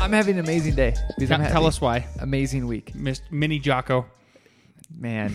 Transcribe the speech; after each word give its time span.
I'm 0.00 0.12
having 0.12 0.38
an 0.38 0.44
amazing 0.44 0.74
day. 0.74 0.94
because 1.16 1.30
I'm 1.30 1.40
Tell 1.40 1.48
having 1.52 1.66
us 1.68 1.80
why, 1.80 2.06
Amazing 2.20 2.66
week. 2.66 2.94
Miss 2.94 3.20
Mini 3.30 3.58
Jocko. 3.58 4.06
Man, 4.96 5.34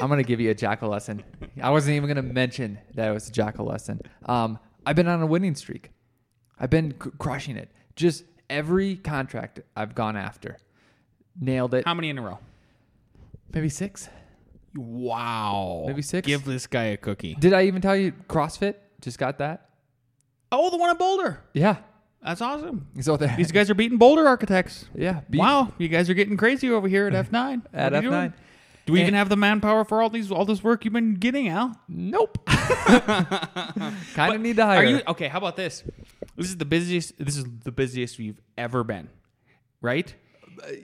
I'm 0.00 0.08
gonna 0.08 0.22
give 0.22 0.40
you 0.40 0.50
a 0.50 0.54
jackal 0.54 0.88
lesson. 0.90 1.22
I 1.62 1.70
wasn't 1.70 1.96
even 1.96 2.08
gonna 2.08 2.22
mention 2.22 2.78
that 2.94 3.08
it 3.08 3.12
was 3.12 3.28
a 3.28 3.32
jackal 3.32 3.66
lesson. 3.66 4.00
Um, 4.26 4.58
I've 4.84 4.96
been 4.96 5.08
on 5.08 5.22
a 5.22 5.26
winning 5.26 5.54
streak. 5.54 5.90
I've 6.58 6.70
been 6.70 6.94
c- 7.02 7.10
crushing 7.18 7.56
it. 7.56 7.70
Just 7.96 8.24
every 8.50 8.96
contract 8.96 9.60
I've 9.76 9.94
gone 9.94 10.16
after, 10.16 10.58
nailed 11.40 11.72
it. 11.74 11.86
How 11.86 11.94
many 11.94 12.10
in 12.10 12.18
a 12.18 12.22
row? 12.22 12.38
Maybe 13.54 13.68
six. 13.68 14.08
Wow. 14.74 15.84
Maybe 15.86 16.02
six? 16.02 16.26
Give 16.26 16.44
this 16.44 16.66
guy 16.66 16.84
a 16.84 16.96
cookie. 16.96 17.34
Did 17.36 17.52
I 17.54 17.62
even 17.64 17.80
tell 17.80 17.96
you 17.96 18.12
CrossFit? 18.28 18.74
Just 19.00 19.18
got 19.18 19.38
that. 19.38 19.70
Oh, 20.52 20.70
the 20.70 20.76
one 20.76 20.90
at 20.90 20.98
Boulder. 20.98 21.40
Yeah. 21.54 21.76
That's 22.22 22.40
awesome. 22.42 22.86
So 23.00 23.16
there. 23.16 23.34
These 23.36 23.50
guys 23.52 23.70
are 23.70 23.74
beating 23.74 23.96
Boulder 23.98 24.26
architects. 24.26 24.84
yeah. 24.94 25.20
beat- 25.30 25.38
Wow, 25.38 25.72
you 25.78 25.88
guys 25.88 26.10
are 26.10 26.14
getting 26.14 26.36
crazy 26.36 26.70
over 26.70 26.86
here 26.88 27.06
at 27.06 27.12
F9. 27.30 27.62
At 27.72 27.92
What 27.92 28.00
are 28.00 28.02
you 28.04 28.10
doing? 28.10 28.30
F9. 28.30 28.32
Do 28.86 28.92
we 28.94 29.00
And- 29.00 29.06
even 29.08 29.14
have 29.14 29.28
the 29.28 29.36
manpower 29.36 29.84
for 29.84 30.02
all 30.02 30.10
these 30.10 30.30
all 30.30 30.44
this 30.44 30.62
work 30.64 30.84
you've 30.84 30.92
been 30.94 31.14
getting, 31.14 31.48
Al? 31.48 31.78
Nope. 31.88 32.44
kind 32.46 34.34
of 34.34 34.40
need 34.40 34.56
to 34.56 34.64
hire. 34.66 34.78
Are 34.80 34.84
you 34.84 35.00
okay? 35.08 35.28
How 35.28 35.38
about 35.38 35.56
this? 35.56 35.84
This 36.36 36.46
is 36.48 36.56
the 36.56 36.64
busiest. 36.64 37.18
This 37.18 37.36
is 37.36 37.44
the 37.64 37.72
busiest 37.72 38.18
we've 38.18 38.40
ever 38.58 38.82
been, 38.84 39.08
right? 39.80 40.14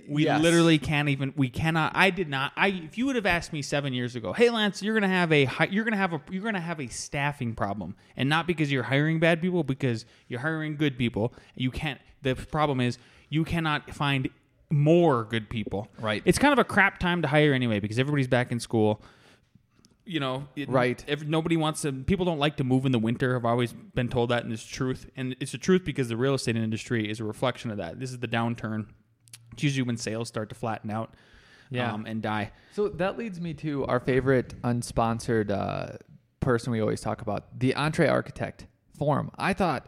We 0.09 0.25
yes. 0.25 0.41
literally 0.41 0.79
can't 0.79 1.09
even. 1.09 1.33
We 1.37 1.49
cannot. 1.49 1.93
I 1.95 2.11
did 2.11 2.29
not. 2.29 2.53
I. 2.57 2.69
If 2.69 2.99
you 2.99 3.07
would 3.07 3.17
have 3.17 3.27
asked 3.27 3.53
me 3.53 3.63
seven 3.63 3.93
years 3.93 4.17
ago, 4.17 4.33
hey 4.33 4.51
Lance, 4.51 4.83
you're 4.83 4.95
gonna 4.95 5.09
have 5.09 5.33
a. 5.33 5.49
You're 5.71 5.85
gonna 5.85 5.97
have 5.97 6.13
a. 6.13 6.21
You're 6.31 6.43
gonna 6.43 6.61
have 6.61 6.81
a 6.81 6.89
staffing 6.89 7.55
problem, 7.55 7.97
and 8.17 8.29
not 8.29 8.47
because 8.47 8.71
you're 8.71 8.85
hiring 8.85 9.21
bad 9.21 9.41
people, 9.41 9.65
because 9.65 10.05
you're 10.29 10.41
hiring 10.41 10.77
good 10.77 10.99
people. 10.99 11.33
You 11.55 11.71
can't. 11.71 12.01
The 12.23 12.35
problem 12.35 12.81
is 12.81 12.99
you 13.29 13.45
cannot 13.45 13.95
find 13.95 14.29
more 14.71 15.25
good 15.25 15.49
people. 15.49 15.89
Right. 16.01 16.23
It's 16.25 16.39
kind 16.39 16.53
of 16.53 16.59
a 16.59 16.65
crap 16.65 16.99
time 16.99 17.23
to 17.23 17.29
hire 17.29 17.53
anyway 17.53 17.81
because 17.81 17.99
everybody's 17.99 18.29
back 18.29 18.51
in 18.51 18.59
school 18.59 19.03
you 20.07 20.21
know, 20.21 20.47
it, 20.55 20.69
Right. 20.69 21.05
If 21.07 21.25
nobody 21.25 21.57
wants 21.57 21.83
to, 21.83 21.93
people 21.93 22.25
don't 22.25 22.39
like 22.39 22.57
to 22.57 22.65
move 22.65 22.87
in 22.87 22.93
the 22.93 22.99
winter. 22.99 23.37
I've 23.37 23.45
always 23.45 23.73
been 23.73 24.09
told 24.09 24.31
that, 24.31 24.45
and 24.45 24.53
it's 24.53 24.65
truth. 24.65 25.11
And 25.17 25.37
it's 25.41 25.53
the 25.53 25.59
truth 25.59 25.85
because 25.85 26.09
the 26.09 26.17
real 26.17 26.35
estate 26.35 26.57
industry 26.57 27.11
is 27.11 27.21
a 27.21 27.25
reflection 27.25 27.71
of 27.71 27.77
that. 27.79 27.99
This 27.99 28.11
is 28.11 28.21
the 28.21 28.29
downturn. 28.29 28.87
It's 29.53 29.63
usually 29.63 29.83
when 29.87 29.97
sales 29.97 30.29
start 30.29 30.49
to 30.51 30.55
flatten 30.55 30.91
out, 30.91 31.15
Yeah. 31.71 31.93
um, 31.93 32.05
and 32.07 32.21
die. 32.23 32.53
So 32.73 32.89
that 32.89 33.17
leads 33.17 33.41
me 33.41 33.55
to 33.55 33.87
our 33.87 34.01
favorite 34.01 34.55
unsponsored 34.63 35.51
uh, 35.51 35.97
person 36.41 36.73
we 36.73 36.81
always 36.81 37.01
talk 37.01 37.23
about, 37.23 37.59
the 37.59 37.73
EntreArchitect 37.75 38.67
Forum. 38.99 39.31
I 39.39 39.53
thought 39.53 39.87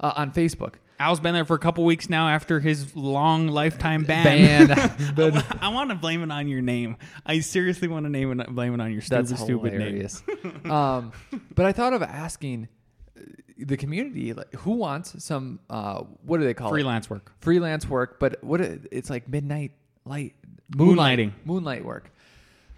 uh, 0.00 0.12
on 0.16 0.32
Facebook. 0.32 0.74
Al's 1.00 1.20
been 1.20 1.32
there 1.34 1.44
for 1.44 1.54
a 1.54 1.60
couple 1.60 1.84
weeks 1.84 2.10
now 2.10 2.28
after 2.28 2.58
his 2.58 2.96
long 2.96 3.46
lifetime 3.46 4.02
ban. 4.02 4.66
Ban. 4.66 5.44
I, 5.60 5.68
want 5.68 5.90
to 5.90 5.94
blame 5.94 6.24
it 6.24 6.32
on 6.32 6.48
your 6.48 6.60
name. 6.60 6.96
I 7.24 7.38
seriously 7.38 7.86
want 7.86 8.06
to 8.06 8.10
name 8.10 8.40
it, 8.40 8.48
blame 8.48 8.74
it 8.74 8.80
on 8.80 8.92
your 8.92 9.00
stupid, 9.02 9.28
That's 9.28 9.40
a 9.40 9.44
stupid 9.44 9.74
name. 9.74 10.08
um, 10.72 11.12
but 11.54 11.66
I 11.66 11.72
thought 11.72 11.92
of 11.92 12.02
asking 12.02 12.66
the 13.58 13.76
community, 13.76 14.32
like, 14.32 14.52
who 14.54 14.72
wants 14.72 15.22
some? 15.24 15.60
Uh, 15.68 16.02
what 16.24 16.38
do 16.38 16.44
they 16.44 16.54
call 16.54 16.68
it? 16.68 16.72
Freelance 16.72 17.10
work. 17.10 17.32
freelance 17.40 17.88
work, 17.88 18.18
but 18.20 18.42
what 18.44 18.60
it's 18.60 19.10
like 19.10 19.28
midnight 19.28 19.72
light 20.04 20.34
Moonlighting. 20.72 21.32
moonlight 21.44 21.84
work. 21.84 22.10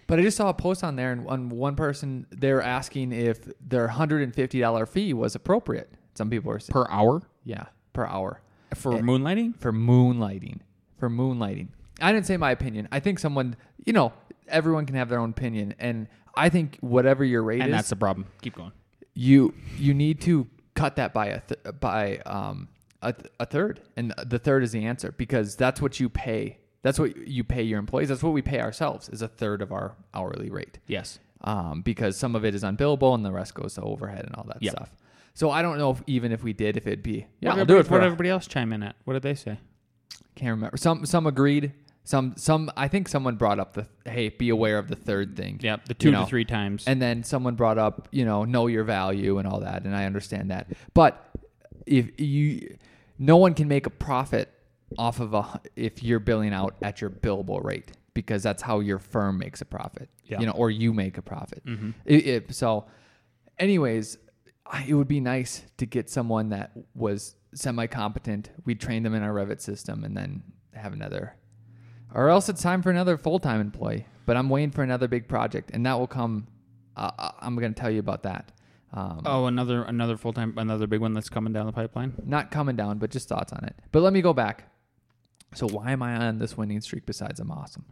But 0.07 0.19
I 0.19 0.23
just 0.23 0.35
saw 0.37 0.49
a 0.49 0.53
post 0.53 0.83
on 0.83 0.95
there, 0.95 1.11
and 1.11 1.27
on 1.27 1.49
one 1.49 1.75
person 1.75 2.25
they're 2.31 2.61
asking 2.61 3.11
if 3.13 3.39
their 3.65 3.87
hundred 3.87 4.23
and 4.23 4.33
fifty 4.35 4.59
dollar 4.59 4.85
fee 4.85 5.13
was 5.13 5.35
appropriate. 5.35 5.91
Some 6.15 6.29
people 6.29 6.51
are 6.51 6.59
saying, 6.59 6.73
Per 6.73 6.85
hour 6.89 7.21
yeah, 7.43 7.65
per 7.93 8.05
hour 8.05 8.41
for 8.75 8.95
Eh, 8.95 8.99
moonlighting. 9.01 9.57
for 9.57 9.71
moonlighting. 9.71 10.59
For 10.97 11.09
moonlighting, 11.09 11.69
I 12.01 12.11
didn't 12.11 12.25
say 12.27 12.37
my 12.37 12.51
opinion. 12.51 12.87
I 12.91 12.99
think 12.99 13.19
someone, 13.19 13.55
you 13.85 13.93
know, 13.93 14.11
everyone 14.47 14.85
can 14.85 14.95
have 14.97 15.09
their 15.09 15.19
own 15.19 15.29
opinion, 15.31 15.73
and 15.79 16.07
I 16.35 16.49
think 16.49 16.77
whatever 16.81 17.23
your 17.23 17.43
rate 17.43 17.61
And 17.61 17.69
is, 17.69 17.75
that's 17.75 17.89
the 17.89 17.95
problem. 17.95 18.27
Keep 18.41 18.55
going. 18.55 18.71
You 19.13 19.53
you 19.77 19.93
need 19.93 20.21
to 20.21 20.47
cut 20.75 20.95
that 20.95 21.13
by 21.13 21.27
a 21.27 21.41
th- 21.41 21.79
by 21.79 22.17
um 22.19 22.67
a, 23.01 23.11
th- 23.13 23.27
a 23.39 23.45
third 23.45 23.81
and 23.97 24.13
the 24.25 24.39
third 24.39 24.63
is 24.63 24.71
the 24.71 24.85
answer 24.85 25.11
because 25.17 25.55
that's 25.55 25.81
what 25.81 25.99
you 25.99 26.07
pay 26.09 26.57
that's 26.81 26.97
what 26.99 27.15
you 27.27 27.43
pay 27.43 27.61
your 27.63 27.79
employees 27.79 28.09
that's 28.09 28.23
what 28.23 28.33
we 28.33 28.41
pay 28.41 28.59
ourselves 28.61 29.09
is 29.09 29.21
a 29.21 29.27
third 29.27 29.61
of 29.61 29.71
our 29.71 29.95
hourly 30.13 30.49
rate 30.49 30.79
Yes. 30.87 31.19
um 31.41 31.81
because 31.81 32.15
some 32.17 32.35
of 32.35 32.45
it 32.45 32.55
is 32.55 32.63
unbillable 32.63 33.13
and 33.15 33.25
the 33.25 33.31
rest 33.31 33.53
goes 33.53 33.73
to 33.75 33.81
overhead 33.81 34.25
and 34.25 34.35
all 34.35 34.45
that 34.45 34.57
Yeah. 34.61 34.71
stuff 34.71 34.95
so 35.33 35.49
i 35.51 35.61
don't 35.61 35.77
know 35.77 35.91
if 35.91 36.01
even 36.07 36.31
if 36.31 36.43
we 36.43 36.53
did 36.53 36.77
if 36.77 36.87
it'd 36.87 37.03
be 37.03 37.25
yeah 37.41 37.49
what 37.49 37.59
i'll 37.59 37.65
do 37.65 37.77
it 37.79 37.83
for 37.87 37.93
What 37.93 38.03
a- 38.03 38.05
everybody 38.05 38.29
else 38.29 38.47
chime 38.47 38.71
in 38.73 38.81
at? 38.83 38.95
What 39.03 39.13
did 39.13 39.23
they 39.23 39.35
say? 39.35 39.59
can't 40.35 40.51
remember 40.51 40.77
some 40.77 41.05
some 41.05 41.27
agreed 41.27 41.73
some 42.03 42.33
some 42.35 42.71
i 42.75 42.87
think 42.87 43.07
someone 43.07 43.35
brought 43.35 43.59
up 43.59 43.73
the 43.73 43.85
hey 44.09 44.29
be 44.29 44.49
aware 44.49 44.77
of 44.79 44.87
the 44.87 44.95
third 44.95 45.35
thing 45.37 45.59
Yeah, 45.61 45.75
the 45.85 45.89
you 45.91 45.95
two 45.95 46.11
know. 46.11 46.21
to 46.23 46.27
three 46.27 46.45
times. 46.45 46.83
And 46.87 47.01
then 47.01 47.23
someone 47.23 47.55
brought 47.55 47.77
up, 47.77 48.07
you 48.11 48.25
know, 48.25 48.43
know 48.43 48.67
your 48.67 48.83
value 48.83 49.37
and 49.37 49.47
all 49.47 49.59
that, 49.61 49.83
and 49.85 49.95
I 49.95 50.05
understand 50.05 50.49
that. 50.51 50.67
But 50.95 51.23
if 51.85 52.19
you, 52.19 52.75
no 53.19 53.37
one 53.37 53.53
can 53.53 53.67
make 53.67 53.85
a 53.85 53.89
profit 53.91 54.49
off 54.97 55.19
of 55.19 55.33
a 55.33 55.61
if 55.75 56.01
you're 56.03 56.19
billing 56.19 56.53
out 56.53 56.75
at 56.81 57.01
your 57.01 57.09
billable 57.09 57.63
rate 57.63 57.91
because 58.13 58.41
that's 58.43 58.61
how 58.63 58.79
your 58.79 58.97
firm 58.99 59.37
makes 59.37 59.61
a 59.61 59.65
profit. 59.65 60.09
Yeah. 60.25 60.39
You 60.39 60.47
know, 60.47 60.53
or 60.53 60.69
you 60.71 60.93
make 60.93 61.17
a 61.17 61.21
profit. 61.21 61.63
Mm-hmm. 61.65 61.91
It- 62.05 62.27
it- 62.27 62.53
so, 62.55 62.85
anyways, 63.59 64.17
it 64.87 64.93
would 64.93 65.07
be 65.07 65.19
nice 65.19 65.63
to 65.77 65.85
get 65.85 66.09
someone 66.09 66.49
that 66.49 66.71
was 66.95 67.35
semi 67.53 67.87
competent. 67.87 68.49
We 68.65 68.75
train 68.75 69.03
them 69.03 69.13
in 69.13 69.21
our 69.23 69.33
Revit 69.33 69.61
system, 69.61 70.03
and 70.03 70.15
then 70.17 70.43
have 70.73 70.93
another 70.93 71.35
or 72.13 72.29
else 72.29 72.49
it's 72.49 72.61
time 72.61 72.81
for 72.81 72.89
another 72.89 73.17
full-time 73.17 73.61
employee. 73.61 74.05
But 74.25 74.37
i'm 74.37 74.49
waiting 74.49 74.71
for 74.71 74.83
another 74.83 75.07
big 75.07 75.27
project 75.27 75.71
and 75.73 75.85
that 75.85 75.97
will 75.99 76.07
come 76.07 76.47
uh, 76.95 77.11
I- 77.17 77.33
i'm 77.41 77.55
going 77.55 77.73
to 77.73 77.79
tell 77.79 77.89
you 77.91 77.99
about 77.99 78.23
that. 78.23 78.51
Um, 78.93 79.21
Oh, 79.25 79.45
another 79.45 79.83
another 79.83 80.17
full 80.17 80.33
time 80.33 80.53
another 80.57 80.85
big 80.87 80.99
one 81.01 81.13
that's 81.13 81.29
coming 81.29 81.53
down 81.53 81.65
the 81.65 81.71
pipeline. 81.71 82.13
not 82.25 82.51
coming 82.51 82.75
down 82.75 82.97
but 82.97 83.09
just 83.09 83.27
thoughts 83.29 83.51
on 83.53 83.63
it. 83.65 83.75
But 83.91 84.01
let 84.03 84.13
me 84.13 84.21
go 84.21 84.33
back. 84.33 84.69
So 85.53 85.67
why 85.67 85.91
am 85.91 86.01
i 86.03 86.15
on 86.15 86.39
this 86.39 86.55
winning 86.57 86.79
streak 86.81 87.05
besides 87.05 87.39
i'm 87.39 87.51
awesome? 87.51 87.85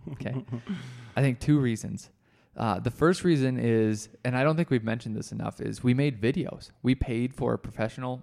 Okay. 0.12 0.34
I 1.16 1.20
think 1.22 1.38
two 1.40 1.58
reasons. 1.58 2.10
Uh, 2.56 2.80
the 2.80 2.90
first 2.90 3.24
reason 3.24 3.58
is 3.58 4.08
and 4.24 4.36
i 4.36 4.42
don't 4.42 4.56
think 4.56 4.70
we've 4.70 4.84
mentioned 4.84 5.16
this 5.16 5.32
enough 5.32 5.60
is 5.60 5.82
we 5.82 5.94
made 5.94 6.20
videos. 6.20 6.70
We 6.82 6.94
paid 6.94 7.34
for 7.34 7.52
a 7.54 7.58
professional 7.58 8.22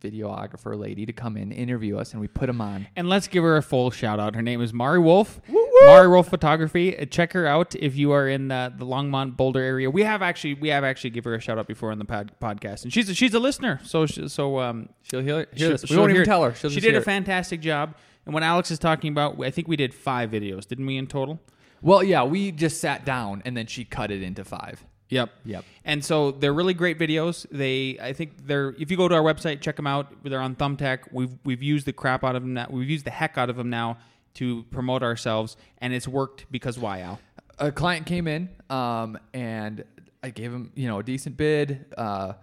videographer 0.00 0.78
lady 0.78 1.04
to 1.06 1.12
come 1.12 1.36
in 1.36 1.52
interview 1.52 1.96
us 1.98 2.12
and 2.12 2.20
we 2.20 2.28
put 2.28 2.46
them 2.46 2.60
on 2.60 2.86
And 2.96 3.08
let's 3.08 3.28
give 3.28 3.42
her 3.44 3.56
a 3.56 3.62
full 3.62 3.90
shout 3.90 4.18
out. 4.20 4.34
Her 4.34 4.42
name 4.42 4.60
is 4.60 4.72
Mari 4.72 4.98
Wolf. 4.98 5.40
Mari 5.86 6.08
Wolf 6.08 6.28
Photography. 6.28 6.98
Uh, 6.98 7.04
Check 7.04 7.32
her 7.32 7.46
out 7.46 7.74
if 7.76 7.96
you 7.96 8.12
are 8.12 8.28
in 8.28 8.48
the, 8.48 8.72
the 8.76 8.84
Longmont 8.84 9.36
Boulder 9.36 9.60
area. 9.60 9.90
We 9.90 10.02
have 10.04 10.22
actually 10.22 10.54
we 10.54 10.68
have 10.68 10.84
actually 10.84 11.10
give 11.10 11.24
her 11.24 11.34
a 11.34 11.40
shout 11.40 11.58
out 11.58 11.66
before 11.66 11.90
on 11.92 11.98
the 11.98 12.04
pod, 12.04 12.32
podcast, 12.40 12.84
and 12.84 12.92
she's 12.92 13.08
a, 13.08 13.14
she's 13.14 13.34
a 13.34 13.38
listener. 13.40 13.80
So 13.84 14.06
she, 14.06 14.28
so 14.28 14.58
um 14.60 14.88
she'll 15.02 15.20
hear, 15.20 15.36
hear 15.36 15.46
she'll- 15.56 15.70
this 15.70 15.82
we 15.82 15.88
she'll 15.88 15.98
won't 16.00 16.10
even 16.10 16.22
it. 16.22 16.26
tell 16.26 16.42
her 16.44 16.54
She'll 16.54 16.70
she 16.70 16.80
did 16.80 16.90
hear 16.90 16.98
a 16.98 17.02
it. 17.02 17.04
fantastic 17.04 17.60
job. 17.60 17.94
And 18.24 18.34
what 18.34 18.42
Alex 18.42 18.70
is 18.70 18.78
talking 18.78 19.10
about, 19.10 19.40
I 19.42 19.50
think 19.50 19.68
we 19.68 19.76
did 19.76 19.94
five 19.94 20.30
videos, 20.30 20.66
didn't 20.66 20.84
we 20.86 20.96
in 20.98 21.06
total? 21.06 21.40
Well, 21.80 22.02
yeah, 22.02 22.24
we 22.24 22.50
just 22.52 22.80
sat 22.80 23.04
down 23.06 23.40
and 23.46 23.56
then 23.56 23.66
she 23.66 23.84
cut 23.84 24.10
it 24.10 24.22
into 24.22 24.44
five. 24.44 24.84
Yep. 25.10 25.30
Yep. 25.44 25.64
And 25.84 26.04
so 26.04 26.32
they're 26.32 26.52
really 26.52 26.74
great 26.74 26.98
videos. 26.98 27.46
They, 27.50 27.98
I 28.00 28.12
think 28.12 28.46
they're. 28.46 28.74
If 28.78 28.90
you 28.90 28.96
go 28.96 29.08
to 29.08 29.14
our 29.14 29.22
website, 29.22 29.60
check 29.60 29.76
them 29.76 29.86
out. 29.86 30.12
They're 30.22 30.40
on 30.40 30.54
Thumbtack. 30.54 31.12
We've 31.12 31.34
we've 31.44 31.62
used 31.62 31.86
the 31.86 31.92
crap 31.92 32.24
out 32.24 32.36
of 32.36 32.42
them. 32.42 32.54
Now. 32.54 32.66
We've 32.70 32.90
used 32.90 33.06
the 33.06 33.10
heck 33.10 33.38
out 33.38 33.48
of 33.48 33.56
them 33.56 33.70
now 33.70 33.98
to 34.34 34.64
promote 34.64 35.02
ourselves, 35.02 35.56
and 35.78 35.92
it's 35.92 36.06
worked 36.06 36.46
because 36.50 36.78
why, 36.78 37.00
Al? 37.00 37.20
A 37.58 37.72
client 37.72 38.06
came 38.06 38.28
in, 38.28 38.50
um, 38.70 39.18
and 39.32 39.82
I 40.22 40.30
gave 40.30 40.52
him, 40.52 40.70
you 40.74 40.86
know, 40.86 41.00
a 41.00 41.02
decent 41.02 41.36
bid. 41.36 41.86
Uh, 41.96 42.34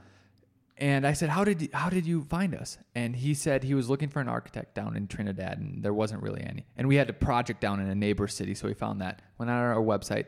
and 0.77 1.07
I 1.07 1.13
said, 1.13 1.29
"How 1.29 1.45
did 1.45 1.61
you, 1.61 1.69
how 1.71 1.89
did 1.89 2.05
you 2.05 2.23
find 2.23 2.53
us?" 2.53 2.77
And 2.95 3.15
he 3.15 3.33
said 3.33 3.63
he 3.63 3.73
was 3.75 3.89
looking 3.89 4.09
for 4.09 4.19
an 4.19 4.27
architect 4.27 4.75
down 4.75 4.97
in 4.97 5.07
Trinidad, 5.07 5.59
and 5.59 5.81
there 5.83 5.93
wasn't 5.93 6.21
really 6.21 6.41
any. 6.41 6.65
And 6.75 6.87
we 6.87 6.95
had 6.95 7.09
a 7.09 7.13
project 7.13 7.61
down 7.61 7.79
in 7.79 7.87
a 7.87 7.95
neighbor 7.95 8.27
city, 8.27 8.55
so 8.55 8.67
he 8.67 8.73
found 8.73 8.99
that. 9.01 9.21
Went 9.37 9.49
on 9.49 9.57
our 9.57 9.75
website, 9.75 10.25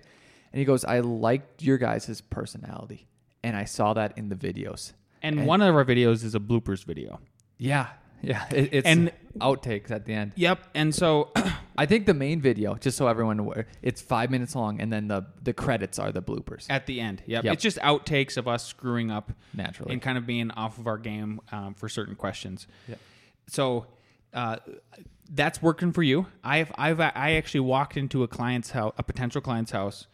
and 0.54 0.60
he 0.60 0.66
goes, 0.66 0.84
"I 0.86 1.00
liked 1.00 1.62
your 1.64 1.78
guys' 1.78 2.22
personality, 2.30 3.08
and 3.44 3.56
I 3.56 3.66
saw 3.66 3.94
that 3.94 4.18
in 4.18 4.30
the 4.30 4.36
videos." 4.36 4.94
And 5.24 5.46
one 5.46 5.62
of 5.62 5.74
our 5.76 5.84
videos 5.86 6.24
is 6.24 6.36
a 6.36 6.40
bloopers 6.40 6.84
video. 6.86 7.20
Yeah, 7.58 7.88
Yeah, 8.22 8.46
it, 8.52 8.70
it's 8.72 8.88
And- 8.88 9.12
outtakes 9.40 9.92
at 9.92 10.06
the 10.06 10.14
end. 10.14 10.32
Yep. 10.36 10.60
And 10.76 10.94
so 10.94 11.32
I 11.78 11.86
think 11.86 12.06
the 12.08 12.14
main 12.14 12.40
video, 12.42 12.76
just 12.76 12.98
so 12.98 13.08
everyone 13.08 13.40
aware, 13.40 13.68
it's 13.84 14.02
five 14.02 14.30
minutes 14.32 14.56
long, 14.56 14.80
and 14.82 14.92
then 14.94 15.08
the 15.08 15.26
the 15.44 15.54
credits 15.54 15.98
are 16.00 16.12
the 16.12 16.22
bloopers. 16.22 16.66
at 16.70 16.86
the 16.88 17.00
end, 17.02 17.22
yep, 17.28 17.44
Yep. 17.44 17.54
it's 17.54 17.64
just 17.64 17.78
outtakes 17.80 18.38
of 18.38 18.48
us 18.48 18.64
screwing 18.66 19.12
up 19.12 19.32
Naturally. 19.54 19.94
and 19.94 20.02
kind 20.02 20.18
of 20.18 20.26
being 20.26 20.50
off 20.52 20.78
of 20.80 20.88
our 20.88 20.98
game 20.98 21.40
um, 21.52 21.74
for 21.74 21.88
certain 21.90 22.16
questions. 22.16 22.68
Yep. 22.88 23.00
So 23.48 23.86
uh, 24.34 24.58
that's 25.30 25.62
working 25.62 25.92
for 25.94 26.04
you. 26.04 26.28
I've 26.44 26.72
I've 26.78 27.00
I 27.00 27.34
actually 27.34 27.62
walked 27.62 27.98
into 27.98 28.24
a 28.24 28.28
client's 28.28 28.72
house, 28.72 28.94
a 28.98 29.04
potential 29.04 29.42
client's 29.42 29.72
house 29.72 30.08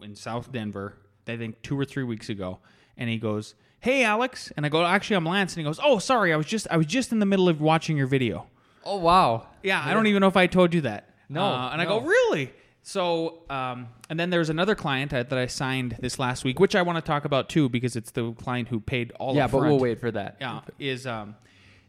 in 0.00 0.14
South 0.14 0.52
Denver. 0.52 0.94
I 1.28 1.36
think 1.36 1.60
two 1.62 1.78
or 1.78 1.84
three 1.84 2.04
weeks 2.04 2.28
ago, 2.28 2.60
and 2.96 3.10
he 3.10 3.18
goes, 3.18 3.54
"Hey, 3.80 4.04
Alex," 4.04 4.52
and 4.56 4.64
I 4.64 4.68
go, 4.68 4.84
"Actually, 4.84 5.16
I'm 5.16 5.26
Lance," 5.26 5.54
and 5.54 5.58
he 5.60 5.64
goes, 5.64 5.80
"Oh, 5.82 5.98
sorry, 5.98 6.32
I 6.32 6.36
was 6.36 6.46
just 6.46 6.66
I 6.70 6.76
was 6.76 6.86
just 6.86 7.10
in 7.12 7.18
the 7.18 7.26
middle 7.26 7.48
of 7.48 7.60
watching 7.60 7.96
your 7.96 8.06
video." 8.06 8.46
Oh 8.84 8.98
wow! 8.98 9.48
Yeah, 9.64 9.82
I 9.84 9.92
don't 9.92 10.06
even 10.06 10.20
know 10.20 10.28
if 10.28 10.36
I 10.36 10.46
told 10.46 10.72
you 10.72 10.82
that. 10.82 11.10
No, 11.28 11.42
Uh, 11.44 11.70
and 11.72 11.80
I 11.82 11.84
go, 11.86 12.00
really? 12.02 12.52
So, 12.84 13.40
um, 13.50 13.88
and 14.08 14.20
then 14.20 14.30
there's 14.30 14.48
another 14.48 14.76
client 14.76 15.10
that 15.10 15.28
that 15.30 15.38
I 15.40 15.46
signed 15.46 15.96
this 15.98 16.20
last 16.20 16.44
week, 16.44 16.60
which 16.60 16.76
I 16.76 16.82
want 16.82 16.96
to 16.96 17.02
talk 17.02 17.24
about 17.24 17.48
too, 17.48 17.68
because 17.68 17.96
it's 17.96 18.12
the 18.12 18.32
client 18.34 18.68
who 18.68 18.78
paid 18.78 19.10
all. 19.18 19.34
Yeah, 19.34 19.48
but 19.48 19.62
we'll 19.62 19.80
wait 19.80 19.98
for 19.98 20.12
that. 20.12 20.36
Yeah, 20.40 20.60
is 20.78 21.04
um, 21.04 21.34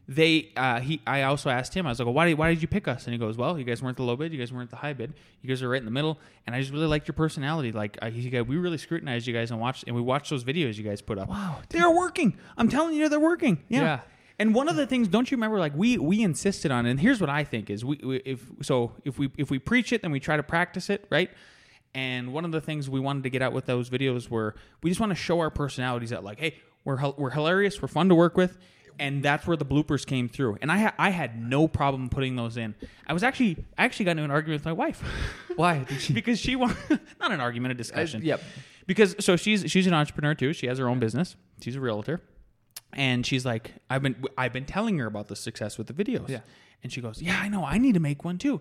they 0.08 0.50
uh, 0.56 0.80
he 0.80 1.02
I 1.06 1.22
also 1.22 1.50
asked 1.50 1.74
him. 1.74 1.86
I 1.86 1.90
was 1.90 1.98
like, 1.98 2.06
well, 2.06 2.14
why 2.14 2.26
did 2.26 2.38
why 2.38 2.48
did 2.48 2.62
you 2.62 2.68
pick 2.68 2.88
us? 2.88 3.04
And 3.04 3.12
he 3.12 3.18
goes, 3.18 3.36
well, 3.36 3.58
you 3.58 3.64
guys 3.64 3.82
weren't 3.82 3.98
the 3.98 4.02
low 4.02 4.16
bid, 4.16 4.32
you 4.32 4.38
guys 4.38 4.52
weren't 4.52 4.70
the 4.70 4.76
high 4.76 4.94
bid, 4.94 5.12
you 5.42 5.48
guys 5.48 5.62
are 5.62 5.68
right 5.68 5.78
in 5.78 5.84
the 5.84 5.90
middle, 5.90 6.18
and 6.46 6.56
I 6.56 6.60
just 6.60 6.72
really 6.72 6.86
liked 6.86 7.06
your 7.06 7.12
personality. 7.12 7.72
Like 7.72 7.98
uh, 8.00 8.10
he 8.10 8.28
we 8.40 8.56
really 8.56 8.78
scrutinized 8.78 9.26
you 9.26 9.34
guys 9.34 9.50
and 9.50 9.60
watched 9.60 9.84
and 9.86 9.94
we 9.94 10.00
watched 10.00 10.30
those 10.30 10.44
videos 10.44 10.76
you 10.76 10.84
guys 10.84 11.02
put 11.02 11.18
up. 11.18 11.28
Wow, 11.28 11.60
they're 11.68 11.90
working. 11.90 12.38
I'm 12.56 12.70
telling 12.70 12.94
you, 12.94 13.08
they're 13.10 13.20
working. 13.20 13.62
Yeah. 13.68 13.82
Yeah. 13.82 14.00
And 14.40 14.54
one 14.54 14.68
of 14.68 14.76
the 14.76 14.86
things, 14.86 15.08
don't 15.08 15.28
you 15.30 15.36
remember? 15.36 15.58
Like 15.58 15.74
we 15.76 15.98
we 15.98 16.22
insisted 16.22 16.70
on, 16.70 16.86
and 16.86 16.98
here's 16.98 17.20
what 17.20 17.28
I 17.28 17.44
think 17.44 17.68
is 17.68 17.84
we, 17.84 18.00
we 18.02 18.16
if 18.24 18.46
so 18.62 18.92
if 19.04 19.18
we 19.18 19.30
if 19.36 19.50
we 19.50 19.58
preach 19.58 19.92
it, 19.92 20.00
then 20.00 20.10
we 20.10 20.20
try 20.20 20.36
to 20.36 20.42
practice 20.42 20.88
it, 20.88 21.04
right? 21.10 21.30
And 21.94 22.32
one 22.32 22.44
of 22.44 22.52
the 22.52 22.60
things 22.60 22.88
we 22.88 23.00
wanted 23.00 23.24
to 23.24 23.30
get 23.30 23.42
out 23.42 23.52
with 23.52 23.66
those 23.66 23.90
videos 23.90 24.30
were 24.30 24.54
we 24.82 24.90
just 24.90 25.00
want 25.00 25.10
to 25.10 25.16
show 25.16 25.40
our 25.40 25.50
personalities 25.50 26.10
that 26.10 26.22
like, 26.24 26.38
hey, 26.38 26.54
we're 26.84 27.12
we're 27.18 27.30
hilarious, 27.30 27.82
we're 27.82 27.88
fun 27.88 28.08
to 28.08 28.14
work 28.14 28.36
with, 28.36 28.58
and 28.98 29.22
that's 29.22 29.46
where 29.46 29.56
the 29.56 29.64
bloopers 29.64 30.06
came 30.06 30.28
through. 30.28 30.58
And 30.60 30.70
I 30.70 30.78
ha- 30.78 30.94
I 30.98 31.10
had 31.10 31.40
no 31.40 31.68
problem 31.68 32.08
putting 32.08 32.36
those 32.36 32.56
in. 32.56 32.74
I 33.06 33.12
was 33.12 33.22
actually 33.22 33.64
I 33.76 33.84
actually 33.84 34.06
got 34.06 34.12
into 34.12 34.24
an 34.24 34.30
argument 34.30 34.60
with 34.60 34.66
my 34.66 34.72
wife. 34.72 35.02
Why 35.56 35.84
she? 35.98 36.12
because 36.12 36.38
she 36.38 36.56
wa- 36.56 36.72
not 37.20 37.32
an 37.32 37.40
argument, 37.40 37.72
a 37.72 37.74
discussion. 37.74 38.22
Uh, 38.22 38.26
yep. 38.26 38.42
Because 38.86 39.16
so 39.20 39.36
she's 39.36 39.70
she's 39.70 39.86
an 39.86 39.94
entrepreneur 39.94 40.34
too. 40.34 40.52
She 40.52 40.66
has 40.66 40.78
her 40.78 40.88
own 40.88 40.98
business. 40.98 41.36
She's 41.60 41.76
a 41.76 41.80
realtor, 41.80 42.20
and 42.92 43.26
she's 43.26 43.44
like, 43.44 43.74
I've 43.90 44.02
been 44.02 44.24
I've 44.36 44.52
been 44.52 44.64
telling 44.64 44.98
her 44.98 45.06
about 45.06 45.28
the 45.28 45.36
success 45.36 45.78
with 45.78 45.86
the 45.86 45.92
videos. 45.92 46.28
Yeah. 46.28 46.40
And 46.82 46.92
she 46.92 47.00
goes, 47.00 47.20
Yeah, 47.20 47.38
I 47.40 47.48
know. 47.48 47.64
I 47.64 47.78
need 47.78 47.94
to 47.94 48.00
make 48.00 48.24
one 48.24 48.38
too. 48.38 48.60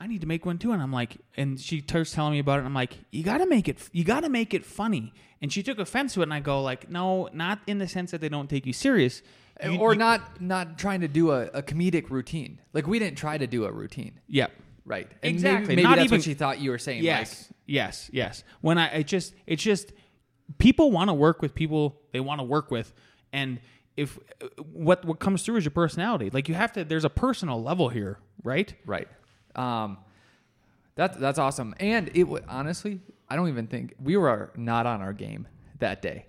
I 0.00 0.06
need 0.06 0.20
to 0.20 0.26
make 0.26 0.46
one 0.46 0.58
too. 0.58 0.72
And 0.72 0.80
I'm 0.80 0.92
like, 0.92 1.16
and 1.36 1.58
she 1.58 1.80
starts 1.80 2.12
telling 2.12 2.32
me 2.32 2.38
about 2.38 2.54
it. 2.54 2.58
And 2.58 2.66
I'm 2.68 2.74
like, 2.74 2.96
you 3.10 3.24
got 3.24 3.38
to 3.38 3.46
make 3.46 3.68
it. 3.68 3.88
You 3.92 4.04
got 4.04 4.20
to 4.20 4.28
make 4.28 4.54
it 4.54 4.64
funny. 4.64 5.12
And 5.42 5.52
she 5.52 5.62
took 5.62 5.78
offense 5.78 6.14
to 6.14 6.20
it. 6.20 6.24
And 6.24 6.34
I 6.34 6.40
go 6.40 6.62
like, 6.62 6.88
no, 6.88 7.28
not 7.32 7.60
in 7.66 7.78
the 7.78 7.88
sense 7.88 8.12
that 8.12 8.20
they 8.20 8.28
don't 8.28 8.48
take 8.48 8.64
you 8.64 8.72
serious. 8.72 9.22
You- 9.62 9.78
or 9.78 9.92
you- 9.92 9.98
not 9.98 10.40
not 10.40 10.78
trying 10.78 11.00
to 11.00 11.08
do 11.08 11.30
a, 11.32 11.46
a 11.48 11.62
comedic 11.62 12.10
routine. 12.10 12.60
Like 12.72 12.86
we 12.86 12.98
didn't 12.98 13.18
try 13.18 13.38
to 13.38 13.46
do 13.46 13.64
a 13.64 13.72
routine, 13.72 14.20
Yeah. 14.28 14.46
right? 14.84 15.10
And 15.22 15.32
Exactly. 15.34 15.68
Maybe, 15.68 15.76
maybe 15.76 15.82
Not 15.82 15.96
that's 15.96 16.04
even- 16.06 16.18
what 16.18 16.24
she 16.24 16.34
thought 16.34 16.60
you 16.60 16.70
were 16.70 16.78
saying. 16.78 17.02
Yes, 17.02 17.52
yes, 17.66 18.08
yes. 18.12 18.44
When 18.60 18.78
I 18.78 18.86
it 18.88 19.06
just 19.06 19.34
it's 19.46 19.62
just 19.62 19.92
people 20.58 20.90
want 20.92 21.08
to 21.10 21.14
work 21.14 21.42
with 21.42 21.54
people 21.54 22.00
they 22.12 22.20
want 22.20 22.38
to 22.40 22.44
work 22.44 22.70
with, 22.70 22.92
and 23.32 23.60
if 23.96 24.18
what 24.72 25.04
what 25.04 25.18
comes 25.18 25.42
through 25.42 25.56
is 25.56 25.64
your 25.64 25.72
personality. 25.72 26.30
Like 26.30 26.48
you 26.48 26.54
have 26.54 26.72
to. 26.74 26.84
There's 26.84 27.04
a 27.04 27.10
personal 27.10 27.60
level 27.62 27.88
here, 27.88 28.18
right? 28.44 28.72
Right. 28.86 29.08
Um, 29.56 29.98
that's 30.94 31.16
that's 31.18 31.38
awesome. 31.38 31.74
And 31.80 32.10
it 32.14 32.24
would 32.24 32.44
honestly, 32.48 33.00
I 33.28 33.34
don't 33.34 33.48
even 33.48 33.66
think 33.66 33.94
we 34.02 34.16
were 34.16 34.52
not 34.56 34.86
on 34.86 35.00
our 35.02 35.12
game 35.12 35.48
that 35.80 36.00
day. 36.00 36.26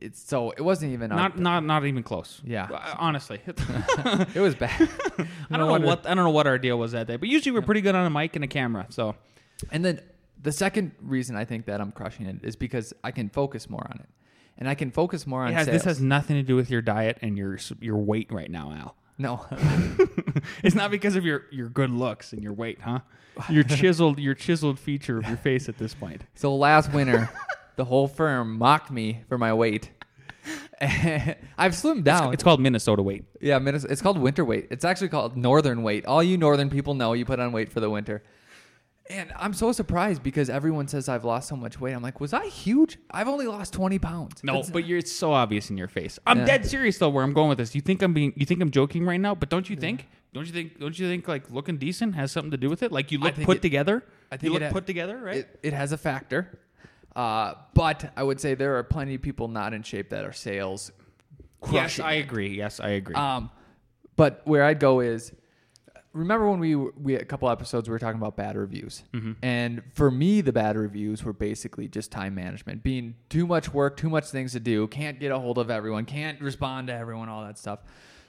It's 0.00 0.22
so 0.22 0.50
it 0.52 0.60
wasn't 0.62 0.92
even 0.92 1.10
Not 1.10 1.38
not 1.38 1.64
not 1.64 1.84
even 1.84 2.02
close. 2.02 2.40
Yeah. 2.44 2.68
Uh, 2.72 2.94
honestly. 2.98 3.40
it 3.46 4.40
was 4.40 4.54
bad. 4.54 4.88
I 5.50 5.56
don't 5.56 5.68
know 5.68 5.86
what 5.86 6.06
I 6.06 6.14
don't 6.14 6.24
know 6.24 6.30
what 6.30 6.46
our 6.46 6.58
deal 6.58 6.78
was 6.78 6.92
that 6.92 7.06
day, 7.06 7.16
but 7.16 7.28
usually 7.28 7.52
we're 7.52 7.62
pretty 7.62 7.80
good 7.80 7.94
on 7.94 8.06
a 8.06 8.10
mic 8.10 8.36
and 8.36 8.44
a 8.44 8.48
camera. 8.48 8.86
So 8.90 9.16
And 9.70 9.84
then 9.84 10.00
the 10.40 10.52
second 10.52 10.92
reason 11.00 11.36
I 11.36 11.44
think 11.44 11.66
that 11.66 11.80
I'm 11.80 11.92
crushing 11.92 12.26
it 12.26 12.36
is 12.42 12.56
because 12.56 12.92
I 13.02 13.10
can 13.10 13.28
focus 13.28 13.68
more 13.68 13.86
on 13.90 14.00
it, 14.00 14.08
and 14.56 14.68
I 14.68 14.74
can 14.74 14.90
focus 14.90 15.26
more 15.26 15.42
on 15.42 15.52
has, 15.52 15.66
this 15.66 15.84
has 15.84 16.00
nothing 16.00 16.36
to 16.36 16.42
do 16.42 16.56
with 16.56 16.70
your 16.70 16.82
diet 16.82 17.18
and 17.22 17.36
your 17.36 17.58
your 17.80 17.96
weight 17.96 18.30
right 18.32 18.50
now, 18.50 18.72
Al. 18.72 18.96
no. 19.18 19.44
it's 20.62 20.76
not 20.76 20.92
because 20.92 21.16
of 21.16 21.24
your 21.24 21.46
your 21.50 21.68
good 21.68 21.90
looks 21.90 22.32
and 22.32 22.42
your 22.42 22.52
weight, 22.52 22.78
huh? 22.80 23.00
Your 23.50 23.64
chiseled 23.64 24.20
your 24.20 24.34
chiseled 24.34 24.78
feature 24.78 25.18
of 25.18 25.26
your 25.26 25.36
face 25.36 25.68
at 25.68 25.78
this 25.78 25.92
point. 25.94 26.22
so 26.34 26.54
last 26.54 26.92
winter, 26.92 27.28
the 27.78 27.84
whole 27.86 28.08
firm 28.08 28.58
mocked 28.58 28.90
me 28.90 29.22
for 29.28 29.38
my 29.38 29.54
weight. 29.54 29.90
I've 30.80 31.72
slimmed 31.72 32.04
down. 32.04 32.32
It's 32.34 32.42
called 32.42 32.60
Minnesota 32.60 33.02
weight. 33.02 33.24
Yeah, 33.40 33.58
Minnesota, 33.58 33.92
it's 33.92 34.02
called 34.02 34.18
winter 34.18 34.44
weight. 34.44 34.66
It's 34.70 34.84
actually 34.84 35.08
called 35.08 35.36
northern 35.36 35.82
weight. 35.82 36.04
All 36.06 36.22
you 36.22 36.36
northern 36.38 36.70
people 36.70 36.94
know 36.94 37.12
you 37.14 37.24
put 37.24 37.40
on 37.40 37.52
weight 37.52 37.72
for 37.72 37.80
the 37.80 37.88
winter. 37.90 38.22
And 39.10 39.32
I'm 39.36 39.54
so 39.54 39.72
surprised 39.72 40.22
because 40.22 40.50
everyone 40.50 40.86
says 40.88 41.08
I've 41.08 41.24
lost 41.24 41.48
so 41.48 41.56
much 41.56 41.80
weight. 41.80 41.94
I'm 41.94 42.02
like, 42.02 42.20
was 42.20 42.32
I 42.34 42.46
huge? 42.48 42.98
I've 43.10 43.26
only 43.28 43.46
lost 43.46 43.72
20 43.72 43.98
pounds. 43.98 44.44
No, 44.44 44.54
That's- 44.54 44.70
but 44.70 44.84
you're 44.86 44.98
it's 44.98 45.10
so 45.12 45.32
obvious 45.32 45.70
in 45.70 45.78
your 45.78 45.88
face. 45.88 46.18
I'm 46.26 46.40
Yeah. 46.40 46.44
dead 46.44 46.66
serious 46.66 46.98
though. 46.98 47.08
Where 47.08 47.24
I'm 47.24 47.32
going 47.32 47.48
with 47.48 47.58
this, 47.58 47.74
you 47.74 47.80
think 47.80 48.02
I'm 48.02 48.12
being, 48.12 48.32
you 48.36 48.44
think 48.44 48.60
I'm 48.60 48.70
joking 48.70 49.04
right 49.06 49.20
now, 49.20 49.34
but 49.34 49.48
don't 49.48 49.70
you 49.70 49.76
think? 49.76 50.06
Don't 50.34 50.46
you 50.46 50.52
think? 50.52 50.78
Don't 50.78 50.98
you 50.98 51.08
think 51.08 51.26
like 51.26 51.50
looking 51.50 51.78
decent 51.78 52.16
has 52.16 52.32
something 52.32 52.50
to 52.50 52.58
do 52.58 52.68
with 52.68 52.82
it? 52.82 52.92
Like 52.92 53.10
you 53.12 53.18
look 53.18 53.34
think 53.34 53.46
put 53.46 53.56
it- 53.58 53.62
together. 53.62 54.04
I 54.30 54.36
think 54.36 54.42
you 54.42 54.52
look 54.52 54.62
it 54.62 54.66
ha- 54.66 54.72
put 54.72 54.86
together, 54.86 55.16
right? 55.18 55.36
it, 55.36 55.58
it 55.62 55.72
has 55.72 55.92
a 55.92 55.96
factor. 55.98 56.58
Uh, 57.18 57.54
but 57.74 58.12
I 58.16 58.22
would 58.22 58.40
say 58.40 58.54
there 58.54 58.78
are 58.78 58.84
plenty 58.84 59.16
of 59.16 59.22
people 59.22 59.48
not 59.48 59.74
in 59.74 59.82
shape 59.82 60.10
that 60.10 60.24
are 60.24 60.32
sales. 60.32 60.92
yes, 61.64 61.70
crushing 61.70 62.04
I 62.04 62.12
it. 62.12 62.20
agree. 62.20 62.56
Yes, 62.56 62.78
I 62.78 62.90
agree. 62.90 63.16
Um, 63.16 63.50
but 64.14 64.40
where 64.44 64.62
I'd 64.62 64.78
go 64.78 65.00
is, 65.00 65.32
remember 66.12 66.48
when 66.48 66.60
we 66.60 66.76
we 66.76 67.16
a 67.16 67.24
couple 67.24 67.50
episodes 67.50 67.88
we 67.88 67.92
were 67.92 67.98
talking 67.98 68.20
about 68.20 68.36
bad 68.36 68.56
reviews, 68.56 69.02
and 69.42 69.82
for 69.94 70.12
me 70.12 70.42
the 70.42 70.52
bad 70.52 70.76
reviews 70.76 71.24
were 71.24 71.32
basically 71.32 71.88
just 71.88 72.12
time 72.12 72.36
management, 72.36 72.84
being 72.84 73.16
too 73.28 73.48
much 73.48 73.74
work, 73.74 73.96
too 73.96 74.08
much 74.08 74.26
things 74.26 74.52
to 74.52 74.60
do, 74.60 74.86
can't 74.86 75.18
get 75.18 75.32
a 75.32 75.38
hold 75.40 75.58
of 75.58 75.70
everyone, 75.70 76.04
can't 76.04 76.40
respond 76.40 76.86
to 76.86 76.94
everyone, 76.94 77.28
all 77.28 77.44
that 77.44 77.58
stuff. 77.58 77.80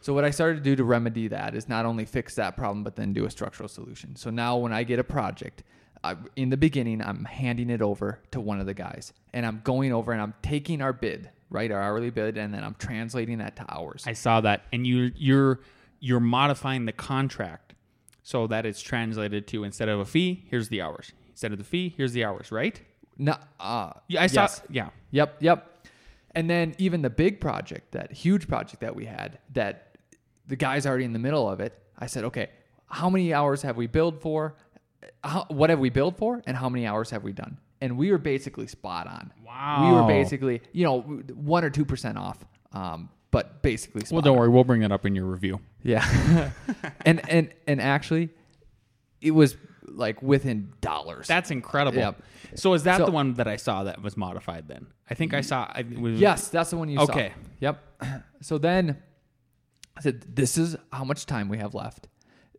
So 0.02 0.16
what 0.16 0.24
I 0.26 0.32
started 0.32 0.56
to 0.56 0.64
do 0.64 0.76
to 0.76 0.84
remedy 0.84 1.28
that 1.28 1.54
is 1.54 1.70
not 1.70 1.86
only 1.86 2.06
fix 2.06 2.34
that 2.36 2.58
problem, 2.58 2.84
but 2.84 2.96
then 2.96 3.14
do 3.14 3.26
a 3.26 3.30
structural 3.30 3.70
solution. 3.70 4.16
So 4.16 4.32
now 4.32 4.58
when 4.58 4.74
I 4.74 4.84
get 4.84 4.98
a 4.98 5.04
project, 5.04 5.62
I, 6.04 6.16
in 6.36 6.50
the 6.50 6.58
beginning, 6.58 7.02
I'm 7.02 7.26
handing 7.26 7.70
it 7.70 7.82
over 7.82 8.20
to 8.32 8.40
one 8.40 8.60
of 8.60 8.66
the 8.66 8.74
guys, 8.74 9.14
and 9.34 9.46
I'm 9.46 9.62
going 9.64 9.92
over 9.92 10.12
and 10.12 10.22
I'm 10.22 10.34
taking 10.42 10.82
our 10.82 10.94
bid, 10.94 11.30
right, 11.50 11.70
our 11.72 11.82
hourly 11.82 12.10
bid, 12.10 12.38
and 12.38 12.54
then 12.54 12.64
I'm 12.64 12.76
translating 12.76 13.40
that 13.40 13.56
to 13.58 13.66
hours. 13.68 14.04
I 14.08 14.14
saw 14.14 14.40
that, 14.42 14.64
and 14.72 14.88
you 14.88 15.12
you're 15.16 15.60
you're 16.00 16.22
modifying 16.22 16.86
the 16.86 16.94
contract 16.94 17.74
so 18.24 18.48
that 18.48 18.66
it's 18.66 18.82
translated 18.82 19.48
to 19.48 19.64
instead 19.64 19.90
of 19.90 20.00
a 20.00 20.06
fee, 20.06 20.46
here's 20.50 20.70
the 20.70 20.82
hours. 20.82 21.12
Instead 21.30 21.52
of 21.52 21.58
the 21.58 21.64
fee, 21.66 21.94
here's 21.98 22.14
the 22.14 22.24
hours. 22.24 22.52
Right? 22.52 22.80
No, 23.18 23.36
uh, 23.60 23.92
Yeah, 24.08 24.24
I 24.24 24.28
saw. 24.28 24.42
yes. 24.44 24.62
Yeah. 24.70 24.90
Yep, 25.12 25.38
yep. 25.42 25.88
And 26.36 26.50
then 26.50 26.76
even 26.78 27.02
the 27.02 27.10
big 27.10 27.42
project, 27.42 27.92
that 27.92 28.14
huge 28.14 28.48
project 28.48 28.80
that 28.82 28.96
we 28.96 29.06
had, 29.06 29.40
that 29.54 29.98
the 30.48 30.56
guy's 30.56 30.86
already 30.86 31.04
in 31.04 31.12
the 31.12 31.20
middle 31.20 31.50
of 31.50 31.60
it. 31.60 31.78
I 31.98 32.06
said, 32.06 32.24
okay, 32.26 32.50
how 32.86 33.10
many 33.10 33.34
hours 33.34 33.62
have 33.64 33.76
we 33.76 33.88
billed 33.88 34.22
for? 34.22 34.56
How, 35.24 35.46
what 35.50 35.70
have 35.70 35.80
we 35.80 35.90
billed 35.90 36.18
for, 36.18 36.42
and 36.46 36.56
how 36.58 36.70
many 36.70 36.86
hours 36.86 37.10
have 37.12 37.24
we 37.24 37.32
done? 37.34 37.58
And 37.82 37.98
we 37.98 38.12
were 38.12 38.18
basically 38.18 38.68
spot 38.68 39.08
on. 39.08 39.32
Wow. 39.46 39.88
We 39.88 39.96
were 39.96 40.08
basically, 40.08 40.62
you 40.74 40.84
know, 40.84 41.02
one 41.02 41.64
or 41.64 41.70
two 41.70 41.86
percent 41.86 42.18
off, 42.18 42.44
um, 42.74 43.10
but 43.32 43.62
basically. 43.62 44.02
Spot 44.02 44.12
Well, 44.14 44.22
don't 44.22 44.34
on. 44.36 44.40
worry, 44.40 44.50
we'll 44.50 44.64
bring 44.66 44.82
that 44.82 44.92
up 44.92 45.06
in 45.06 45.16
your 45.16 45.26
review. 45.26 45.60
Yeah, 45.84 46.52
and 47.06 47.22
and 47.30 47.50
and 47.68 47.82
actually, 47.82 48.30
it 49.22 49.32
was 49.32 49.56
like 49.88 50.22
within 50.22 50.74
dollars. 50.82 51.28
That's 51.28 51.52
incredible. 51.52 51.98
Yep. 52.00 52.22
So 52.56 52.74
is 52.74 52.84
that 52.84 52.98
So- 52.98 53.06
the 53.06 53.12
one 53.12 53.34
that 53.36 53.48
I 53.48 53.56
saw 53.56 53.84
that 53.86 54.02
was 54.02 54.18
modified? 54.18 54.68
Then 54.68 54.88
I 55.10 55.14
think 55.14 55.34
I 55.34 55.42
saw. 55.42 55.64
I, 55.74 55.84
was, 55.98 56.20
Yes, 56.20 56.50
that's 56.50 56.72
the 56.72 56.78
one 56.78 56.90
you 56.90 56.98
saw. 56.98 57.04
Okay. 57.04 57.34
Yep. 57.60 57.84
So 58.42 58.58
then 58.58 58.98
I 59.98 60.02
said, 60.02 60.24
this 60.34 60.58
is 60.58 60.78
how 60.94 61.04
much 61.04 61.26
time 61.26 61.50
we 61.50 61.58
have 61.58 61.74
left. 61.74 62.08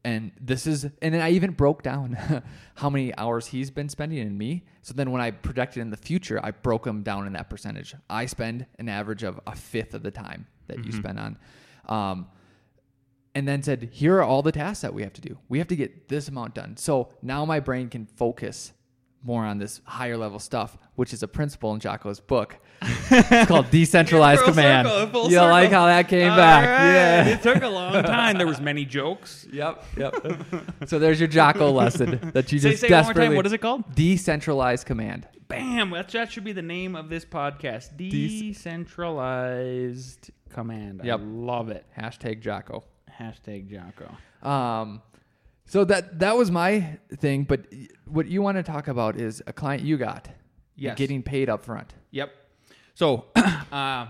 And 0.02 0.32
this 0.40 0.66
is, 0.66 0.84
and 0.84 1.14
then 1.14 1.20
I 1.20 1.30
even 1.30 1.50
broke 1.50 1.82
down 1.82 2.16
how 2.74 2.88
many 2.88 3.14
hours 3.16 3.46
he's 3.46 3.70
been 3.70 3.88
spending 3.88 4.18
in 4.18 4.36
me. 4.36 4.64
So 4.80 4.94
then 4.94 5.10
when 5.10 5.20
I 5.20 5.30
projected 5.30 5.82
in 5.82 5.90
the 5.90 5.96
future, 5.96 6.40
I 6.42 6.52
broke 6.52 6.84
them 6.84 7.02
down 7.02 7.26
in 7.26 7.34
that 7.34 7.50
percentage. 7.50 7.94
I 8.08 8.26
spend 8.26 8.66
an 8.78 8.88
average 8.88 9.22
of 9.22 9.38
a 9.46 9.54
fifth 9.54 9.92
of 9.92 10.02
the 10.02 10.10
time 10.10 10.46
that 10.68 10.84
you 10.84 10.92
spend 10.92 11.18
on. 11.18 11.38
Um, 11.86 12.28
and 13.34 13.46
then 13.46 13.62
said, 13.62 13.90
here 13.92 14.16
are 14.16 14.22
all 14.22 14.42
the 14.42 14.52
tasks 14.52 14.82
that 14.82 14.94
we 14.94 15.02
have 15.02 15.12
to 15.12 15.20
do. 15.20 15.38
We 15.48 15.58
have 15.58 15.68
to 15.68 15.76
get 15.76 16.08
this 16.08 16.28
amount 16.28 16.54
done. 16.54 16.76
So 16.76 17.10
now 17.22 17.44
my 17.44 17.60
brain 17.60 17.88
can 17.88 18.06
focus 18.06 18.72
more 19.22 19.44
on 19.44 19.58
this 19.58 19.80
higher 19.84 20.16
level 20.16 20.38
stuff, 20.38 20.78
which 20.94 21.12
is 21.12 21.22
a 21.22 21.28
principle 21.28 21.74
in 21.74 21.80
Jocko's 21.80 22.20
book. 22.20 22.58
It's 22.82 23.48
called 23.48 23.70
decentralized 23.70 24.42
command. 24.44 24.88
circle, 24.88 25.06
full 25.22 25.30
you 25.30 25.38
like 25.38 25.70
how 25.70 25.86
that 25.86 26.08
came 26.08 26.30
All 26.30 26.36
back? 26.36 26.64
right. 26.66 26.94
Yeah. 26.94 27.26
It 27.34 27.42
took 27.42 27.62
a 27.62 27.68
long 27.68 27.92
time. 28.04 28.38
There 28.38 28.46
was 28.46 28.60
many 28.60 28.84
jokes. 28.84 29.46
Yep. 29.52 29.84
Yep. 29.98 30.14
so 30.86 30.98
there's 30.98 31.20
your 31.20 31.28
Jocko 31.28 31.70
lesson 31.70 32.30
that 32.32 32.50
you 32.52 32.58
Say, 32.58 32.70
just 32.70 32.80
say 32.82 32.88
it 32.88 32.90
one 32.90 32.96
more 32.98 33.04
desperately. 33.04 33.26
time. 33.28 33.36
What 33.36 33.46
is 33.46 33.52
it 33.52 33.58
called? 33.58 33.94
Decentralized 33.94 34.86
command. 34.86 35.28
Bam! 35.48 35.90
That, 35.90 36.08
that 36.10 36.30
should 36.32 36.44
be 36.44 36.52
the 36.52 36.62
name 36.62 36.94
of 36.94 37.08
this 37.08 37.24
podcast. 37.24 37.96
Decentralized 39.00 40.30
command. 40.50 41.00
Yep. 41.04 41.20
I 41.20 41.22
love 41.22 41.68
it. 41.70 41.84
Hashtag 41.98 42.40
Jocko. 42.40 42.84
Hashtag 43.20 43.68
Jocko. 43.68 44.16
Um, 44.48 45.02
so 45.66 45.84
that 45.84 46.18
that 46.20 46.36
was 46.36 46.50
my 46.50 46.98
thing. 47.18 47.44
But 47.44 47.66
what 48.06 48.26
you 48.26 48.42
want 48.42 48.56
to 48.56 48.62
talk 48.62 48.88
about 48.88 49.16
is 49.20 49.42
a 49.46 49.52
client 49.52 49.82
you 49.82 49.96
got. 49.98 50.28
Yes. 50.76 50.96
Getting 50.96 51.22
paid 51.22 51.50
up 51.50 51.64
front. 51.64 51.92
Yep. 52.10 52.32
So, 53.00 53.24
uh, 53.34 54.08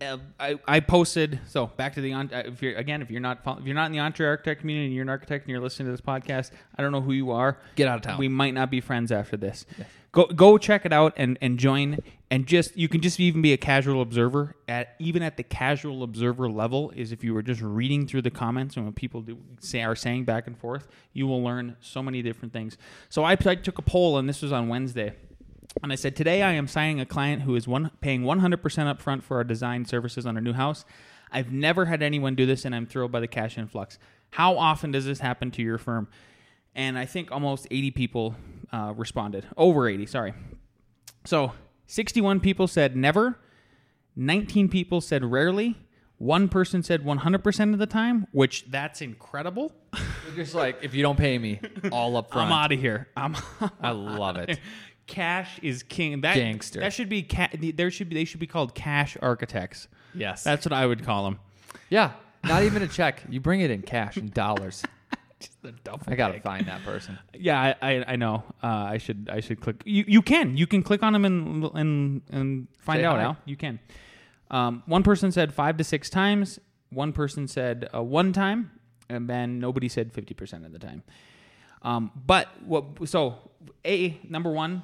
I, 0.00 0.58
I 0.66 0.80
posted. 0.80 1.38
So 1.46 1.66
back 1.66 1.92
to 1.96 2.00
the 2.00 2.14
on- 2.14 2.30
uh, 2.32 2.44
if 2.46 2.62
you're 2.62 2.74
again 2.76 3.02
if 3.02 3.10
you're 3.10 3.20
not 3.20 3.42
if 3.58 3.66
you're 3.66 3.74
not 3.74 3.86
in 3.86 3.92
the 3.92 3.98
EntreArchitect 3.98 4.60
community 4.60 4.86
and 4.86 4.94
you're 4.94 5.02
an 5.02 5.10
architect 5.10 5.44
and 5.44 5.50
you're 5.50 5.60
listening 5.60 5.88
to 5.88 5.92
this 5.92 6.00
podcast, 6.00 6.50
I 6.78 6.80
don't 6.80 6.92
know 6.92 7.02
who 7.02 7.12
you 7.12 7.30
are. 7.32 7.58
Get 7.76 7.86
out 7.86 7.96
of 7.96 8.00
town. 8.00 8.18
We 8.18 8.28
might 8.28 8.54
not 8.54 8.70
be 8.70 8.80
friends 8.80 9.12
after 9.12 9.36
this. 9.36 9.66
Go 10.12 10.24
go 10.24 10.56
check 10.56 10.86
it 10.86 10.94
out 10.94 11.12
and 11.18 11.36
and 11.42 11.58
join 11.58 11.98
and 12.30 12.46
just 12.46 12.74
you 12.74 12.88
can 12.88 13.02
just 13.02 13.20
even 13.20 13.42
be 13.42 13.52
a 13.52 13.58
casual 13.58 14.00
observer 14.00 14.56
at 14.66 14.94
even 14.98 15.22
at 15.22 15.36
the 15.36 15.42
casual 15.42 16.04
observer 16.04 16.48
level 16.48 16.90
is 16.96 17.12
if 17.12 17.22
you 17.22 17.34
were 17.34 17.42
just 17.42 17.60
reading 17.60 18.06
through 18.06 18.22
the 18.22 18.30
comments 18.30 18.78
and 18.78 18.86
what 18.86 18.94
people 18.94 19.20
do 19.20 19.36
say 19.60 19.82
are 19.82 19.94
saying 19.94 20.24
back 20.24 20.46
and 20.46 20.56
forth, 20.56 20.88
you 21.12 21.26
will 21.26 21.42
learn 21.42 21.76
so 21.82 22.02
many 22.02 22.22
different 22.22 22.54
things. 22.54 22.78
So 23.10 23.24
I, 23.24 23.32
I 23.32 23.54
took 23.56 23.76
a 23.76 23.82
poll 23.82 24.16
and 24.16 24.26
this 24.26 24.40
was 24.40 24.52
on 24.52 24.68
Wednesday. 24.68 25.12
And 25.82 25.92
I 25.92 25.96
said, 25.96 26.16
today 26.16 26.42
I 26.42 26.52
am 26.52 26.68
signing 26.68 27.00
a 27.00 27.06
client 27.06 27.42
who 27.42 27.56
is 27.56 27.66
one, 27.68 27.90
paying 28.00 28.22
100% 28.22 28.60
upfront 28.60 29.22
for 29.22 29.38
our 29.38 29.44
design 29.44 29.84
services 29.84 30.24
on 30.24 30.36
our 30.36 30.42
new 30.42 30.52
house. 30.52 30.84
I've 31.30 31.50
never 31.52 31.84
had 31.86 32.02
anyone 32.02 32.34
do 32.34 32.46
this, 32.46 32.64
and 32.64 32.74
I'm 32.74 32.86
thrilled 32.86 33.10
by 33.12 33.20
the 33.20 33.26
cash 33.26 33.58
influx. 33.58 33.98
How 34.30 34.56
often 34.56 34.92
does 34.92 35.04
this 35.04 35.18
happen 35.18 35.50
to 35.52 35.62
your 35.62 35.78
firm? 35.78 36.08
And 36.74 36.96
I 36.98 37.06
think 37.06 37.30
almost 37.30 37.66
80 37.70 37.90
people 37.90 38.34
uh, 38.72 38.94
responded. 38.96 39.46
Over 39.56 39.88
80, 39.88 40.06
sorry. 40.06 40.34
So 41.24 41.52
61 41.86 42.40
people 42.40 42.66
said 42.66 42.96
never, 42.96 43.38
19 44.16 44.68
people 44.68 45.00
said 45.00 45.24
rarely, 45.24 45.76
one 46.18 46.48
person 46.48 46.82
said 46.82 47.02
100% 47.04 47.72
of 47.72 47.78
the 47.78 47.86
time, 47.86 48.26
which 48.32 48.70
that's 48.70 49.00
incredible. 49.02 49.72
You're 50.26 50.36
just 50.36 50.54
like 50.54 50.78
if 50.82 50.94
you 50.94 51.02
don't 51.02 51.18
pay 51.18 51.38
me 51.38 51.60
all 51.92 52.16
up 52.18 52.30
front. 52.32 52.50
I'm 52.50 52.52
out 52.52 52.72
of 52.72 52.80
here. 52.80 53.08
I'm 53.16 53.36
I 53.80 53.90
love 53.90 54.36
it. 54.36 54.58
Cash 55.06 55.58
is 55.62 55.82
king. 55.82 56.20
That 56.22 56.34
Gangster. 56.34 56.80
That 56.80 56.92
should 56.92 57.08
be 57.08 57.22
ca- 57.22 57.50
there 57.52 57.90
should 57.90 58.08
be 58.08 58.14
they 58.14 58.24
should 58.24 58.40
be 58.40 58.46
called 58.46 58.74
cash 58.74 59.16
architects. 59.20 59.88
Yes. 60.14 60.42
That's 60.44 60.64
what 60.64 60.72
I 60.72 60.86
would 60.86 61.04
call 61.04 61.24
them. 61.24 61.38
yeah. 61.90 62.12
Not 62.44 62.62
even 62.64 62.82
a 62.82 62.88
check. 62.88 63.22
You 63.28 63.40
bring 63.40 63.60
it 63.62 63.70
in 63.70 63.80
cash 63.82 64.18
in 64.18 64.28
dollars. 64.28 64.82
Just 65.40 65.60
the 65.62 65.72
double. 65.72 66.04
I 66.06 66.14
gotta 66.14 66.40
find 66.40 66.66
that 66.66 66.82
person. 66.84 67.18
Yeah, 67.34 67.60
I, 67.60 67.74
I, 67.96 68.04
I 68.08 68.16
know. 68.16 68.44
Uh, 68.62 68.66
I 68.66 68.98
should 68.98 69.28
I 69.32 69.40
should 69.40 69.60
click. 69.60 69.82
You 69.86 70.04
you 70.06 70.22
can 70.22 70.56
you 70.56 70.66
can 70.66 70.82
click 70.82 71.02
on 71.02 71.12
them 71.14 71.24
and 71.24 71.64
and 71.74 72.22
and 72.30 72.68
find 72.78 73.00
Say 73.00 73.04
out. 73.04 73.16
hi. 73.16 73.22
Al. 73.24 73.36
You 73.46 73.56
can. 73.56 73.78
Um, 74.50 74.82
one 74.86 75.02
person 75.02 75.32
said 75.32 75.52
five 75.54 75.76
to 75.78 75.84
six 75.84 76.08
times. 76.10 76.58
One 76.90 77.12
person 77.12 77.48
said 77.48 77.88
uh, 77.94 78.02
one 78.02 78.32
time, 78.32 78.70
and 79.08 79.28
then 79.28 79.58
nobody 79.58 79.88
said 79.88 80.12
fifty 80.12 80.32
percent 80.34 80.64
of 80.66 80.72
the 80.72 80.78
time. 80.78 81.02
Um, 81.82 82.10
but 82.26 82.48
what? 82.64 83.08
So 83.08 83.36
a 83.84 84.18
number 84.28 84.50
one. 84.50 84.82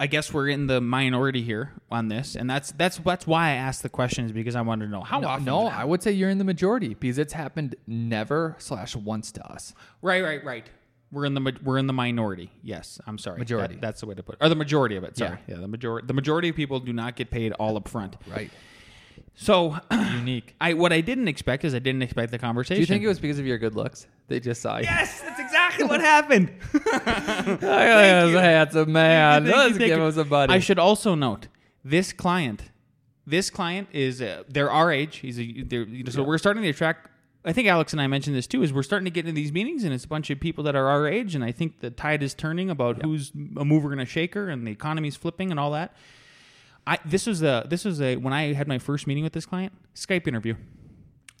I 0.00 0.08
guess 0.08 0.32
we're 0.34 0.48
in 0.48 0.66
the 0.66 0.80
minority 0.80 1.42
here 1.42 1.72
on 1.90 2.08
this, 2.08 2.34
and 2.34 2.50
that's 2.50 2.72
that's 2.72 2.96
that's 2.98 3.26
why 3.26 3.50
I 3.50 3.52
asked 3.52 3.82
the 3.84 3.88
questions 3.88 4.32
because 4.32 4.56
I 4.56 4.60
wanted 4.62 4.86
to 4.86 4.90
know 4.90 5.02
how 5.02 5.20
No, 5.20 5.28
often. 5.28 5.44
no, 5.44 5.66
I 5.68 5.84
would 5.84 6.02
say 6.02 6.10
you're 6.10 6.30
in 6.30 6.38
the 6.38 6.44
majority 6.44 6.94
because 6.94 7.16
it's 7.18 7.32
happened 7.32 7.76
never 7.86 8.56
slash 8.58 8.96
once 8.96 9.30
to 9.32 9.46
us. 9.46 9.72
Right, 10.02 10.22
right, 10.22 10.44
right. 10.44 10.68
We're 11.12 11.26
in 11.26 11.34
the 11.34 11.56
we're 11.62 11.78
in 11.78 11.86
the 11.86 11.92
minority. 11.92 12.50
Yes, 12.62 13.00
I'm 13.06 13.18
sorry. 13.18 13.38
Majority. 13.38 13.74
That- 13.74 13.80
that's 13.82 14.00
the 14.00 14.06
way 14.06 14.16
to 14.16 14.22
put 14.24 14.34
it. 14.34 14.44
Or 14.44 14.48
the 14.48 14.56
majority 14.56 14.96
of 14.96 15.04
it. 15.04 15.16
Sorry. 15.16 15.38
Yeah, 15.46 15.56
the 15.58 15.68
majority. 15.68 16.08
The 16.08 16.14
majority 16.14 16.48
of 16.48 16.56
people 16.56 16.80
do 16.80 16.92
not 16.92 17.14
get 17.14 17.30
paid 17.30 17.52
all 17.52 17.76
up 17.76 17.86
front. 17.86 18.16
Right. 18.26 18.50
So, 19.34 19.76
Unique. 19.90 20.54
I 20.60 20.74
what 20.74 20.92
I 20.92 21.00
didn't 21.00 21.28
expect 21.28 21.64
is 21.64 21.74
I 21.74 21.80
didn't 21.80 22.02
expect 22.02 22.30
the 22.30 22.38
conversation. 22.38 22.76
Do 22.76 22.80
you 22.80 22.86
think 22.86 23.04
it 23.04 23.08
was 23.08 23.18
because 23.18 23.38
of 23.38 23.46
your 23.46 23.58
good 23.58 23.74
looks? 23.74 24.06
They 24.28 24.40
just 24.40 24.62
saw 24.62 24.78
you. 24.78 24.84
Yes, 24.84 25.20
that's 25.20 25.40
exactly 25.40 25.84
what 25.86 26.00
happened. 26.00 26.52
Thank 26.72 27.62
a 27.62 28.40
handsome 28.40 28.92
man. 28.92 29.44
Thank 29.44 29.54
you, 29.54 29.60
Let's 29.60 29.76
thank 29.76 29.88
give 29.88 29.98
you. 29.98 30.04
him 30.04 30.12
some 30.12 30.28
money. 30.28 30.52
I 30.54 30.60
should 30.60 30.78
also 30.78 31.14
note 31.14 31.48
this 31.84 32.12
client. 32.12 32.70
This 33.26 33.50
client 33.50 33.88
is 33.92 34.22
uh, 34.22 34.44
they're 34.48 34.70
our 34.70 34.92
age. 34.92 35.16
He's 35.16 35.38
a, 35.40 35.62
they're, 35.62 35.82
you 35.82 36.04
know, 36.04 36.10
so 36.10 36.22
we're 36.22 36.38
starting 36.38 36.62
to 36.62 36.68
attract. 36.68 37.08
I 37.44 37.52
think 37.52 37.68
Alex 37.68 37.92
and 37.92 38.00
I 38.00 38.06
mentioned 38.06 38.36
this 38.36 38.46
too. 38.46 38.62
Is 38.62 38.72
we're 38.72 38.82
starting 38.82 39.04
to 39.04 39.10
get 39.10 39.26
into 39.26 39.34
these 39.34 39.52
meetings 39.52 39.84
and 39.84 39.92
it's 39.92 40.04
a 40.04 40.08
bunch 40.08 40.30
of 40.30 40.40
people 40.40 40.64
that 40.64 40.76
are 40.76 40.86
our 40.86 41.06
age, 41.06 41.34
and 41.34 41.42
I 41.44 41.50
think 41.52 41.80
the 41.80 41.90
tide 41.90 42.22
is 42.22 42.34
turning 42.34 42.70
about 42.70 43.02
who's 43.02 43.32
a 43.56 43.64
mover 43.64 43.92
and 43.92 44.00
a 44.00 44.06
shaker, 44.06 44.48
and 44.48 44.66
the 44.66 44.70
economy's 44.70 45.16
flipping 45.16 45.50
and 45.50 45.58
all 45.58 45.72
that. 45.72 45.94
I 46.86 46.98
this 47.04 47.26
was 47.26 47.42
a 47.42 47.66
this 47.68 47.84
was 47.84 48.00
a 48.00 48.16
when 48.16 48.32
I 48.32 48.52
had 48.52 48.68
my 48.68 48.78
first 48.78 49.06
meeting 49.06 49.24
with 49.24 49.32
this 49.32 49.46
client 49.46 49.72
Skype 49.94 50.26
interview. 50.26 50.54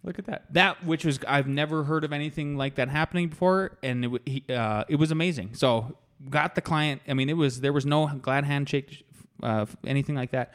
Look 0.02 0.18
at 0.18 0.26
that. 0.26 0.52
That 0.52 0.84
which 0.84 1.04
was 1.04 1.18
I've 1.26 1.48
never 1.48 1.84
heard 1.84 2.04
of 2.04 2.12
anything 2.12 2.56
like 2.56 2.74
that 2.76 2.88
happening 2.88 3.28
before, 3.28 3.78
and 3.82 4.04
it 4.04 4.22
he, 4.26 4.44
uh, 4.52 4.84
it 4.88 4.96
was 4.96 5.10
amazing. 5.10 5.54
So 5.54 5.96
got 6.28 6.54
the 6.54 6.60
client. 6.60 7.02
I 7.08 7.14
mean, 7.14 7.28
it 7.28 7.36
was 7.36 7.60
there 7.60 7.72
was 7.72 7.86
no 7.86 8.06
glad 8.06 8.44
handshake, 8.44 9.06
uh, 9.42 9.66
anything 9.86 10.14
like 10.14 10.30
that. 10.32 10.52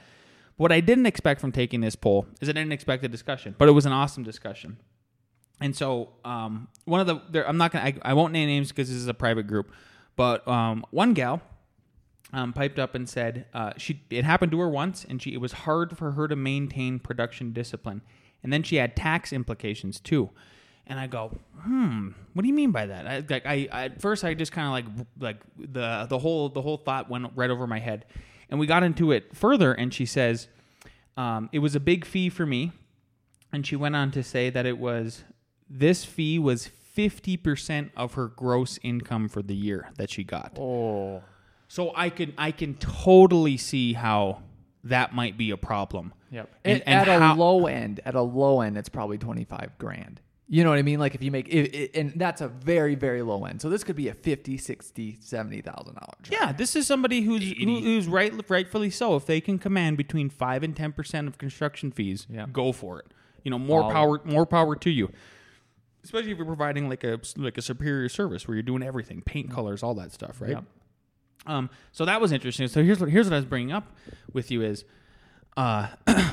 What 0.57 0.71
I 0.71 0.81
didn't 0.81 1.05
expect 1.05 1.41
from 1.41 1.51
taking 1.51 1.81
this 1.81 1.95
poll 1.95 2.27
is 2.41 2.49
I 2.49 2.51
didn't 2.51 2.73
expect 2.73 3.03
a 3.03 3.07
discussion, 3.07 3.55
but 3.57 3.69
it 3.69 3.71
was 3.71 3.85
an 3.85 3.91
awesome 3.91 4.23
discussion. 4.23 4.77
And 5.61 5.75
so 5.75 6.13
um, 6.23 6.67
one 6.85 7.01
of 7.01 7.07
the 7.31 7.47
I'm 7.47 7.57
not 7.57 7.71
gonna 7.71 7.85
I, 7.85 7.95
I 8.03 8.13
won't 8.13 8.33
name 8.33 8.47
names 8.47 8.69
because 8.69 8.87
this 8.87 8.97
is 8.97 9.07
a 9.07 9.13
private 9.13 9.47
group, 9.47 9.71
but 10.15 10.47
um, 10.47 10.85
one 10.91 11.13
gal 11.13 11.41
um, 12.33 12.53
piped 12.53 12.79
up 12.79 12.95
and 12.95 13.09
said 13.09 13.45
uh, 13.53 13.73
she 13.77 14.01
it 14.09 14.23
happened 14.23 14.51
to 14.51 14.59
her 14.59 14.69
once, 14.69 15.05
and 15.07 15.21
she 15.21 15.33
it 15.33 15.41
was 15.41 15.51
hard 15.51 15.97
for 15.97 16.11
her 16.11 16.27
to 16.27 16.35
maintain 16.35 16.99
production 16.99 17.51
discipline, 17.53 18.01
and 18.43 18.53
then 18.53 18.63
she 18.63 18.77
had 18.77 18.95
tax 18.95 19.33
implications 19.33 19.99
too. 19.99 20.29
And 20.87 20.99
I 20.99 21.05
go, 21.05 21.37
hmm, 21.61 22.09
what 22.33 22.41
do 22.41 22.47
you 22.47 22.53
mean 22.53 22.71
by 22.71 22.87
that? 22.87 23.07
I, 23.07 23.23
like 23.29 23.45
I, 23.45 23.67
I 23.71 23.85
at 23.85 24.01
first 24.01 24.23
I 24.23 24.33
just 24.33 24.51
kind 24.51 24.67
of 24.67 24.71
like 24.71 25.07
like 25.19 25.41
the 25.57 26.05
the 26.09 26.19
whole 26.19 26.49
the 26.49 26.61
whole 26.61 26.77
thought 26.77 27.09
went 27.09 27.31
right 27.35 27.49
over 27.49 27.67
my 27.67 27.79
head, 27.79 28.05
and 28.49 28.59
we 28.59 28.67
got 28.67 28.83
into 28.83 29.11
it 29.11 29.35
further, 29.35 29.73
and 29.73 29.93
she 29.93 30.05
says 30.05 30.47
um, 31.17 31.49
it 31.51 31.59
was 31.59 31.75
a 31.75 31.79
big 31.79 32.05
fee 32.05 32.29
for 32.29 32.45
me, 32.45 32.71
and 33.51 33.65
she 33.65 33.75
went 33.75 33.95
on 33.95 34.11
to 34.11 34.23
say 34.23 34.49
that 34.49 34.65
it 34.65 34.77
was 34.77 35.23
this 35.69 36.05
fee 36.05 36.39
was 36.39 36.67
fifty 36.67 37.37
percent 37.37 37.91
of 37.95 38.13
her 38.13 38.27
gross 38.27 38.79
income 38.83 39.29
for 39.29 39.41
the 39.41 39.55
year 39.55 39.89
that 39.97 40.09
she 40.09 40.23
got. 40.23 40.57
Oh. 40.59 41.23
So 41.69 41.93
I 41.95 42.09
can 42.09 42.33
I 42.37 42.51
can 42.51 42.73
totally 42.75 43.55
see 43.55 43.93
how 43.93 44.41
that 44.83 45.13
might 45.15 45.37
be 45.37 45.51
a 45.51 45.57
problem. 45.57 46.13
Yep. 46.31 46.49
And, 46.65 46.73
And, 46.81 46.87
and 46.87 47.09
at 47.09 47.21
how- 47.21 47.33
a 47.33 47.35
low 47.35 47.67
end, 47.67 48.01
at 48.05 48.15
a 48.15 48.21
low 48.21 48.59
end, 48.61 48.77
it's 48.77 48.89
probably 48.89 49.17
twenty 49.17 49.45
five 49.45 49.77
grand. 49.77 50.19
You 50.51 50.63
know 50.63 50.71
what 50.71 50.79
I 50.79 50.81
mean? 50.81 50.99
Like 50.99 51.13
if 51.13 51.21
you 51.21 51.29
make, 51.29 51.47
it, 51.47 51.75
it, 51.75 51.91
and 51.95 52.11
that's 52.15 52.41
a 52.41 52.47
very, 52.47 52.95
very 52.95 53.21
low 53.21 53.45
end. 53.45 53.61
So 53.61 53.69
this 53.69 53.83
could 53.83 53.95
be 53.95 54.07
a 54.07 54.15
fifty, 54.15 54.57
sixty, 54.57 55.17
seventy 55.21 55.61
thousand 55.61 55.93
dollars. 55.93 56.25
Yeah, 56.31 56.51
this 56.53 56.75
is 56.75 56.87
somebody 56.87 57.21
who's 57.21 57.51
who, 57.51 57.79
who's 57.81 58.07
right 58.07 58.33
rightfully 58.49 58.89
so. 58.89 59.15
If 59.15 59.27
they 59.27 59.41
can 59.41 59.59
command 59.59 59.95
between 59.97 60.27
five 60.31 60.63
and 60.63 60.75
ten 60.75 60.91
percent 60.91 61.27
of 61.27 61.37
construction 61.37 61.91
fees, 61.91 62.25
Yeah. 62.27 62.47
go 62.51 62.71
for 62.71 62.97
it. 62.99 63.13
You 63.43 63.51
know, 63.51 63.59
more 63.59 63.83
All- 63.83 63.91
power 63.91 64.21
more 64.25 64.47
power 64.47 64.75
to 64.75 64.89
you. 64.89 65.11
Especially 66.03 66.31
if 66.31 66.37
you're 66.37 66.47
providing 66.47 66.89
like 66.89 67.03
a 67.03 67.19
like 67.37 67.59
a 67.59 67.61
superior 67.61 68.09
service 68.09 68.47
where 68.47 68.55
you're 68.55 68.63
doing 68.63 68.81
everything, 68.81 69.21
paint 69.21 69.51
colors, 69.51 69.83
all 69.83 69.93
that 69.95 70.11
stuff, 70.11 70.41
right? 70.41 70.51
Yep. 70.51 70.63
Um, 71.45 71.69
so 71.91 72.05
that 72.05 72.19
was 72.21 72.31
interesting. 72.31 72.67
So 72.67 72.83
here's 72.83 72.99
what 72.99 73.09
here's 73.09 73.25
what 73.25 73.33
I 73.33 73.37
was 73.37 73.45
bringing 73.45 73.71
up 73.71 73.95
with 74.33 74.51
you 74.51 74.61
is, 74.61 74.85
uh, 75.57 75.87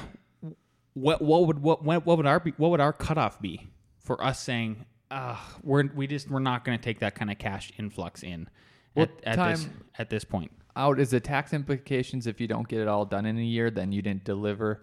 what 0.94 1.22
what 1.22 1.46
would 1.46 1.62
what 1.62 1.82
what 1.82 2.06
would 2.06 2.26
our 2.26 2.40
be, 2.40 2.52
what 2.56 2.70
would 2.70 2.80
our 2.80 2.92
cutoff 2.92 3.40
be 3.40 3.68
for 3.98 4.22
us 4.22 4.40
saying, 4.40 4.84
uh, 5.10 5.36
we're 5.62 5.84
we 5.94 6.06
just 6.06 6.30
we're 6.30 6.38
not 6.38 6.64
going 6.64 6.78
to 6.78 6.82
take 6.82 7.00
that 7.00 7.14
kind 7.14 7.30
of 7.30 7.38
cash 7.38 7.72
influx 7.78 8.22
in 8.22 8.48
at, 8.96 9.10
at 9.24 9.36
this 9.36 9.68
at 9.98 10.10
this 10.10 10.24
point. 10.24 10.50
Out 10.74 11.00
is 11.00 11.10
the 11.10 11.20
tax 11.20 11.52
implications 11.52 12.26
if 12.26 12.40
you 12.40 12.46
don't 12.46 12.68
get 12.68 12.80
it 12.80 12.88
all 12.88 13.04
done 13.04 13.26
in 13.26 13.38
a 13.38 13.42
year, 13.42 13.70
then 13.70 13.92
you 13.92 14.02
didn't 14.02 14.24
deliver 14.24 14.82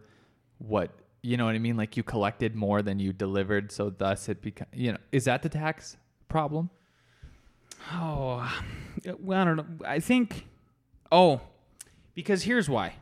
what 0.57 0.91
you 1.21 1.37
know 1.37 1.45
what 1.45 1.55
I 1.55 1.59
mean. 1.59 1.77
Like 1.77 1.95
you 1.97 2.03
collected 2.03 2.55
more 2.55 2.81
than 2.81 2.99
you 2.99 3.13
delivered, 3.13 3.71
so 3.71 3.89
thus 3.89 4.27
it 4.29 4.41
become 4.41 4.67
you 4.73 4.91
know 4.91 4.97
is 5.11 5.25
that 5.25 5.41
the 5.41 5.49
tax 5.49 5.97
problem? 6.27 6.69
Oh, 7.91 8.49
uh, 9.07 9.13
well, 9.19 9.41
I 9.41 9.45
don't 9.45 9.57
know. 9.57 9.85
I 9.85 9.99
think, 9.99 10.45
oh, 11.11 11.41
because 12.13 12.43
here's 12.43 12.69
why. 12.69 12.95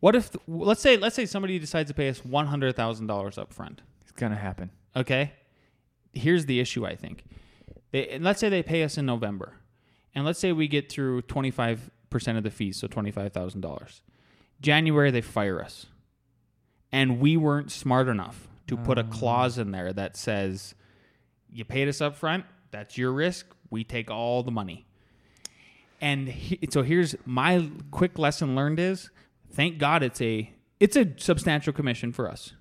What 0.00 0.16
if 0.16 0.34
let's 0.48 0.80
say 0.80 0.96
let's 0.96 1.14
say 1.14 1.26
somebody 1.26 1.58
decides 1.58 1.88
to 1.90 1.94
pay 1.94 2.08
us 2.08 2.24
one 2.24 2.46
hundred 2.46 2.74
thousand 2.76 3.06
dollars 3.06 3.38
up 3.38 3.52
front? 3.52 3.82
It's 4.02 4.12
gonna 4.12 4.36
happen. 4.36 4.70
Okay. 4.96 5.32
Here's 6.12 6.46
the 6.46 6.60
issue. 6.60 6.86
I 6.86 6.96
think. 6.96 7.24
They, 7.92 8.18
let's 8.20 8.40
say 8.40 8.48
they 8.48 8.62
pay 8.62 8.82
us 8.82 8.98
in 8.98 9.06
November, 9.06 9.54
and 10.14 10.24
let's 10.24 10.38
say 10.38 10.52
we 10.52 10.68
get 10.68 10.90
through 10.90 11.22
25% 11.22 11.90
of 12.36 12.42
the 12.42 12.50
fees, 12.50 12.76
so 12.76 12.86
$25,000. 12.86 14.00
January, 14.60 15.10
they 15.10 15.20
fire 15.20 15.62
us. 15.62 15.86
And 16.92 17.20
we 17.20 17.36
weren't 17.36 17.70
smart 17.70 18.08
enough 18.08 18.48
to 18.66 18.76
put 18.76 18.98
a 18.98 19.02
oh. 19.02 19.10
clause 19.10 19.58
in 19.58 19.70
there 19.70 19.92
that 19.92 20.16
says, 20.16 20.74
you 21.48 21.64
paid 21.64 21.88
us 21.88 22.00
up 22.00 22.16
front, 22.16 22.44
that's 22.70 22.96
your 22.96 23.12
risk, 23.12 23.46
we 23.70 23.84
take 23.84 24.10
all 24.10 24.42
the 24.42 24.50
money. 24.50 24.86
And 26.00 26.28
he, 26.28 26.58
so 26.70 26.82
here's 26.82 27.14
my 27.24 27.70
quick 27.90 28.18
lesson 28.18 28.56
learned 28.56 28.80
is 28.80 29.10
thank 29.50 29.78
God 29.78 30.02
it's 30.02 30.20
a 30.20 30.52
it's 30.78 30.96
a 30.96 31.08
substantial 31.16 31.72
commission 31.72 32.12
for 32.12 32.28
us. 32.28 32.54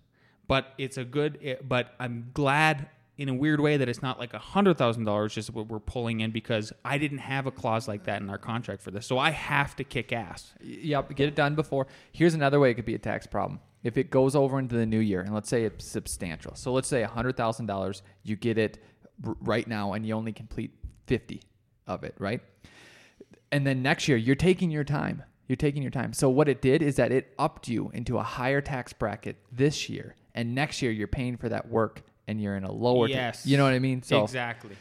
But 0.48 0.74
it's 0.78 0.98
a 0.98 1.06
good 1.06 1.40
eh, 1.44 1.56
but 1.66 1.94
I'm 2.00 2.32
glad 2.34 2.90
in 3.18 3.28
a 3.28 3.34
weird 3.34 3.60
way 3.60 3.76
that 3.76 3.90
it's 3.90 4.02
not 4.02 4.18
like 4.18 4.34
a 4.34 4.40
hundred 4.40 4.78
thousand 4.78 5.04
dollars 5.04 5.34
just 5.34 5.54
what 5.54 5.68
we're 5.68 5.80
pulling 5.80 6.22
in 6.22 6.32
because 6.32 6.72
I 6.86 6.98
didn't 6.98 7.18
have 7.20 7.48
a 7.48 7.52
clause 7.52 7.88
like 7.88 8.06
that 8.06 8.22
in 8.22 8.30
our 8.30 8.38
contract 8.38 8.82
for 8.82 8.92
this. 8.92 9.06
So 9.06 9.18
I 9.18 9.32
have 9.32 9.76
to 9.78 9.84
kick 9.84 10.14
ass. 10.14 10.54
Yep, 10.62 11.16
get 11.16 11.28
it 11.28 11.36
done 11.36 11.56
before. 11.56 11.88
Here's 12.14 12.34
another 12.34 12.60
way 12.60 12.72
it 12.72 12.76
could 12.76 12.86
be 12.86 12.96
a 12.96 13.00
tax 13.00 13.28
problem. 13.28 13.60
If 13.84 13.98
it 13.98 14.10
goes 14.10 14.36
over 14.36 14.60
into 14.60 14.76
the 14.76 14.86
new 14.86 15.00
year, 15.00 15.22
and 15.22 15.34
let's 15.34 15.50
say 15.50 15.64
it's 15.64 15.86
substantial. 15.86 16.56
So 16.56 16.74
let's 16.74 16.88
say 16.88 17.04
$100,000, 17.04 18.02
you 18.24 18.36
get 18.36 18.58
it 18.58 18.84
right 19.22 19.68
now 19.68 19.94
and 19.94 20.06
you 20.06 20.14
only 20.14 20.32
complete 20.32 20.72
50 21.10 21.42
of 21.88 22.04
it, 22.04 22.16
right? 22.20 22.42
And 23.52 23.66
then 23.66 23.82
next 23.82 24.08
year, 24.08 24.18
you're 24.18 24.36
taking 24.36 24.70
your 24.70 24.84
time. 24.84 25.24
You're 25.48 25.56
taking 25.56 25.82
your 25.82 25.92
time. 25.92 26.14
So 26.14 26.30
what 26.30 26.48
it 26.48 26.62
did 26.62 26.84
is 26.84 26.96
that 26.98 27.12
it 27.12 27.34
upped 27.40 27.68
you 27.68 27.90
into 27.96 28.18
a 28.20 28.24
higher 28.24 28.62
tax 28.62 28.94
bracket 28.94 29.38
this 29.52 29.90
year. 29.90 30.16
And 30.36 30.54
next 30.54 30.82
year, 30.84 30.92
you're 30.92 31.08
paying 31.08 31.36
for 31.36 31.50
that 31.50 31.68
work 31.68 32.04
and 32.28 32.40
you're 32.40 32.56
in 32.56 32.64
a 32.64 32.72
lower 32.72 33.08
Yes. 33.08 33.46
you 33.48 33.58
know 33.58 33.64
what 33.64 33.74
I 33.74 33.80
mean? 33.80 34.04
So 34.04 34.24
exactly. 34.24 34.76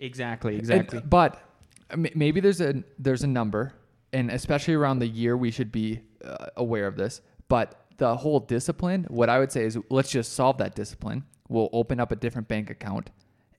Exactly, 0.00 0.52
and- 0.54 0.60
exactly. 0.62 1.00
but 1.00 1.42
uh, 1.90 1.96
maybe 2.14 2.40
there's 2.40 2.60
a 2.60 2.82
there's 3.00 3.24
a 3.24 3.26
number, 3.26 3.74
and 4.12 4.30
especially 4.30 4.74
around 4.74 5.00
the 5.00 5.08
year, 5.08 5.36
we 5.36 5.50
should 5.50 5.72
be 5.72 6.00
uh, 6.24 6.46
aware 6.56 6.86
of 6.86 6.96
this. 6.96 7.20
But 7.48 7.84
the 7.96 8.14
whole 8.16 8.38
discipline, 8.40 9.06
what 9.10 9.28
I 9.28 9.38
would 9.40 9.50
say 9.50 9.64
is, 9.64 9.76
let's 9.90 10.10
just 10.10 10.32
solve 10.34 10.58
that 10.58 10.76
discipline. 10.76 11.24
We'll 11.48 11.68
open 11.72 11.98
up 11.98 12.12
a 12.12 12.16
different 12.16 12.46
bank 12.46 12.70
account, 12.70 13.10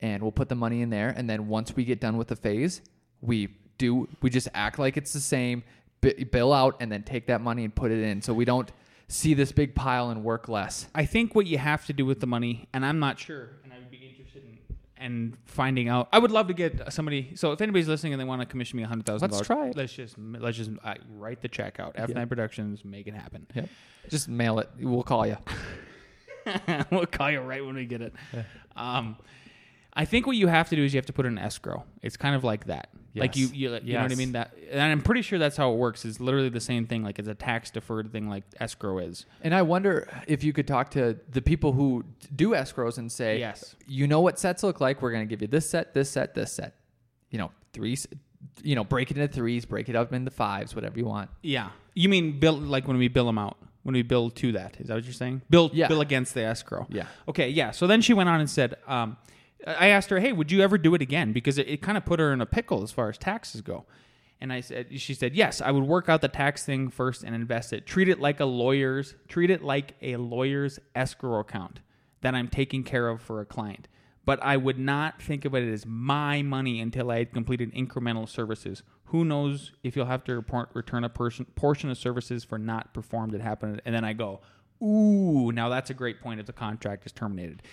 and 0.02 0.22
we'll 0.22 0.32
put 0.32 0.50
the 0.50 0.56
money 0.56 0.82
in 0.82 0.90
there. 0.90 1.10
And 1.16 1.30
then 1.30 1.48
once 1.48 1.76
we 1.76 1.86
get 1.86 2.00
done 2.00 2.18
with 2.18 2.28
the 2.28 2.36
phase, 2.36 2.82
we 3.22 3.50
do 3.78 4.08
we 4.22 4.30
just 4.30 4.48
act 4.54 4.78
like 4.80 4.98
it's 4.98 5.14
the 5.14 5.20
same, 5.20 5.64
bi- 6.02 6.26
bill 6.32 6.54
out, 6.54 6.78
and 6.80 6.92
then 6.92 7.04
take 7.04 7.28
that 7.28 7.42
money 7.42 7.64
and 7.64 7.74
put 7.74 7.92
it 7.92 8.04
in, 8.04 8.22
so 8.22 8.34
we 8.34 8.46
don't 8.46 8.72
see 9.08 9.34
this 9.34 9.52
big 9.52 9.74
pile 9.74 10.10
and 10.10 10.24
work 10.24 10.48
less. 10.48 10.88
I 10.94 11.06
think 11.06 11.34
what 11.34 11.48
you 11.48 11.58
have 11.58 11.86
to 11.88 11.94
do 11.94 12.06
with 12.06 12.20
the 12.20 12.28
money, 12.28 12.68
and 12.74 12.86
I'm 12.86 13.00
not 13.00 13.18
sure, 13.18 13.58
and 13.64 13.74
I 13.74 13.78
would 13.80 13.90
be 13.90 13.98
interested 13.98 14.44
in 14.44 14.60
and 15.00 15.38
finding 15.46 15.88
out. 15.88 16.10
I 16.12 16.20
would 16.20 16.32
love 16.32 16.48
to 16.48 16.54
get 16.54 16.92
somebody. 16.94 17.32
So 17.36 17.52
if 17.54 17.62
anybody's 17.62 17.88
listening 17.88 18.14
and 18.14 18.20
they 18.20 18.26
want 18.26 18.42
to 18.42 18.46
commission 18.46 18.78
me 18.78 18.84
a 18.84 18.88
hundred 18.88 19.06
thousand 19.06 19.32
Let's 19.32 19.48
try 19.48 19.70
it. 19.70 19.78
Let's 19.78 19.94
just 19.94 20.18
let's 20.18 20.58
just 20.58 20.72
uh, 20.84 20.96
write 21.10 21.42
the 21.42 21.48
check 21.48 21.80
out. 21.80 21.96
F9 21.96 22.28
Productions, 22.28 22.84
make 22.86 23.08
it 23.08 23.14
happen. 23.14 23.48
Yep. 23.56 23.70
Just 24.10 24.28
mail 24.28 24.60
it. 24.60 24.70
We'll 24.80 25.04
call 25.04 25.26
you. 25.26 25.38
we'll 26.92 27.06
call 27.06 27.32
you 27.32 27.40
right 27.40 27.66
when 27.66 27.76
we 27.76 27.86
get 27.86 28.02
it. 28.02 28.14
Um, 28.76 29.18
I 30.00 30.06
think 30.06 30.26
what 30.26 30.38
you 30.38 30.48
have 30.48 30.70
to 30.70 30.76
do 30.78 30.84
is 30.84 30.94
you 30.94 30.98
have 30.98 31.06
to 31.08 31.14
put 31.14 31.26
it 31.26 31.30
in 31.30 31.38
escrow. 31.38 31.84
It's 32.02 32.16
kind 32.16 32.34
of 32.36 32.44
like 32.46 32.66
that. 32.68 32.90
Yes. 33.14 33.22
Like 33.22 33.36
you, 33.36 33.48
Yes. 33.48 33.54
you, 33.84 33.88
you 33.90 33.94
know 33.96 34.04
what 34.04 34.12
I 34.12 34.16
mean? 34.16 34.32
That, 34.32 34.54
and 34.72 34.82
I'm 34.82 35.02
pretty 35.02 35.22
sure 35.24 35.38
that's 35.40 35.58
how 35.58 35.74
it 35.74 35.78
works. 35.78 36.06
It's 36.06 36.20
literally 36.22 36.48
the 36.50 36.62
same 36.62 36.86
thing. 36.88 37.04
Like 37.04 37.20
it's 37.20 37.28
a 37.28 37.36
tax 37.36 37.70
deferred 37.70 38.12
thing, 38.14 38.30
like 38.30 38.44
escrow 38.62 39.00
is. 39.00 39.26
And 39.42 39.54
I 39.54 39.62
wonder 39.64 40.08
if 40.28 40.44
you 40.44 40.54
could 40.54 40.68
talk 40.68 40.92
to 40.92 41.18
the 41.30 41.42
people 41.42 41.74
who 41.74 42.06
do 42.36 42.52
escrows 42.52 42.98
and 42.98 43.12
say, 43.12 43.40
Yes. 43.40 43.76
you 43.88 44.08
know 44.08 44.22
what 44.22 44.40
sets 44.40 44.64
look 44.64 44.80
like? 44.80 45.02
We're 45.02 45.12
going 45.12 45.28
to 45.28 45.30
give 45.30 45.42
you 45.42 45.48
this 45.50 45.70
set, 45.70 45.94
this 45.94 46.10
set, 46.10 46.34
this 46.34 46.54
set. 46.54 46.76
You 47.30 47.40
know, 47.40 47.52
threes, 47.74 48.08
you 48.64 48.76
know, 48.76 48.84
break 48.86 49.12
it 49.12 49.18
into 49.18 49.34
threes, 49.34 49.66
break 49.66 49.90
it 49.90 49.96
up 49.96 50.14
into 50.14 50.32
fives, 50.32 50.74
whatever 50.76 50.98
you 50.98 51.06
want. 51.06 51.30
Yeah. 51.44 51.70
You 51.96 52.08
mean 52.10 52.40
bill 52.40 52.54
like 52.58 52.88
when 52.88 52.98
we 52.98 53.08
bill 53.10 53.26
them 53.26 53.38
out? 53.38 53.58
When 53.84 53.94
we 53.94 54.02
bill 54.04 54.30
to 54.30 54.52
that? 54.54 54.78
Is 54.80 54.88
that 54.88 54.94
what 54.96 55.04
you're 55.04 55.14
saying? 55.14 55.42
Bill 55.50 55.72
Yeah. 55.74 55.88
bill 55.88 56.02
against 56.02 56.34
the 56.36 56.44
escrow. 56.44 56.86
Yeah. 56.90 57.06
Okay, 57.28 57.50
yeah. 57.50 57.72
So 57.72 57.88
then 57.88 58.02
she 58.02 58.14
went 58.14 58.30
on 58.30 58.40
and 58.40 58.50
said, 58.50 58.76
um, 58.88 59.18
I 59.66 59.88
asked 59.88 60.10
her, 60.10 60.20
"Hey, 60.20 60.32
would 60.32 60.52
you 60.52 60.62
ever 60.62 60.78
do 60.78 60.96
it 60.96 61.02
again?" 61.02 61.34
Because 61.34 61.58
it, 61.58 61.68
it 61.68 61.82
kind 61.82 61.98
of 61.98 62.06
put 62.06 62.20
her 62.20 62.32
in 62.32 62.42
a 62.42 62.46
pickle 62.46 62.84
as 62.84 62.92
far 62.92 63.10
as 63.10 63.18
taxes 63.18 63.62
go. 63.62 63.86
And 64.42 64.54
I 64.54 64.62
said, 64.62 65.00
she 65.00 65.14
said, 65.14 65.36
"Yes, 65.36 65.62
I 65.62 65.72
would 65.72 65.84
work 65.84 66.08
out 66.08 66.22
the 66.22 66.30
tax 66.30 66.64
thing 66.66 66.90
first 66.90 67.24
and 67.24 67.36
invest 67.36 67.74
it. 67.74 67.86
Treat 67.86 68.08
it 68.08 68.20
like 68.20 68.40
a 68.40 68.46
lawyer's, 68.46 69.16
treat 69.28 69.50
it 69.50 69.64
like 69.64 69.96
a 70.02 70.16
lawyer's 70.16 70.80
escrow 70.96 71.40
account 71.40 71.82
that 72.22 72.36
I'm 72.36 72.48
taking 72.48 72.84
care 72.84 73.10
of 73.10 73.22
for 73.22 73.42
a 73.42 73.46
client. 73.46 73.88
But 74.26 74.42
I 74.44 74.58
would 74.58 74.78
not 74.78 75.22
think 75.22 75.44
of 75.44 75.56
it 75.56 75.68
as 75.68 75.86
my 75.86 76.42
money 76.42 76.80
until 76.80 77.10
I 77.12 77.20
had 77.20 77.34
completed 77.34 77.74
incremental 77.74 78.30
services. 78.30 78.84
Who 79.06 79.26
knows 79.26 79.72
if 79.84 79.96
you'll 79.96 80.06
have 80.06 80.24
to 80.26 80.36
report, 80.36 80.70
return 80.74 81.04
a 81.04 81.10
person, 81.10 81.46
portion 81.56 81.90
of 81.90 81.98
services 81.98 82.44
for 82.44 82.58
not 82.58 82.94
performed 82.94 83.34
that 83.34 83.42
happened?" 83.42 83.82
And 83.84 83.94
then 83.94 84.06
I 84.06 84.14
go, 84.14 84.40
"Ooh, 84.82 85.52
now 85.52 85.68
that's 85.68 85.90
a 85.90 85.94
great 85.94 86.22
point 86.22 86.40
if 86.40 86.46
the 86.46 86.54
contract 86.54 87.06
is 87.06 87.12
terminated." 87.12 87.64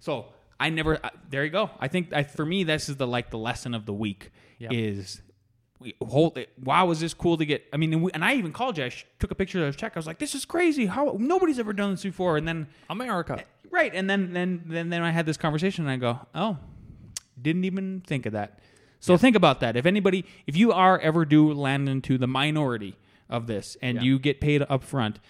So 0.00 0.26
I 0.58 0.70
never. 0.70 0.98
I, 1.04 1.10
there 1.30 1.44
you 1.44 1.50
go. 1.50 1.70
I 1.78 1.88
think 1.88 2.12
I, 2.12 2.22
for 2.22 2.44
me, 2.46 2.64
this 2.64 2.88
is 2.88 2.96
the 2.96 3.06
like 3.06 3.30
the 3.30 3.38
lesson 3.38 3.74
of 3.74 3.84
the 3.86 3.92
week 3.92 4.30
Yep. 4.58 4.72
is 4.72 5.20
we 5.78 5.94
hold 6.02 6.38
it. 6.38 6.48
Wow, 6.62 6.86
was 6.86 7.00
this 7.00 7.12
cool 7.12 7.36
to 7.36 7.44
get? 7.44 7.64
I 7.72 7.76
mean, 7.76 7.92
and, 7.92 8.02
we, 8.02 8.10
and 8.12 8.24
I 8.24 8.34
even 8.34 8.52
called 8.52 8.78
you. 8.78 8.84
I 8.84 8.88
sh- 8.88 9.04
took 9.18 9.30
a 9.30 9.34
picture 9.34 9.66
of 9.66 9.72
the 9.74 9.78
check. 9.78 9.92
I 9.94 9.98
was 9.98 10.06
like, 10.06 10.18
"This 10.18 10.34
is 10.34 10.44
crazy. 10.46 10.86
How 10.86 11.16
nobody's 11.18 11.58
ever 11.58 11.72
done 11.74 11.90
this 11.90 12.02
before." 12.02 12.38
And 12.38 12.48
then 12.48 12.68
America. 12.88 13.36
Eh, 13.40 13.42
right, 13.70 13.94
and 13.94 14.08
then 14.08 14.32
then 14.32 14.62
then 14.66 14.88
then 14.88 15.02
I 15.02 15.10
had 15.10 15.26
this 15.26 15.36
conversation, 15.36 15.84
and 15.86 15.92
I 15.92 15.96
go, 15.98 16.20
"Oh, 16.34 16.56
didn't 17.40 17.64
even 17.64 18.02
think 18.06 18.24
of 18.24 18.32
that." 18.32 18.58
So 18.98 19.18
think 19.18 19.36
about 19.36 19.60
that. 19.60 19.76
If 19.76 19.84
anybody, 19.84 20.24
if 20.46 20.56
you 20.56 20.72
are 20.72 20.98
ever 20.98 21.26
do 21.26 21.52
land 21.52 21.86
into 21.88 22.16
the 22.16 22.26
minority 22.26 22.96
of 23.28 23.46
this, 23.46 23.76
and 23.82 23.96
Yeah. 23.98 24.02
you 24.04 24.18
get 24.18 24.40
paid 24.40 24.64
up 24.70 24.82
front. 24.82 25.20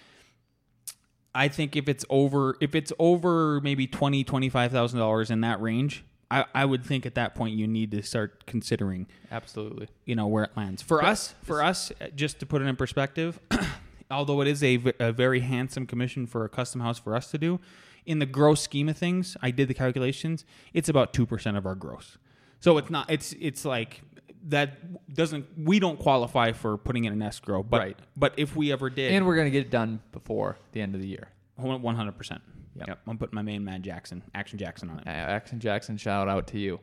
I 1.36 1.48
think 1.48 1.76
if 1.76 1.88
it's 1.88 2.04
over 2.08 2.56
if 2.60 2.74
it's 2.74 2.92
over 2.98 3.60
maybe 3.60 3.86
twenty 3.86 4.24
twenty 4.24 4.48
five 4.48 4.72
thousand 4.72 4.98
dollars 4.98 5.30
in 5.30 5.42
that 5.42 5.60
range, 5.60 6.04
I, 6.30 6.44
I 6.54 6.64
would 6.64 6.84
think 6.84 7.06
at 7.06 7.14
that 7.14 7.34
point 7.34 7.54
you 7.54 7.66
need 7.66 7.90
to 7.92 8.02
start 8.02 8.46
considering 8.46 9.06
Absolutely. 9.30 9.88
you 10.04 10.16
know 10.16 10.26
where 10.26 10.44
it 10.44 10.50
lands 10.56 10.82
for 10.82 11.04
us 11.04 11.34
for 11.42 11.62
us 11.62 11.92
just 12.14 12.40
to 12.40 12.46
put 12.46 12.62
it 12.62 12.64
in 12.66 12.76
perspective 12.76 13.38
although 14.10 14.40
it 14.40 14.48
is 14.48 14.62
a, 14.62 14.76
v- 14.76 14.92
a 14.98 15.12
very 15.12 15.40
handsome 15.40 15.86
commission 15.86 16.26
for 16.26 16.44
a 16.44 16.48
custom 16.48 16.80
house 16.80 16.98
for 16.98 17.14
us 17.14 17.30
to 17.30 17.38
do 17.38 17.60
in 18.06 18.18
the 18.18 18.26
gross 18.26 18.60
scheme 18.60 18.88
of 18.88 18.96
things 18.96 19.36
i 19.40 19.50
did 19.50 19.68
the 19.68 19.74
calculations 19.74 20.44
it's 20.72 20.88
about 20.88 21.12
2% 21.12 21.56
of 21.56 21.64
our 21.64 21.74
gross 21.74 22.18
so 22.58 22.76
it's 22.78 22.90
not 22.90 23.08
it's 23.10 23.34
it's 23.40 23.64
like 23.64 24.02
that 24.48 25.12
doesn't 25.14 25.46
we 25.58 25.78
don't 25.78 25.98
qualify 25.98 26.52
for 26.52 26.76
putting 26.78 27.04
in 27.04 27.12
an 27.12 27.22
escrow 27.22 27.62
but 27.62 27.80
Right. 27.80 27.98
but 28.16 28.34
if 28.36 28.54
we 28.56 28.72
ever 28.72 28.88
did 28.90 29.12
And 29.12 29.26
we're 29.26 29.34
going 29.36 29.46
to 29.46 29.50
get 29.50 29.66
it 29.66 29.70
done 29.70 30.00
before 30.12 30.56
the 30.72 30.80
end 30.80 30.94
of 30.94 31.00
the 31.00 31.06
year. 31.08 31.28
100% 31.60 32.40
Yep. 32.78 32.88
yep. 32.88 32.98
i'm 33.06 33.16
putting 33.18 33.34
my 33.34 33.42
main 33.42 33.64
man 33.64 33.82
jackson 33.82 34.22
action 34.34 34.58
jackson 34.58 34.90
on 34.90 34.98
it 34.98 35.06
Action 35.06 35.58
Jackson, 35.60 35.96
shout 35.96 36.28
out 36.28 36.46
to 36.48 36.58
you. 36.58 36.78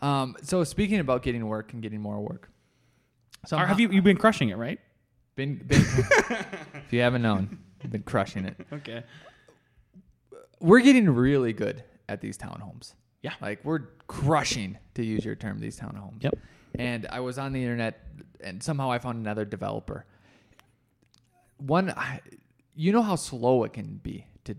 Um, 0.00 0.36
so 0.42 0.64
speaking 0.64 1.00
about 1.00 1.22
getting 1.22 1.46
work 1.46 1.72
and 1.72 1.82
getting 1.82 2.00
more 2.00 2.20
work. 2.20 2.50
So 3.46 3.56
Or 3.58 3.66
have 3.66 3.78
you 3.80 3.90
you've 3.90 4.04
been 4.04 4.16
crushing 4.16 4.48
it 4.48 4.56
right 4.56 4.80
been, 5.36 5.56
been 5.58 5.80
if 6.74 6.92
you 6.92 7.00
haven't 7.00 7.22
known, 7.22 7.58
been 7.88 8.02
crushing 8.02 8.44
it. 8.44 8.56
okay 8.72 9.04
we're 10.60 10.80
getting 10.80 11.08
really 11.08 11.52
good 11.52 11.84
at 12.08 12.20
these 12.20 12.36
townhomes. 12.36 12.94
Yeah. 13.22 13.34
Like 13.40 13.64
we're 13.64 13.80
crushing, 14.06 14.78
to 14.94 15.04
use 15.04 15.24
your 15.24 15.34
term, 15.34 15.58
these 15.60 15.78
townhomes. 15.78 16.22
Yep. 16.22 16.36
And 16.74 17.06
I 17.10 17.20
was 17.20 17.38
on 17.38 17.52
the 17.52 17.60
internet 17.62 18.00
and 18.40 18.62
somehow 18.62 18.90
I 18.90 18.98
found 18.98 19.18
another 19.18 19.44
developer. 19.44 20.04
One, 21.58 21.90
I, 21.90 22.20
you 22.74 22.92
know 22.92 23.02
how 23.02 23.16
slow 23.16 23.64
it 23.64 23.72
can 23.72 23.96
be 24.02 24.26
to 24.44 24.54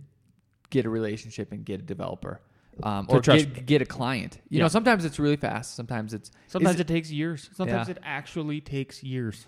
get 0.69 0.85
a 0.85 0.89
relationship 0.89 1.51
and 1.51 1.63
get 1.63 1.79
a 1.79 1.83
developer. 1.83 2.41
Um, 2.83 3.07
or 3.09 3.19
get, 3.19 3.65
get 3.65 3.81
a 3.81 3.85
client. 3.85 4.39
You 4.49 4.57
Yeah. 4.57 4.63
know, 4.63 4.67
sometimes 4.69 5.03
it's 5.03 5.19
really 5.19 5.35
fast. 5.35 5.75
Sometimes 5.75 6.13
it's 6.13 6.31
sometimes 6.47 6.75
is 6.75 6.81
it 6.81 6.87
takes 6.87 7.11
years 7.11 7.49
sometimes 7.53 7.87
Yeah. 7.89 7.95
it 7.95 7.97
actually 8.03 8.61
takes 8.61 9.03
years 9.03 9.47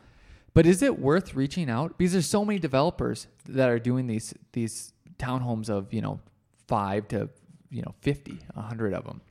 But 0.53 0.65
is 0.65 0.81
it 0.81 0.99
worth 0.99 1.33
reaching 1.33 1.69
out? 1.69 1.97
Because 1.97 2.11
there's 2.11 2.27
so 2.27 2.43
many 2.43 2.59
developers 2.59 3.27
that 3.47 3.69
are 3.69 3.79
doing 3.79 4.07
these 4.07 4.33
these 4.51 4.91
townhomes 5.17 5.69
of 5.69 5.93
you 5.93 6.01
know 6.01 6.19
five 6.67 7.07
to 7.09 7.29
you 7.69 7.81
know 7.83 7.93
50, 8.01 8.39
100 8.53 8.93
of 8.93 9.05
them. 9.05 9.21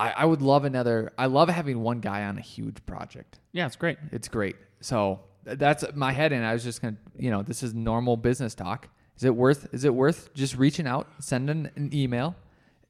I, 0.00 0.10
I 0.22 0.24
would 0.24 0.42
love 0.42 0.64
another. 0.64 1.12
I 1.18 1.26
love 1.26 1.48
having 1.48 1.80
one 1.82 2.00
guy 2.00 2.24
on 2.24 2.38
a 2.38 2.40
huge 2.40 2.78
project. 2.86 3.38
yeah 3.52 3.66
it's 3.66 3.76
great 3.76 3.98
It's 4.12 4.28
great. 4.28 4.56
So 4.80 5.20
that's 5.44 5.84
my 5.94 6.12
head, 6.12 6.32
and 6.32 6.44
I 6.44 6.52
was 6.52 6.64
just 6.64 6.80
gonna 6.82 6.96
you 7.18 7.30
know 7.30 7.42
this 7.42 7.62
is 7.62 7.74
normal 7.74 8.16
business 8.16 8.54
talk. 8.54 8.88
Is 9.16 9.24
it 9.24 9.34
worth? 9.36 9.68
Is 9.72 9.84
it 9.84 9.94
worth 9.94 10.32
just 10.34 10.56
reaching 10.56 10.86
out, 10.86 11.06
sending 11.18 11.68
an 11.76 11.90
email? 11.92 12.34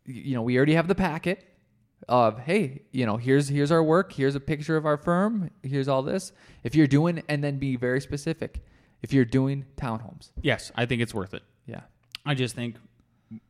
You 0.06 0.34
know, 0.36 0.42
we 0.42 0.56
already 0.56 0.74
have 0.74 0.88
the 0.88 0.94
packet 0.94 1.38
of 2.08 2.38
hey, 2.40 2.82
you 2.92 3.06
know, 3.06 3.16
here's 3.16 3.48
here's 3.48 3.70
our 3.72 3.82
work, 3.82 4.12
here's 4.12 4.34
a 4.36 4.40
picture 4.40 4.76
of 4.76 4.86
our 4.86 4.96
firm, 4.96 5.50
here's 5.62 5.88
all 5.88 6.02
this. 6.02 6.32
If 6.62 6.74
you're 6.76 6.86
doing, 6.86 7.22
and 7.28 7.42
then 7.44 7.58
be 7.58 7.76
very 7.76 8.00
specific. 8.00 8.62
If 9.02 9.12
you're 9.12 9.24
doing 9.24 9.64
townhomes, 9.76 10.30
Yes, 10.42 10.70
I 10.76 10.86
think 10.86 11.00
it's 11.02 11.14
worth 11.14 11.34
it. 11.34 11.42
yeah, 11.66 11.80
I 12.26 12.34
just 12.34 12.54
think 12.54 12.76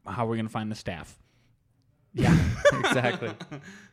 how 0.06 0.26
are 0.26 0.30
we 0.30 0.36
going 0.36 0.46
to 0.46 0.52
find 0.52 0.70
the 0.70 0.76
staff? 0.76 1.18
Yeah, 2.14 2.36
exactly. 2.72 3.32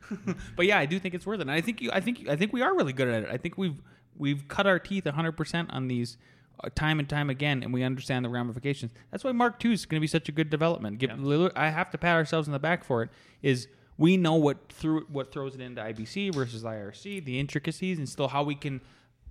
but 0.56 0.66
yeah, 0.66 0.78
I 0.78 0.86
do 0.86 0.98
think 0.98 1.14
it's 1.14 1.26
worth 1.26 1.38
it. 1.38 1.42
And 1.42 1.50
I 1.50 1.60
think 1.60 1.80
you, 1.80 1.90
I 1.92 2.00
think, 2.00 2.28
I 2.28 2.36
think 2.36 2.52
we 2.52 2.62
are 2.62 2.74
really 2.74 2.92
good 2.92 3.08
at 3.08 3.22
it. 3.24 3.28
I 3.30 3.36
think 3.36 3.56
we've 3.56 3.80
we've 4.16 4.48
cut 4.48 4.66
our 4.66 4.78
teeth 4.78 5.04
100 5.04 5.32
percent 5.32 5.70
on 5.72 5.88
these 5.88 6.16
uh, 6.62 6.68
time 6.74 6.98
and 6.98 7.08
time 7.08 7.30
again, 7.30 7.62
and 7.62 7.72
we 7.72 7.82
understand 7.82 8.24
the 8.24 8.28
ramifications. 8.28 8.92
That's 9.10 9.22
why 9.22 9.32
Mark 9.32 9.64
II 9.64 9.72
is 9.72 9.86
going 9.86 9.98
to 9.98 10.00
be 10.00 10.08
such 10.08 10.28
a 10.28 10.32
good 10.32 10.50
development. 10.50 10.98
Give, 10.98 11.10
I 11.54 11.68
have 11.68 11.90
to 11.90 11.98
pat 11.98 12.16
ourselves 12.16 12.48
on 12.48 12.52
the 12.52 12.58
back 12.58 12.84
for 12.84 13.02
it. 13.02 13.10
Is 13.42 13.68
we 13.96 14.16
know 14.16 14.34
what 14.34 14.72
through 14.72 15.06
what 15.10 15.32
throws 15.32 15.54
it 15.54 15.60
into 15.60 15.80
IBC 15.80 16.34
versus 16.34 16.64
IRC, 16.64 17.24
the 17.24 17.38
intricacies, 17.38 17.98
and 17.98 18.08
still 18.08 18.28
how 18.28 18.42
we 18.42 18.54
can 18.54 18.80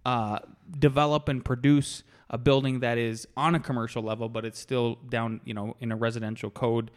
uh, 0.06 0.40
develop 0.80 1.28
and 1.28 1.44
produce 1.44 2.04
a 2.30 2.38
building 2.38 2.80
that 2.82 2.98
is 2.98 3.28
on 3.36 3.56
a 3.56 3.60
commercial 3.60 4.02
level, 4.02 4.30
but 4.30 4.46
it's 4.46 4.60
still 4.60 4.96
down, 5.10 5.42
you 5.46 5.54
know, 5.54 5.76
in 5.80 5.92
a 5.92 5.96
residential 5.96 6.50
code, 6.50 6.92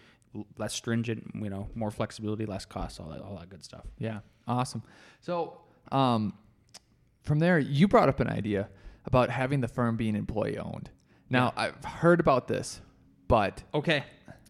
less 0.58 0.74
stringent, 0.74 1.30
you 1.34 1.50
know, 1.50 1.68
more 1.74 1.90
flexibility, 1.90 2.46
less 2.46 2.64
costs, 2.64 3.00
all 3.00 3.08
that, 3.08 3.20
all 3.20 3.36
that 3.38 3.48
good 3.48 3.64
stuff. 3.64 3.84
Yeah, 3.98 4.20
awesome. 4.46 4.82
So, 5.20 5.60
um, 5.92 6.34
from 7.22 7.38
there, 7.38 7.58
you 7.58 7.88
brought 7.88 8.08
up 8.08 8.20
an 8.20 8.28
idea 8.28 8.68
about 9.04 9.30
having 9.30 9.60
the 9.60 9.68
firm 9.68 9.96
being 9.96 10.14
employee 10.16 10.58
owned. 10.58 10.90
Now, 11.28 11.52
I've 11.56 11.84
heard 11.84 12.20
about 12.20 12.48
this, 12.48 12.80
but 13.28 13.62
Okay, 13.74 14.04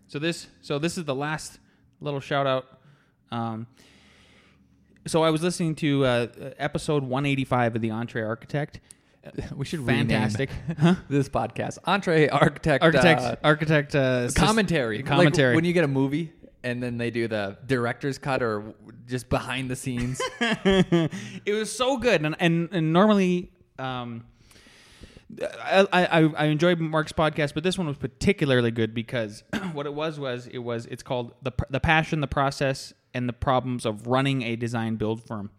so 0.06 0.18
this 0.18 0.46
so 0.60 0.78
this 0.78 0.96
is 0.96 1.04
the 1.04 1.14
last 1.14 1.58
little 2.00 2.20
shout 2.20 2.46
out. 2.46 2.80
Um, 3.30 3.66
so 5.06 5.22
I 5.22 5.30
was 5.30 5.42
listening 5.42 5.74
to 5.76 6.04
uh, 6.04 6.26
episode 6.58 7.02
185 7.02 7.76
of 7.76 7.82
the 7.82 7.88
EntreArchitect. 7.88 8.76
we 9.56 9.64
should 9.64 9.84
Fantastic, 9.84 10.50
rename 10.66 10.96
this 11.08 11.28
podcast. 11.28 11.78
EntreArchitect 11.86 12.78
architect, 12.80 13.20
uh, 13.20 13.36
architect 13.44 13.94
uh, 13.94 14.26
sys- 14.26 14.36
commentary. 14.36 14.98
Like 14.98 15.06
commentary. 15.06 15.54
when 15.54 15.64
you 15.64 15.72
get 15.72 15.84
a 15.84 15.88
movie 15.88 16.32
and 16.62 16.82
then 16.82 16.98
they 16.98 17.10
do 17.10 17.28
the 17.28 17.56
director's 17.66 18.18
cut 18.18 18.42
or 18.42 18.74
just 19.06 19.28
behind 19.28 19.70
the 19.70 19.76
scenes. 19.76 20.20
it 20.40 21.52
was 21.52 21.74
so 21.74 21.96
good, 21.96 22.24
and 22.24 22.36
and, 22.38 22.68
and 22.72 22.92
normally. 22.92 23.52
Um, 23.78 24.24
I, 25.40 25.86
I 25.92 26.22
I 26.22 26.44
enjoy 26.46 26.74
Mark's 26.74 27.12
podcast, 27.12 27.54
but 27.54 27.62
this 27.62 27.78
one 27.78 27.86
was 27.86 27.96
particularly 27.96 28.72
good 28.72 28.94
because 28.94 29.44
what 29.72 29.86
it 29.86 29.94
was 29.94 30.18
was 30.18 30.48
it 30.48 30.58
was 30.58 30.86
it's 30.86 31.04
called 31.04 31.34
the 31.42 31.52
the 31.70 31.78
passion, 31.78 32.20
the 32.20 32.26
process, 32.26 32.92
and 33.14 33.28
the 33.28 33.32
problems 33.32 33.86
of 33.86 34.08
running 34.08 34.42
a 34.42 34.56
design 34.56 34.96
build 34.96 35.22
firm, 35.24 35.50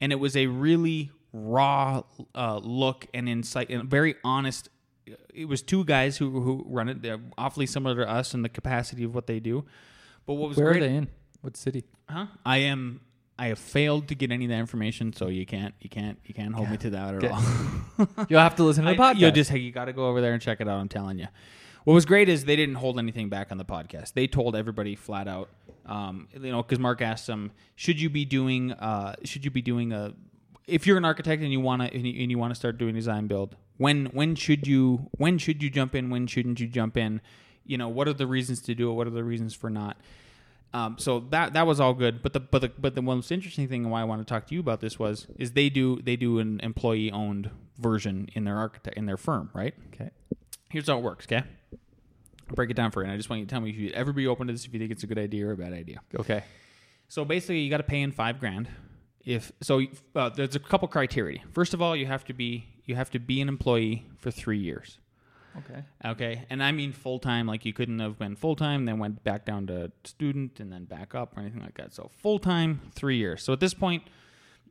and 0.00 0.10
it 0.10 0.16
was 0.16 0.36
a 0.36 0.48
really 0.48 1.12
raw 1.32 2.02
uh, 2.34 2.58
look 2.62 3.06
and 3.14 3.28
insight 3.28 3.70
and 3.70 3.88
very 3.88 4.16
honest. 4.24 4.68
It 5.34 5.46
was 5.46 5.62
two 5.62 5.84
guys 5.84 6.16
who 6.18 6.40
who 6.40 6.64
run 6.68 6.88
it. 6.88 7.02
They're 7.02 7.20
awfully 7.38 7.66
similar 7.66 7.96
to 8.04 8.08
us 8.08 8.34
in 8.34 8.42
the 8.42 8.48
capacity 8.48 9.04
of 9.04 9.14
what 9.14 9.26
they 9.26 9.40
do. 9.40 9.64
But 10.26 10.34
what 10.34 10.48
was 10.50 10.58
Where 10.58 10.72
great, 10.72 10.82
are 10.82 10.88
they 10.88 10.94
in? 10.96 11.08
What 11.40 11.56
city? 11.56 11.84
Huh? 12.08 12.26
I 12.44 12.58
am. 12.58 13.00
I 13.38 13.46
have 13.46 13.58
failed 13.58 14.08
to 14.08 14.14
get 14.14 14.30
any 14.30 14.44
of 14.44 14.50
that 14.50 14.58
information, 14.58 15.12
so 15.14 15.28
you 15.28 15.46
can't. 15.46 15.74
You 15.80 15.88
can't. 15.88 16.18
You 16.26 16.34
can't 16.34 16.54
hold 16.54 16.70
me 16.70 16.76
to 16.76 16.90
that 16.90 17.14
at 17.14 17.20
Get- 17.20 17.32
all. 17.32 18.26
You'll 18.28 18.40
have 18.40 18.56
to 18.56 18.62
listen 18.64 18.84
to 18.84 18.94
the 18.94 19.02
I- 19.02 19.14
podcast. 19.14 19.18
You'll 19.20 19.30
just. 19.32 19.50
Hey, 19.50 19.58
you 19.58 19.72
got 19.72 19.86
to 19.86 19.92
go 19.92 20.06
over 20.08 20.20
there 20.20 20.32
and 20.34 20.42
check 20.42 20.60
it 20.60 20.68
out. 20.68 20.78
I'm 20.78 20.88
telling 20.88 21.18
you. 21.18 21.26
What 21.84 21.94
was 21.94 22.04
great 22.04 22.28
is 22.28 22.44
they 22.44 22.56
didn't 22.56 22.74
hold 22.74 22.98
anything 22.98 23.30
back 23.30 23.50
on 23.50 23.56
the 23.56 23.64
podcast. 23.64 24.12
They 24.12 24.26
told 24.26 24.54
everybody 24.54 24.94
flat 24.94 25.26
out. 25.26 25.48
Um, 25.86 26.28
you 26.38 26.52
know, 26.52 26.62
because 26.62 26.78
Mark 26.78 27.00
asked 27.00 27.26
them, 27.26 27.52
should 27.74 27.98
you 27.98 28.10
be 28.10 28.26
doing? 28.26 28.72
Uh, 28.72 29.14
should 29.24 29.46
you 29.46 29.50
be 29.50 29.62
doing 29.62 29.92
a? 29.92 30.12
If 30.66 30.86
you're 30.86 30.98
an 30.98 31.04
architect 31.04 31.42
and 31.42 31.50
you 31.50 31.60
want 31.60 31.82
to 31.82 31.94
and 31.94 32.06
you, 32.06 32.12
you 32.12 32.38
want 32.38 32.52
to 32.52 32.54
start 32.54 32.78
doing 32.78 32.94
design 32.94 33.26
build, 33.26 33.56
when 33.76 34.06
when 34.06 34.34
should 34.34 34.66
you 34.66 35.08
when 35.12 35.38
should 35.38 35.62
you 35.62 35.70
jump 35.70 35.94
in? 35.94 36.10
When 36.10 36.26
shouldn't 36.26 36.60
you 36.60 36.66
jump 36.66 36.96
in? 36.96 37.20
You 37.64 37.78
know, 37.78 37.88
what 37.88 38.08
are 38.08 38.12
the 38.12 38.26
reasons 38.26 38.60
to 38.62 38.74
do 38.74 38.90
it? 38.90 38.94
What 38.94 39.06
are 39.06 39.10
the 39.10 39.24
reasons 39.24 39.54
for 39.54 39.70
not? 39.70 39.96
Um, 40.72 40.96
so 40.98 41.20
that 41.30 41.54
that 41.54 41.66
was 41.66 41.80
all 41.80 41.94
good, 41.94 42.22
but 42.22 42.32
the 42.32 42.40
but 42.40 42.60
the 42.60 42.68
but 42.78 42.94
the 42.94 43.02
most 43.02 43.32
interesting 43.32 43.66
thing 43.68 43.82
and 43.82 43.90
why 43.90 44.02
I 44.02 44.04
want 44.04 44.20
to 44.20 44.24
talk 44.24 44.46
to 44.48 44.54
you 44.54 44.60
about 44.60 44.80
this 44.80 44.98
was 44.98 45.26
is 45.36 45.52
they 45.52 45.68
do 45.68 46.00
they 46.02 46.16
do 46.16 46.38
an 46.38 46.60
employee 46.62 47.10
owned 47.10 47.50
version 47.78 48.28
in 48.34 48.44
their 48.44 48.56
architect 48.56 48.96
in 48.96 49.06
their 49.06 49.16
firm, 49.16 49.50
right? 49.52 49.74
okay. 49.94 50.10
Here's 50.70 50.86
how 50.86 50.98
it 50.98 51.02
works, 51.02 51.26
okay? 51.26 51.42
I'll 52.48 52.54
break 52.54 52.70
it 52.70 52.74
down 52.74 52.90
for 52.90 53.00
you. 53.00 53.04
And 53.04 53.12
I 53.12 53.16
just 53.16 53.28
want 53.28 53.40
you 53.40 53.46
to 53.46 53.50
tell 53.50 53.60
me 53.60 53.70
if 53.70 53.76
you'd 53.76 53.92
ever 53.92 54.12
be 54.12 54.26
open 54.26 54.46
to 54.46 54.52
this 54.52 54.64
if 54.64 54.72
you 54.72 54.78
think 54.78 54.92
it's 54.92 55.02
a 55.02 55.06
good 55.06 55.18
idea 55.18 55.48
or 55.48 55.52
a 55.52 55.56
bad 55.56 55.72
idea. 55.72 56.00
Okay. 56.18 56.44
So 57.08 57.24
basically, 57.24 57.60
you 57.60 57.70
got 57.70 57.78
to 57.78 57.82
pay 57.82 58.02
in 58.02 58.12
five 58.12 58.38
grand. 58.38 58.68
If 59.24 59.52
so, 59.60 59.82
uh, 60.14 60.30
there's 60.30 60.56
a 60.56 60.60
couple 60.60 60.88
criteria. 60.88 61.40
First 61.52 61.74
of 61.74 61.82
all, 61.82 61.94
you 61.94 62.06
have 62.06 62.24
to 62.24 62.32
be 62.32 62.66
you 62.86 62.94
have 62.96 63.10
to 63.10 63.18
be 63.18 63.40
an 63.40 63.48
employee 63.48 64.06
for 64.18 64.30
three 64.30 64.58
years. 64.58 64.98
Okay. 65.58 65.82
Okay, 66.04 66.44
and 66.48 66.62
I 66.62 66.72
mean 66.72 66.92
full 66.92 67.18
time. 67.18 67.46
Like 67.46 67.64
you 67.64 67.72
couldn't 67.72 67.98
have 67.98 68.18
been 68.18 68.36
full 68.36 68.56
time, 68.56 68.84
then 68.84 68.98
went 68.98 69.22
back 69.24 69.44
down 69.44 69.66
to 69.66 69.90
student, 70.04 70.60
and 70.60 70.72
then 70.72 70.84
back 70.84 71.14
up 71.14 71.36
or 71.36 71.40
anything 71.40 71.62
like 71.62 71.76
that. 71.76 71.92
So 71.92 72.10
full 72.18 72.38
time, 72.38 72.80
three 72.94 73.16
years. 73.16 73.42
So 73.42 73.52
at 73.52 73.60
this 73.60 73.74
point, 73.74 74.04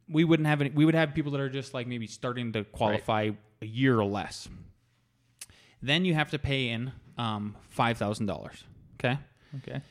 we 0.08 0.24
wouldn't 0.24 0.48
have 0.48 0.62
any. 0.62 0.70
We 0.70 0.86
would 0.86 0.96
have 0.96 1.14
people 1.14 1.32
that 1.34 1.42
are 1.42 1.50
just 1.50 1.74
like 1.74 1.86
maybe 1.86 2.08
starting 2.08 2.54
to 2.54 2.64
qualify 2.64 3.32
a 3.62 3.66
year 3.66 4.00
or 4.00 4.06
less. 4.06 4.48
Then 5.82 6.06
you 6.06 6.14
have 6.14 6.32
to 6.32 6.40
pay 6.40 6.70
in 6.70 6.92
um, 7.18 7.56
five 7.70 7.98
thousand 7.98 8.26
dollars. 8.26 8.64
Okay. 8.96 9.18
Okay. 9.58 9.82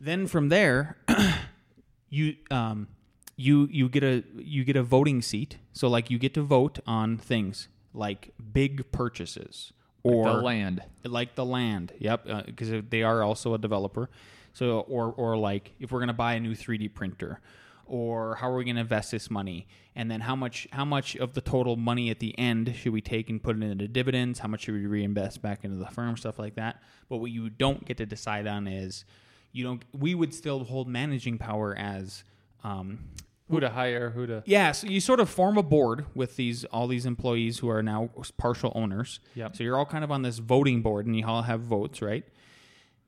Then 0.00 0.26
from 0.26 0.48
there, 0.48 0.98
you 2.10 2.36
um, 2.50 2.88
you 3.36 3.68
you 3.70 3.88
get 3.88 4.04
a 4.04 4.24
you 4.36 4.64
get 4.64 4.76
a 4.76 4.82
voting 4.82 5.22
seat. 5.22 5.58
So 5.72 5.88
like 5.88 6.10
you 6.10 6.18
get 6.18 6.34
to 6.34 6.42
vote 6.42 6.78
on 6.86 7.18
things 7.18 7.68
like 7.92 8.34
big 8.52 8.90
purchases 8.92 9.72
or 10.02 10.26
the 10.26 10.32
land. 10.34 10.82
like 11.04 11.34
the 11.34 11.44
land. 11.44 11.92
Yep, 11.98 12.26
uh, 12.28 12.42
because 12.46 12.70
they 12.90 13.02
are 13.02 13.22
also 13.22 13.54
a 13.54 13.58
developer. 13.58 14.10
So 14.52 14.80
or 14.80 15.12
or 15.16 15.36
like 15.36 15.72
if 15.80 15.90
we're 15.90 16.00
gonna 16.00 16.12
buy 16.12 16.34
a 16.34 16.40
new 16.40 16.54
3D 16.54 16.94
printer, 16.94 17.40
or 17.86 18.36
how 18.36 18.50
are 18.50 18.56
we 18.56 18.64
gonna 18.64 18.80
invest 18.80 19.10
this 19.10 19.30
money, 19.30 19.66
and 19.96 20.10
then 20.10 20.20
how 20.20 20.36
much 20.36 20.68
how 20.70 20.84
much 20.84 21.16
of 21.16 21.34
the 21.34 21.40
total 21.40 21.76
money 21.76 22.10
at 22.10 22.20
the 22.20 22.38
end 22.38 22.74
should 22.76 22.92
we 22.92 23.00
take 23.00 23.30
and 23.30 23.42
put 23.42 23.56
it 23.56 23.62
into 23.62 23.88
dividends? 23.88 24.38
How 24.38 24.48
much 24.48 24.62
should 24.62 24.74
we 24.74 24.86
reinvest 24.86 25.42
back 25.42 25.64
into 25.64 25.76
the 25.76 25.86
firm? 25.86 26.16
Stuff 26.16 26.38
like 26.38 26.54
that. 26.54 26.80
But 27.08 27.16
what 27.16 27.32
you 27.32 27.50
don't 27.50 27.84
get 27.84 27.96
to 27.96 28.06
decide 28.06 28.46
on 28.46 28.68
is 28.68 29.04
you 29.52 29.64
don't. 29.64 29.84
We 29.92 30.14
would 30.14 30.34
still 30.34 30.64
hold 30.64 30.88
managing 30.88 31.38
power 31.38 31.76
as. 31.76 32.22
Um, 32.64 32.98
Who 33.50 33.60
to 33.60 33.68
hire? 33.68 34.10
Who 34.10 34.26
to? 34.26 34.42
yeah, 34.46 34.72
so 34.72 34.86
you 34.86 35.00
sort 35.00 35.20
of 35.20 35.28
form 35.28 35.58
a 35.58 35.62
board 35.62 36.06
with 36.14 36.36
these 36.36 36.64
all 36.66 36.86
these 36.88 37.06
employees 37.06 37.58
who 37.58 37.68
are 37.68 37.82
now 37.82 38.10
partial 38.38 38.72
owners. 38.74 39.20
Yep. 39.34 39.56
So 39.56 39.62
you're 39.64 39.76
all 39.76 39.86
kind 39.86 40.02
of 40.02 40.10
on 40.10 40.22
this 40.22 40.38
voting 40.38 40.82
board, 40.82 41.06
and 41.06 41.14
you 41.16 41.26
all 41.26 41.42
have 41.42 41.60
votes, 41.60 42.00
right? 42.02 42.24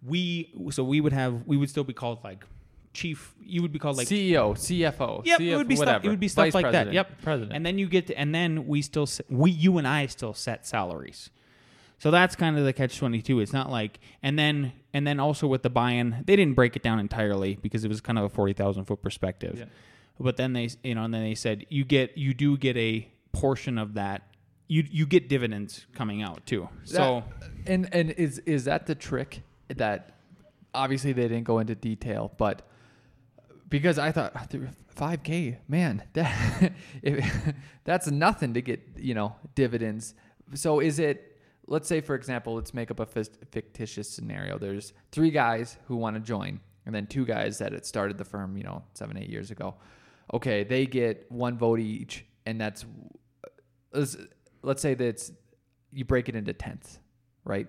We 0.07 0.53
so 0.71 0.85
we 0.85 1.01
would 1.01 1.13
have 1.15 1.47
we 1.47 1.57
would 1.57 1.71
still 1.71 1.85
be 1.85 1.95
called 1.95 2.23
like 2.23 2.45
chief. 2.93 3.35
You 3.41 3.63
would 3.63 3.73
be 3.73 3.79
called 3.79 3.97
like 3.97 4.09
CEO, 4.09 4.55
CFO. 4.55 5.25
Yep, 5.25 5.41
CF, 5.41 5.53
it 5.53 5.57
would 5.57 5.69
be 5.69 5.77
whatever. 5.77 5.95
stuff. 5.99 6.05
It 6.05 6.09
would 6.11 6.21
be 6.21 6.29
stuff 6.29 6.47
Vice 6.47 6.55
like 6.55 6.73
that. 6.73 6.93
Yep, 6.93 7.23
President. 7.23 7.57
And 7.57 7.65
then 7.65 7.79
you 7.79 7.89
get 7.89 8.09
to, 8.09 8.19
and 8.19 8.35
then 8.35 8.67
we 8.67 8.83
still 8.83 9.09
we 9.29 9.51
you 9.51 9.79
and 9.79 9.89
I 9.89 10.07
still 10.07 10.35
set 10.35 10.67
salaries. 10.67 11.31
So 11.99 12.11
that's 12.11 12.37
kind 12.37 12.59
of 12.59 12.65
the 12.65 12.73
catch 12.73 12.99
twenty 12.99 13.23
two. 13.23 13.41
It's 13.41 13.53
not 13.53 13.71
like 13.71 13.99
and 14.23 14.39
then 14.39 14.73
and 14.93 15.07
then 15.07 15.19
also 15.19 15.47
with 15.47 15.63
the 15.63 15.71
buy 15.71 15.93
in, 15.93 16.23
they 16.27 16.37
didn't 16.37 16.55
break 16.55 16.77
it 16.77 16.83
down 16.83 16.99
entirely 17.01 17.57
because 17.57 17.85
it 17.85 17.89
was 17.89 18.01
kind 18.01 18.19
of 18.19 18.25
a 18.25 18.29
forty 18.29 18.53
thousand 18.53 18.85
foot 18.85 19.03
perspective. 19.03 19.59
Yeah. 19.59 19.65
But 20.21 20.37
then 20.37 20.53
they 20.53 20.69
you 20.83 20.95
know 20.95 21.05
and 21.05 21.15
then 21.15 21.23
they 21.23 21.35
said 21.35 21.67
you 21.69 21.85
get 21.85 22.17
you 22.19 22.35
do 22.35 22.57
get 22.59 22.77
a 22.77 23.09
portion 23.33 23.79
of 23.79 23.95
that. 23.95 24.23
You 24.69 24.85
you 24.91 25.07
get 25.07 25.29
dividends 25.29 25.87
coming 25.95 26.23
out 26.23 26.45
too. 26.47 26.69
So 26.85 27.25
That- 27.41 27.51
and 27.71 27.89
and 27.95 28.11
is 28.13 28.39
is 28.41 28.65
that 28.65 28.87
the 28.87 28.95
trick 28.95 29.43
that 29.69 30.17
obviously 30.75 31.13
they 31.13 31.23
didn't 31.29 31.45
go 31.45 31.59
into 31.61 31.75
detail, 31.75 32.33
but 32.37 32.63
because 33.69 33.99
I 33.99 34.13
thought 34.13 34.35
five 34.89 35.23
k, 35.23 35.59
man, 35.69 36.03
that 36.13 36.73
if, 37.03 37.55
that's 37.85 38.07
nothing 38.11 38.55
to 38.55 38.61
get 38.63 38.81
you 38.97 39.15
know 39.15 39.37
dividends. 39.55 40.15
So 40.55 40.81
is 40.81 40.99
it? 40.99 41.33
Let's 41.67 41.89
say, 41.89 42.01
for 42.01 42.15
example, 42.15 42.55
let's 42.55 42.73
make 42.73 42.91
up 42.91 43.01
a 43.01 43.07
fictitious 43.07 44.09
scenario. 44.09 44.59
There's 44.59 44.93
three 45.11 45.31
guys 45.31 45.77
who 45.87 45.97
want 45.97 46.15
to 46.15 46.21
join, 46.21 46.61
and 46.85 46.95
then 46.95 47.07
two 47.07 47.25
guys 47.25 47.59
that 47.59 47.73
had 47.73 47.85
started 47.85 48.19
the 48.19 48.25
firm, 48.25 48.57
you 48.57 48.63
know, 48.63 48.85
seven 48.95 49.17
eight 49.17 49.29
years 49.29 49.51
ago. 49.51 49.75
Okay, 50.33 50.65
they 50.65 50.87
get 50.87 51.31
one 51.31 51.59
vote 51.59 51.81
each, 51.81 52.25
and 52.47 52.61
that's 52.61 52.85
uh, 53.45 53.49
let's, 53.93 54.17
let's 54.63 54.83
say 54.83 54.95
that's 54.95 55.33
you 55.93 56.05
break 56.05 56.29
it 56.29 56.37
into 56.37 56.53
tenths, 56.53 56.99
right? 57.45 57.67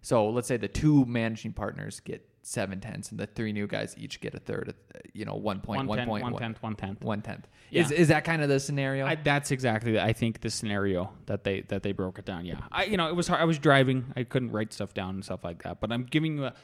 So 0.00 0.28
let's 0.30 0.48
say 0.48 0.56
the 0.56 0.68
two 0.68 1.04
managing 1.06 1.52
partners 1.52 2.00
get 2.00 2.28
seven 2.44 2.80
tenths, 2.80 3.10
and 3.10 3.18
the 3.18 3.26
three 3.26 3.52
new 3.52 3.66
guys 3.66 3.94
each 3.98 4.20
get 4.20 4.34
a 4.34 4.38
third. 4.38 4.68
Of, 4.68 4.74
you 5.12 5.24
know, 5.24 5.34
one 5.34 5.60
point, 5.60 5.78
one 5.78 5.86
one 5.86 5.98
tenth, 5.98 6.08
point, 6.08 6.22
one 6.22 6.32
one- 6.32 6.42
tenth, 6.42 6.62
one 6.62 6.76
tenth. 6.76 7.02
one 7.02 7.22
tenth. 7.22 7.48
Yeah. 7.70 7.82
Is 7.82 7.90
is 7.90 8.08
that 8.08 8.24
kind 8.24 8.42
of 8.42 8.48
the 8.48 8.60
scenario? 8.60 9.06
I, 9.06 9.16
that's 9.16 9.50
exactly 9.50 9.98
I 9.98 10.12
think 10.12 10.40
the 10.40 10.50
scenario 10.50 11.12
that 11.26 11.44
they 11.44 11.62
that 11.62 11.82
they 11.82 11.92
broke 11.92 12.18
it 12.18 12.24
down. 12.24 12.44
Yeah, 12.44 12.60
I 12.70 12.84
you 12.84 12.96
know 12.96 13.08
it 13.08 13.16
was 13.16 13.26
hard. 13.28 13.40
I 13.40 13.44
was 13.44 13.58
driving. 13.58 14.12
I 14.16 14.24
couldn't 14.24 14.52
write 14.52 14.72
stuff 14.72 14.94
down 14.94 15.14
and 15.16 15.24
stuff 15.24 15.42
like 15.44 15.62
that. 15.62 15.80
But 15.80 15.90
I'm 15.90 16.04
giving 16.04 16.36
you 16.36 16.44
a, 16.46 16.54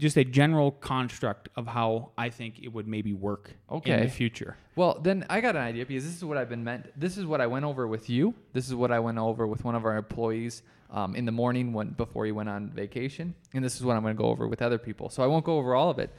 just 0.00 0.16
a 0.16 0.24
general 0.24 0.70
construct 0.72 1.48
of 1.56 1.66
how 1.68 2.10
I 2.16 2.30
think 2.30 2.58
it 2.62 2.68
would 2.68 2.88
maybe 2.88 3.12
work 3.12 3.52
in 3.84 4.00
the 4.00 4.08
future. 4.08 4.56
Well, 4.74 4.98
then 5.00 5.26
I 5.28 5.40
got 5.40 5.54
an 5.56 5.62
idea 5.62 5.84
because 5.86 6.04
this 6.04 6.16
is 6.16 6.24
what 6.24 6.38
I've 6.38 6.48
been 6.48 6.64
meant. 6.64 6.86
This 6.98 7.18
is 7.18 7.26
what 7.26 7.40
I 7.40 7.46
went 7.46 7.64
over 7.66 7.86
with 7.86 8.08
you. 8.08 8.34
This 8.52 8.66
is 8.66 8.74
what 8.74 8.90
I 8.90 8.98
went 8.98 9.18
over 9.18 9.46
with 9.46 9.62
one 9.64 9.74
of 9.74 9.84
our 9.84 9.96
employees 9.96 10.62
um, 10.90 11.14
in 11.14 11.24
the 11.26 11.32
morning 11.32 11.72
when 11.72 11.90
before 11.90 12.24
he 12.26 12.32
went 12.32 12.48
on 12.48 12.70
vacation, 12.70 13.34
and 13.54 13.64
this 13.64 13.76
is 13.76 13.84
what 13.84 13.94
I'm 13.96 14.02
going 14.02 14.16
to 14.16 14.20
go 14.20 14.28
over 14.30 14.48
with 14.48 14.62
other 14.62 14.78
people. 14.78 15.08
So 15.10 15.22
I 15.22 15.26
won't 15.26 15.44
go 15.44 15.58
over 15.58 15.74
all 15.74 15.90
of 15.90 15.98
it, 15.98 16.10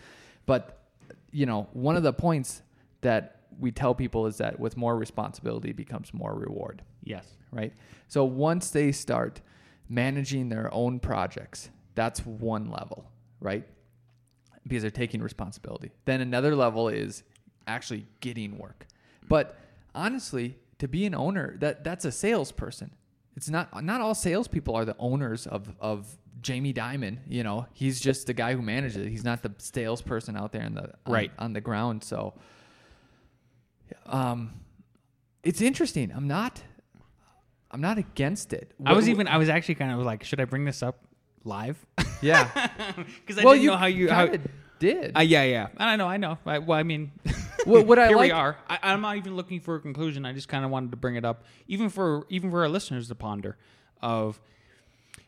but 0.46 0.78
you 1.32 1.46
know, 1.46 1.68
one 1.74 1.98
of 1.98 2.04
the 2.04 2.14
points 2.14 2.62
that 3.02 3.38
we 3.60 3.72
tell 3.72 3.94
people 3.96 4.28
is 4.28 4.38
that 4.38 4.60
with 4.60 4.78
more 4.78 4.96
responsibility 4.96 5.72
becomes 5.74 6.14
more 6.14 6.34
reward, 6.34 6.84
Yes. 7.04 7.26
right? 7.52 7.74
So 8.08 8.24
once 8.24 8.70
they 8.70 8.92
start 8.92 9.42
managing 9.90 10.50
their 10.50 10.74
own 10.74 11.00
projects, 11.00 11.70
that's 11.96 12.26
one 12.26 12.70
level, 12.70 13.11
right? 13.42 13.68
Because 14.68 14.84
they're 14.84 14.92
taking 14.92 15.22
responsibility. 15.22 15.92
Then 16.06 16.22
another 16.22 16.56
level 16.56 16.88
is 16.88 17.24
actually 17.68 18.06
getting 18.22 18.58
work. 18.58 18.88
But 19.28 19.58
honestly, 19.94 20.58
to 20.80 20.88
be 20.88 21.06
an 21.06 21.14
owner, 21.16 21.58
that 21.60 21.84
that's 21.84 22.06
a 22.06 22.12
salesperson. 22.12 22.92
It's 23.36 23.50
not 23.50 23.84
not 23.84 24.02
all 24.02 24.14
salespeople 24.16 24.76
are 24.76 24.86
the 24.86 24.96
owners 25.00 25.48
of 25.48 25.74
of 25.80 26.18
Jamie 26.42 26.74
Dimon. 26.74 27.18
You 27.28 27.44
know, 27.44 27.66
he's 27.74 28.00
just 28.00 28.28
the 28.28 28.34
guy 28.34 28.54
who 28.56 28.62
manages 28.62 28.98
it. 28.98 29.10
He's 29.10 29.24
not 29.24 29.42
the 29.42 29.54
salesperson 29.58 30.36
out 30.38 30.52
there 30.52 30.64
in 30.64 30.76
the 30.76 30.94
on, 31.06 31.14
Right. 31.14 31.32
on 31.40 31.54
the 31.54 31.62
ground. 31.62 32.04
So, 32.04 32.34
um, 34.06 34.52
it's 35.44 35.62
interesting. 35.62 36.12
I'm 36.16 36.28
not. 36.28 36.62
I'm 37.74 37.80
not 37.82 37.98
against 37.98 38.52
it. 38.54 38.74
I 38.86 38.94
was 38.94 39.08
even 39.08 39.28
I 39.30 39.38
was 39.38 39.48
actually 39.50 39.76
kind 39.76 39.94
of 39.94 40.06
like, 40.06 40.24
should 40.26 40.42
I 40.42 40.46
bring 40.46 40.66
this 40.66 40.84
up 40.84 41.06
live? 41.44 41.84
yeah. 42.22 42.50
Because 43.26 43.38
I 43.42 43.44
well, 43.44 43.54
didn't 43.54 43.64
you 43.64 43.70
know 43.72 43.78
how 43.78 43.86
you 43.88 44.10
how. 44.10 44.28
did. 44.80 45.12
Uh, 45.16 45.20
yeah, 45.22 45.44
yeah. 45.44 45.68
I 45.78 45.96
know, 45.96 46.08
I 46.08 46.18
know. 46.18 46.38
I, 46.46 46.58
well, 46.60 46.78
I 46.78 46.84
mean, 46.84 47.12
What- 47.66 47.86
what 47.86 48.00
I 48.00 48.08
here 48.08 48.18
we 48.18 48.32
are. 48.32 48.58
I, 48.70 48.80
I'm 48.84 49.02
not 49.02 49.18
even 49.18 49.36
looking 49.36 49.60
for 49.60 49.76
a 49.76 49.80
conclusion. 49.80 50.26
I 50.26 50.34
just 50.34 50.48
kind 50.48 50.66
of 50.66 50.72
wanted 50.72 50.92
to 50.92 50.98
bring 50.98 51.16
it 51.16 51.24
up, 51.26 51.44
even 51.68 51.90
for 51.90 52.26
even 52.30 52.50
for 52.52 52.62
our 52.64 52.70
listeners 52.70 53.08
to 53.10 53.16
ponder. 53.16 53.58
Of 54.02 54.40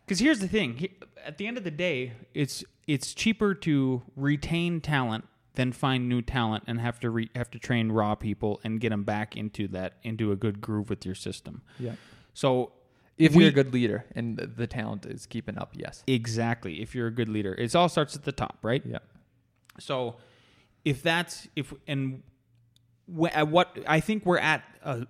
because 0.06 0.20
here's 0.20 0.40
the 0.40 0.48
thing: 0.48 0.88
at 1.26 1.38
the 1.38 1.46
end 1.46 1.58
of 1.58 1.64
the 1.64 1.72
day, 1.72 2.14
it's 2.34 2.64
it's 2.88 3.14
cheaper 3.14 3.54
to 3.54 4.02
retain 4.16 4.82
talent 4.82 5.26
than 5.54 5.72
find 5.72 6.10
new 6.10 6.24
talent 6.24 6.64
and 6.66 6.82
have 6.82 7.00
to 7.02 7.12
re, 7.12 7.30
have 7.36 7.52
to 7.52 7.60
train 7.60 7.92
raw 7.92 8.16
people 8.16 8.60
and 8.64 8.80
get 8.82 8.90
them 8.90 9.04
back 9.04 9.38
into 9.38 9.68
that 9.68 9.94
into 10.02 10.32
a 10.32 10.36
good 10.36 10.60
groove 10.62 10.90
with 10.90 11.06
your 11.06 11.14
system. 11.16 11.62
yeah. 11.80 11.94
So 12.34 12.72
If 13.18 13.36
we- 13.36 13.44
you're 13.44 13.52
a 13.52 13.54
good 13.54 13.74
leader 13.74 14.06
and 14.16 14.38
the, 14.38 14.68
talent 14.68 15.06
is 15.06 15.26
keeping 15.26 15.58
up, 15.58 15.74
yes. 15.76 16.04
exactly, 16.08 16.82
if 16.82 16.96
you're 16.96 17.08
a 17.08 17.12
good 17.14 17.30
leader, 17.30 17.54
it 17.54 17.76
all 17.76 17.90
starts 17.90 18.16
at 18.16 18.24
the 18.24 18.32
top, 18.32 18.60
right? 18.64 18.84
Yeah. 18.86 19.00
So, 19.80 20.18
if 20.86 21.02
that's 21.02 21.48
if 21.56 21.74
and 21.88 22.24
at 23.32 23.48
what 23.48 23.78
I 23.88 24.00
think 24.00 24.26
we're 24.26 24.38
at, 24.40 24.64
uh, 24.84 25.02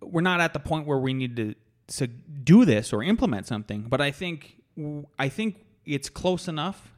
we're 0.00 0.20
not 0.20 0.40
at 0.40 0.52
the 0.52 0.60
point 0.60 0.86
where 0.86 0.98
we 0.98 1.14
need 1.14 1.36
to 1.36 1.54
to 1.96 2.06
do 2.06 2.64
this 2.64 2.92
or 2.92 3.02
implement 3.02 3.46
something, 3.46 3.82
but 3.82 4.00
I 4.00 4.10
think 4.10 4.56
I 5.18 5.28
think 5.28 5.64
it's 5.84 6.08
close 6.08 6.48
enough 6.48 6.92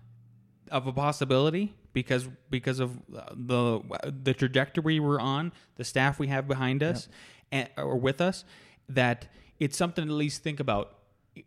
of 0.71 0.87
a 0.87 0.93
possibility 0.93 1.75
because 1.93 2.29
because 2.51 2.81
of 2.81 2.99
uh, 3.17 3.33
the 3.35 3.81
the 4.23 4.35
trajectory 4.35 5.01
we're 5.01 5.21
on, 5.21 5.53
the 5.77 5.85
staff 5.85 6.19
we 6.19 6.29
have 6.29 6.47
behind 6.49 6.83
us 6.83 7.09
and, 7.53 7.69
or 7.77 7.97
with 7.97 8.21
us, 8.21 8.45
that 8.89 9.29
it's 9.61 9.77
something 9.77 10.05
to 10.07 10.11
at 10.11 10.17
least 10.17 10.43
think 10.43 10.59
about 10.59 10.95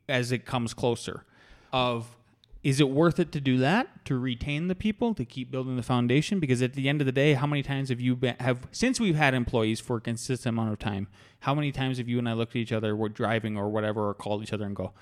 as 0.08 0.32
it 0.32 0.45
comes 0.45 0.73
closer. 0.73 1.26
Of 1.73 2.15
is 2.63 2.80
it 2.80 2.89
worth 2.89 3.19
it 3.19 3.34
to 3.34 3.41
do 3.41 3.58
that 3.58 4.06
to 4.06 4.17
retain 4.17 4.69
the 4.69 4.76
people 4.76 5.13
to 5.15 5.26
keep 5.26 5.52
building 5.52 5.76
the 5.76 5.84
foundation? 5.84 6.39
Because 6.39 6.62
at 6.62 6.73
the 6.73 6.88
end 6.88 7.02
of 7.02 7.06
the 7.06 7.12
day, 7.12 7.34
how 7.34 7.45
many 7.47 7.62
times 7.63 7.89
have 7.89 7.99
you 7.99 8.15
been, 8.15 8.36
have 8.39 8.60
since 8.71 8.99
we've 9.02 9.15
had 9.17 9.34
employees 9.34 9.82
for 9.82 9.97
a 9.97 10.02
consistent 10.02 10.54
amount 10.56 10.71
of 10.71 10.80
time? 10.80 11.08
How 11.41 11.54
many 11.54 11.73
times 11.73 11.97
have 11.97 12.08
you 12.08 12.19
and 12.19 12.30
I 12.30 12.34
looked 12.34 12.52
at 12.54 12.58
each 12.60 12.71
other, 12.71 12.95
we're 12.95 13.10
driving 13.10 13.58
or 13.58 13.67
whatever, 13.69 14.08
or 14.08 14.13
called 14.13 14.43
each 14.43 14.54
other 14.54 14.65
and 14.65 14.76
go, 14.76 14.93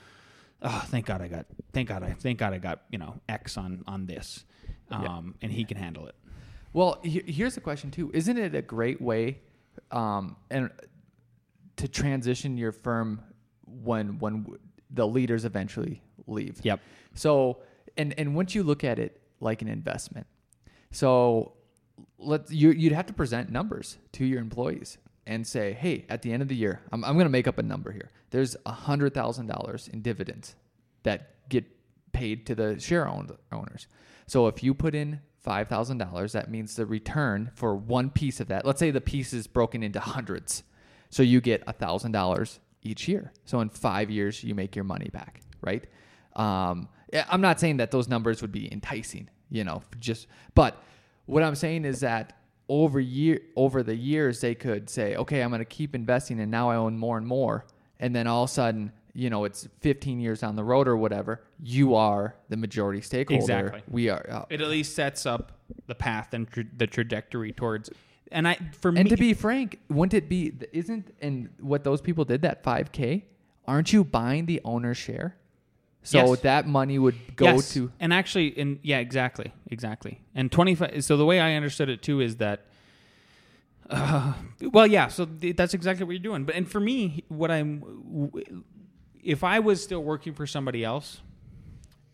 oh 0.64 0.84
thank 0.90 1.08
god 1.08 1.24
i 1.24 1.28
got 1.28 1.48
thank 1.74 1.90
god 1.90 2.04
i 2.04 2.12
thank 2.14 2.38
god 2.38 2.54
i 2.54 2.60
got 2.60 2.84
you 2.92 3.00
know 3.00 3.20
x 3.28 3.58
on 3.58 3.84
on 3.88 4.06
this 4.06 4.46
um 4.92 5.34
and 5.42 5.52
he 5.52 5.64
can 5.64 5.76
handle 5.76 6.06
it 6.06 6.14
Well, 6.72 7.00
he- 7.04 7.24
here's 7.26 7.56
the 7.56 7.62
question 7.62 7.90
too. 7.90 8.12
Isn't 8.14 8.38
it 8.38 8.54
a 8.54 8.62
great 8.62 9.02
way, 9.02 9.40
um, 9.92 10.36
and 10.52 10.70
to 11.82 11.88
transition 11.88 12.58
your 12.58 12.72
firm 12.72 13.22
when 13.66 14.20
when 14.20 14.46
the 14.92 15.08
leaders 15.08 15.46
eventually 15.46 16.04
leave? 16.28 16.60
Yep. 16.64 16.80
So, 17.16 17.62
and 17.98 18.14
and 18.20 18.36
once 18.36 18.54
you 18.54 18.62
look 18.64 18.84
at 18.84 19.00
it 19.00 19.20
like 19.40 19.64
an 19.64 19.68
investment, 19.68 20.28
so 20.92 21.54
let's 22.20 22.52
you 22.52 22.70
you'd 22.72 22.94
have 22.94 23.08
to 23.08 23.14
present 23.14 23.50
numbers 23.50 23.98
to 24.14 24.26
your 24.26 24.40
employees 24.40 25.00
and 25.26 25.46
say, 25.46 25.74
hey, 25.74 26.06
at 26.10 26.22
the 26.22 26.32
end 26.32 26.44
of 26.44 26.48
the 26.48 26.56
year, 26.56 26.82
I'm 26.92 27.04
I'm 27.04 27.16
going 27.16 27.26
to 27.26 27.32
make 27.32 27.48
up 27.48 27.58
a 27.58 27.64
number 27.64 27.92
here. 27.92 28.12
There's 28.30 28.56
a 28.66 28.72
hundred 28.72 29.14
thousand 29.16 29.48
dollars 29.48 29.90
in 29.92 30.02
dividends 30.02 30.56
that 31.04 31.50
get 31.50 31.66
paid 32.12 32.46
to 32.46 32.56
the 32.56 32.80
share 32.80 33.08
owned 33.08 33.32
owners. 33.52 33.88
So 34.28 34.48
if 34.48 34.62
you 34.64 34.76
put 34.76 34.94
in 34.94 35.20
five 35.40 35.68
thousand 35.68 35.98
dollars, 35.98 36.34
that 36.34 36.52
means 36.52 36.76
the 36.76 36.86
return 36.86 37.50
for 37.56 37.76
one 37.76 38.12
piece 38.12 38.40
of 38.40 38.48
that. 38.50 38.66
Let's 38.66 38.80
say 38.80 38.92
the 38.92 39.02
piece 39.02 39.34
is 39.34 39.48
broken 39.48 39.82
into 39.82 40.00
hundreds, 40.00 40.64
so 41.12 41.22
you 41.22 41.40
get 41.42 41.62
a 41.68 41.74
thousand 41.74 42.14
dollars 42.14 42.60
each 42.82 43.08
year. 43.08 43.32
So 43.46 43.60
in 43.60 43.70
five 43.70 44.10
years, 44.10 44.44
you 44.44 44.56
make 44.56 44.76
your 44.76 44.86
money 44.86 45.10
back, 45.14 45.42
right? 45.62 45.86
Um, 46.36 46.90
I'm 47.30 47.42
not 47.42 47.60
saying 47.60 47.78
that 47.78 47.92
those 47.92 48.08
numbers 48.08 48.42
would 48.42 48.52
be 48.52 48.72
enticing, 48.72 49.30
you 49.50 49.64
know, 49.64 49.84
just 50.00 50.28
but 50.56 50.82
what 51.26 51.44
I'm 51.44 51.56
saying 51.56 51.86
is 51.86 52.00
that 52.00 52.40
over 52.70 53.00
year 53.00 53.42
over 53.56 53.84
the 53.84 53.96
years 53.96 54.40
they 54.40 54.56
could 54.56 54.90
say, 54.90 55.16
okay, 55.18 55.42
I'm 55.42 55.50
going 55.50 55.60
to 55.60 55.66
keep 55.66 55.94
investing, 55.94 56.40
and 56.40 56.50
now 56.50 56.70
I 56.70 56.78
own 56.78 56.98
more 56.98 57.18
and 57.18 57.28
more, 57.28 57.66
and 58.00 58.16
then 58.16 58.28
all 58.28 58.46
of 58.46 58.50
a 58.50 58.54
sudden, 58.54 58.94
you 59.14 59.30
know, 59.30 59.44
it's 59.44 59.68
15 59.82 60.22
years 60.22 60.40
down 60.40 60.56
the 60.56 60.64
road 60.64 60.88
or 60.88 60.96
whatever, 60.96 61.44
you 61.62 61.96
are 61.96 62.36
the 62.48 62.56
majority 62.56 63.02
stakeholder. 63.02 63.42
Exactly. 63.44 63.84
We 63.90 64.08
are. 64.10 64.26
Uh, 64.30 64.46
it 64.50 64.62
at 64.62 64.70
least 64.70 64.96
sets 64.96 65.26
up 65.26 65.52
the 65.88 65.96
path 65.96 66.34
and 66.34 66.50
tra- 66.50 66.64
the 66.78 66.88
trajectory 66.88 67.52
towards 67.52 67.90
and 68.32 68.48
i 68.48 68.58
for 68.80 68.90
and 68.90 69.04
me 69.04 69.10
to 69.10 69.18
be 69.18 69.34
frank, 69.34 69.80
wouldn't 69.90 70.14
it 70.14 70.28
be? 70.30 70.54
Isn't 70.72 71.14
and 71.22 71.50
what 71.60 71.84
those 71.84 72.02
people 72.02 72.26
did 72.26 72.42
that 72.44 72.64
5K? 72.64 73.24
Aren't 73.68 73.94
you 73.94 74.04
buying 74.04 74.46
the 74.46 74.60
owner's 74.66 74.98
share? 74.98 75.36
So 76.04 76.18
Yes. 76.32 76.40
that 76.42 76.68
money 76.68 76.98
would 76.98 77.36
go 77.36 77.46
Yes. 77.46 77.74
to 77.74 77.92
and 78.00 78.12
actually 78.14 78.48
in 78.48 78.80
yeah 78.82 78.98
exactly 78.98 79.54
exactly 79.70 80.22
and 80.34 80.52
25 80.52 81.04
so 81.04 81.16
the 81.16 81.26
way 81.26 81.40
i 81.40 81.54
understood 81.54 81.90
it 81.90 82.02
too 82.02 82.20
is 82.22 82.38
that 82.38 82.66
uh, 83.90 84.34
well 84.62 84.88
yeah 84.88 85.08
so 85.08 85.26
th- 85.26 85.56
that's 85.56 85.74
exactly 85.74 86.06
what 86.06 86.14
you're 86.14 86.20
doing 86.24 86.44
but 86.44 86.56
and 86.56 86.70
for 86.70 86.80
me 86.80 87.24
what 87.28 87.52
i'm 87.52 88.32
if 89.24 89.44
i 89.44 89.60
was 89.60 89.84
still 89.84 90.04
working 90.04 90.34
for 90.34 90.48
somebody 90.48 90.84
else 90.84 91.22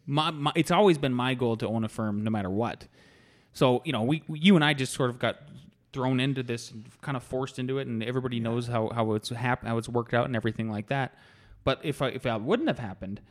my, 0.05 0.31
my 0.31 0.51
it's 0.55 0.71
always 0.71 0.97
been 0.97 1.13
my 1.13 1.33
goal 1.33 1.55
to 1.55 1.67
own 1.67 1.83
a 1.83 1.89
firm 1.89 2.23
no 2.23 2.31
matter 2.31 2.49
what 2.49 2.87
so 3.53 3.81
you 3.85 3.91
know 3.93 4.03
we 4.03 4.23
you 4.29 4.55
and 4.55 4.65
i 4.65 4.73
just 4.73 4.93
sort 4.93 5.09
of 5.09 5.17
got 5.19 5.37
thrown 5.93 6.19
into 6.19 6.43
this 6.43 6.71
and 6.71 6.85
kind 7.01 7.15
of 7.17 7.23
forced 7.23 7.59
into 7.59 7.77
it 7.79 7.87
and 7.87 8.03
everybody 8.03 8.39
knows 8.39 8.67
how, 8.67 8.89
how 8.93 9.13
it's 9.13 9.29
hap- 9.29 9.65
how 9.65 9.77
it's 9.77 9.89
worked 9.89 10.13
out 10.13 10.25
and 10.25 10.35
everything 10.35 10.69
like 10.69 10.87
that 10.87 11.15
but 11.63 11.79
if 11.83 12.01
I, 12.01 12.09
if 12.09 12.23
that 12.23 12.41
wouldn't 12.41 12.67
have 12.67 12.79
happened 12.79 13.21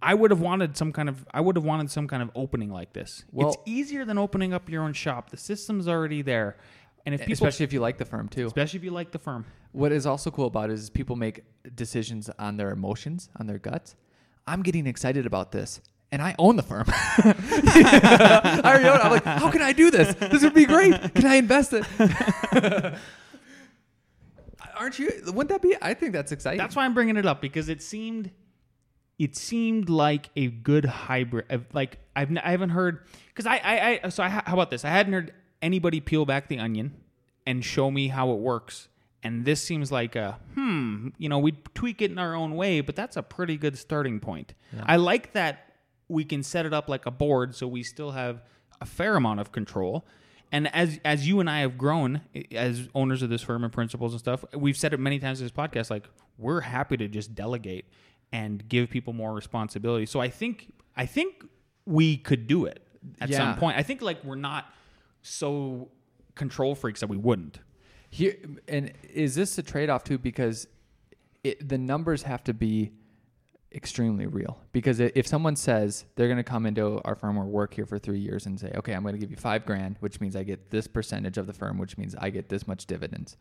I 0.00 0.14
would 0.14 0.30
have 0.30 0.40
wanted 0.40 0.76
some 0.76 0.92
kind 0.92 1.08
of 1.08 1.26
I 1.34 1.40
would 1.40 1.56
have 1.56 1.64
wanted 1.64 1.90
some 1.90 2.06
kind 2.06 2.22
of 2.22 2.30
opening 2.36 2.70
like 2.70 2.92
this. 2.92 3.24
Well- 3.32 3.48
it's 3.48 3.56
easier 3.66 4.04
than 4.04 4.16
opening 4.16 4.52
up 4.54 4.68
your 4.70 4.84
own 4.84 4.92
shop. 4.92 5.30
The 5.30 5.36
system's 5.36 5.88
already 5.88 6.22
there, 6.22 6.56
and 7.04 7.16
if 7.16 7.22
people, 7.22 7.32
especially 7.32 7.64
if 7.64 7.72
you 7.72 7.80
like 7.80 7.98
the 7.98 8.04
firm 8.04 8.28
too. 8.28 8.46
especially 8.46 8.78
if 8.78 8.84
you 8.84 8.92
like 8.92 9.10
the 9.10 9.18
firm, 9.18 9.44
What 9.72 9.90
is 9.90 10.06
also 10.06 10.30
cool 10.30 10.46
about 10.46 10.70
it 10.70 10.74
is 10.74 10.88
people 10.88 11.16
make 11.16 11.42
decisions 11.74 12.30
on 12.38 12.56
their 12.58 12.70
emotions, 12.70 13.28
on 13.40 13.48
their 13.48 13.58
guts. 13.58 13.96
I'm 14.46 14.62
getting 14.62 14.86
excited 14.86 15.26
about 15.26 15.50
this, 15.50 15.80
and 16.10 16.22
I 16.22 16.34
own 16.38 16.56
the 16.56 16.62
firm. 16.62 16.86
I 16.88 18.60
already 18.64 18.88
own 18.88 18.96
it. 18.96 19.04
I'm 19.04 19.10
like, 19.10 19.24
how 19.24 19.50
can 19.50 19.62
I 19.62 19.72
do 19.72 19.90
this? 19.90 20.14
This 20.14 20.42
would 20.42 20.54
be 20.54 20.64
great. 20.64 20.94
Can 21.14 21.26
I 21.26 21.34
invest 21.36 21.72
it? 21.72 21.84
Aren't 24.76 24.98
you? 24.98 25.10
Wouldn't 25.26 25.48
that 25.48 25.60
be? 25.60 25.76
I 25.82 25.94
think 25.94 26.12
that's 26.12 26.32
exciting. 26.32 26.58
that's 26.58 26.76
why 26.76 26.84
I'm 26.84 26.94
bringing 26.94 27.16
it 27.16 27.26
up 27.26 27.40
because 27.40 27.68
it 27.68 27.82
seemed 27.82 28.30
it 29.18 29.34
seemed 29.36 29.88
like 29.88 30.30
a 30.36 30.46
good 30.46 30.84
hybrid. 30.84 31.66
Like 31.72 31.98
I've 32.14 32.30
I 32.36 32.50
haven't 32.52 32.70
heard 32.70 33.00
because 33.28 33.46
I, 33.46 33.56
I 33.56 34.00
I 34.04 34.08
so 34.08 34.22
I, 34.22 34.28
how 34.28 34.52
about 34.52 34.70
this? 34.70 34.84
I 34.84 34.90
hadn't 34.90 35.12
heard 35.12 35.34
anybody 35.60 35.98
peel 36.00 36.24
back 36.24 36.46
the 36.48 36.60
onion 36.60 36.94
and 37.44 37.64
show 37.64 37.90
me 37.90 38.08
how 38.08 38.30
it 38.30 38.38
works. 38.38 38.88
And 39.24 39.44
this 39.44 39.60
seems 39.60 39.90
like 39.90 40.14
a 40.14 40.38
hmm, 40.54 41.08
you 41.18 41.28
know, 41.28 41.40
we 41.40 41.52
tweak 41.74 42.00
it 42.00 42.12
in 42.12 42.18
our 42.18 42.36
own 42.36 42.54
way, 42.54 42.80
but 42.80 42.94
that's 42.94 43.16
a 43.16 43.22
pretty 43.22 43.56
good 43.56 43.76
starting 43.76 44.20
point. 44.20 44.54
I 44.86 44.94
like 44.94 45.32
that 45.32 45.67
we 46.08 46.24
can 46.24 46.42
set 46.42 46.64
it 46.66 46.72
up 46.72 46.88
like 46.88 47.06
a 47.06 47.10
board 47.10 47.54
so 47.54 47.66
we 47.68 47.82
still 47.82 48.12
have 48.12 48.42
a 48.80 48.86
fair 48.86 49.16
amount 49.16 49.40
of 49.40 49.52
control. 49.52 50.06
And 50.50 50.74
as 50.74 50.98
as 51.04 51.28
you 51.28 51.40
and 51.40 51.50
I 51.50 51.60
have 51.60 51.76
grown 51.76 52.22
as 52.52 52.88
owners 52.94 53.20
of 53.22 53.28
this 53.28 53.42
firm 53.42 53.64
and 53.64 53.72
principals 53.72 54.12
and 54.12 54.18
stuff, 54.20 54.44
we've 54.54 54.76
said 54.76 54.94
it 54.94 55.00
many 55.00 55.18
times 55.18 55.40
in 55.40 55.44
this 55.44 55.52
podcast. 55.52 55.90
Like 55.90 56.08
we're 56.38 56.62
happy 56.62 56.96
to 56.96 57.08
just 57.08 57.34
delegate 57.34 57.84
and 58.32 58.66
give 58.68 58.88
people 58.88 59.12
more 59.12 59.34
responsibility. 59.34 60.06
So 60.06 60.20
I 60.20 60.28
think 60.30 60.72
I 60.96 61.04
think 61.04 61.44
we 61.84 62.16
could 62.16 62.46
do 62.46 62.64
it 62.64 62.82
at 63.20 63.28
Yeah. 63.28 63.36
some 63.38 63.56
point. 63.56 63.76
I 63.76 63.82
think 63.82 64.00
like 64.00 64.24
we're 64.24 64.36
not 64.36 64.72
so 65.22 65.90
control 66.34 66.74
freaks 66.74 67.00
that 67.00 67.08
we 67.08 67.16
wouldn't. 67.16 67.58
Here 68.10 68.36
and 68.68 68.92
is 69.12 69.34
this 69.34 69.58
a 69.58 69.62
trade 69.62 69.90
off 69.90 70.02
too? 70.04 70.16
Because 70.18 70.66
it, 71.44 71.68
the 71.68 71.76
numbers 71.78 72.22
have 72.22 72.42
to 72.44 72.54
be 72.54 72.92
extremely 73.74 74.26
real 74.26 74.58
because 74.72 74.98
if 74.98 75.26
someone 75.26 75.54
says 75.54 76.06
they're 76.16 76.26
going 76.26 76.38
to 76.38 76.42
come 76.42 76.64
into 76.64 77.00
our 77.04 77.14
firm 77.14 77.38
or 77.38 77.44
work 77.44 77.74
here 77.74 77.84
for 77.84 77.98
three 77.98 78.18
years 78.18 78.46
and 78.46 78.58
say, 78.58 78.72
okay, 78.76 78.94
I'm 78.94 79.02
going 79.02 79.14
to 79.14 79.20
give 79.20 79.30
you 79.30 79.36
five 79.36 79.66
grand, 79.66 79.96
which 80.00 80.20
means 80.20 80.36
I 80.36 80.42
get 80.42 80.70
this 80.70 80.86
percentage 80.86 81.36
of 81.36 81.46
the 81.46 81.52
firm, 81.52 81.78
which 81.78 81.98
means 81.98 82.14
I 82.18 82.30
get 82.30 82.48
this 82.48 82.66
much 82.66 82.86
dividends. 82.86 83.36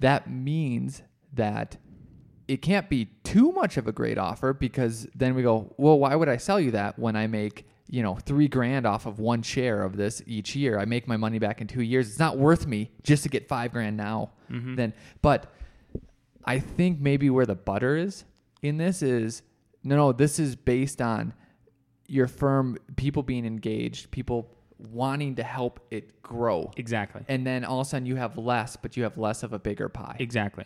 That 0.00 0.28
means 0.28 1.02
that 1.34 1.76
it 2.48 2.60
can't 2.60 2.90
be 2.90 3.06
too 3.22 3.52
much 3.52 3.76
of 3.76 3.86
a 3.86 3.92
great 3.92 4.18
offer 4.18 4.52
because 4.52 5.06
then 5.14 5.34
we 5.34 5.42
go, 5.42 5.72
well, 5.76 5.98
why 5.98 6.14
would 6.16 6.28
I 6.28 6.38
sell 6.38 6.58
you 6.58 6.72
that 6.72 6.98
when 6.98 7.14
I 7.14 7.28
make, 7.28 7.66
you 7.88 8.02
know, 8.02 8.16
three 8.16 8.48
grand 8.48 8.84
off 8.84 9.06
of 9.06 9.20
one 9.20 9.42
share 9.42 9.84
of 9.84 9.96
this 9.96 10.22
each 10.26 10.56
year? 10.56 10.78
I 10.78 10.86
make 10.86 11.06
my 11.06 11.16
money 11.16 11.38
back 11.38 11.60
in 11.60 11.68
two 11.68 11.82
years. 11.82 12.08
It's 12.08 12.18
not 12.18 12.36
worth 12.36 12.66
me 12.66 12.90
just 13.04 13.22
to 13.22 13.28
get 13.28 13.46
five 13.46 13.72
grand 13.72 13.96
now. 13.96 14.32
Mm-hmm. 14.50 14.74
Then, 14.74 14.92
but 15.22 15.54
I 16.44 16.58
think 16.58 17.00
maybe 17.00 17.30
where 17.30 17.46
the 17.46 17.54
butter 17.54 17.96
is 17.96 18.24
in 18.60 18.76
this 18.76 19.02
is 19.02 19.42
no, 19.84 19.96
no, 19.96 20.12
this 20.12 20.38
is 20.38 20.56
based 20.56 21.00
on 21.00 21.34
your 22.06 22.28
firm, 22.28 22.76
people 22.96 23.22
being 23.22 23.44
engaged, 23.46 24.10
people 24.10 24.50
wanting 24.90 25.36
to 25.36 25.42
help 25.42 25.80
it 25.90 26.22
grow. 26.22 26.70
Exactly. 26.76 27.22
And 27.28 27.46
then 27.46 27.64
all 27.64 27.80
of 27.80 27.86
a 27.86 27.90
sudden 27.90 28.06
you 28.06 28.16
have 28.16 28.36
less, 28.36 28.76
but 28.76 28.96
you 28.96 29.02
have 29.04 29.16
less 29.16 29.42
of 29.42 29.52
a 29.52 29.58
bigger 29.58 29.88
pie. 29.88 30.16
Exactly. 30.18 30.64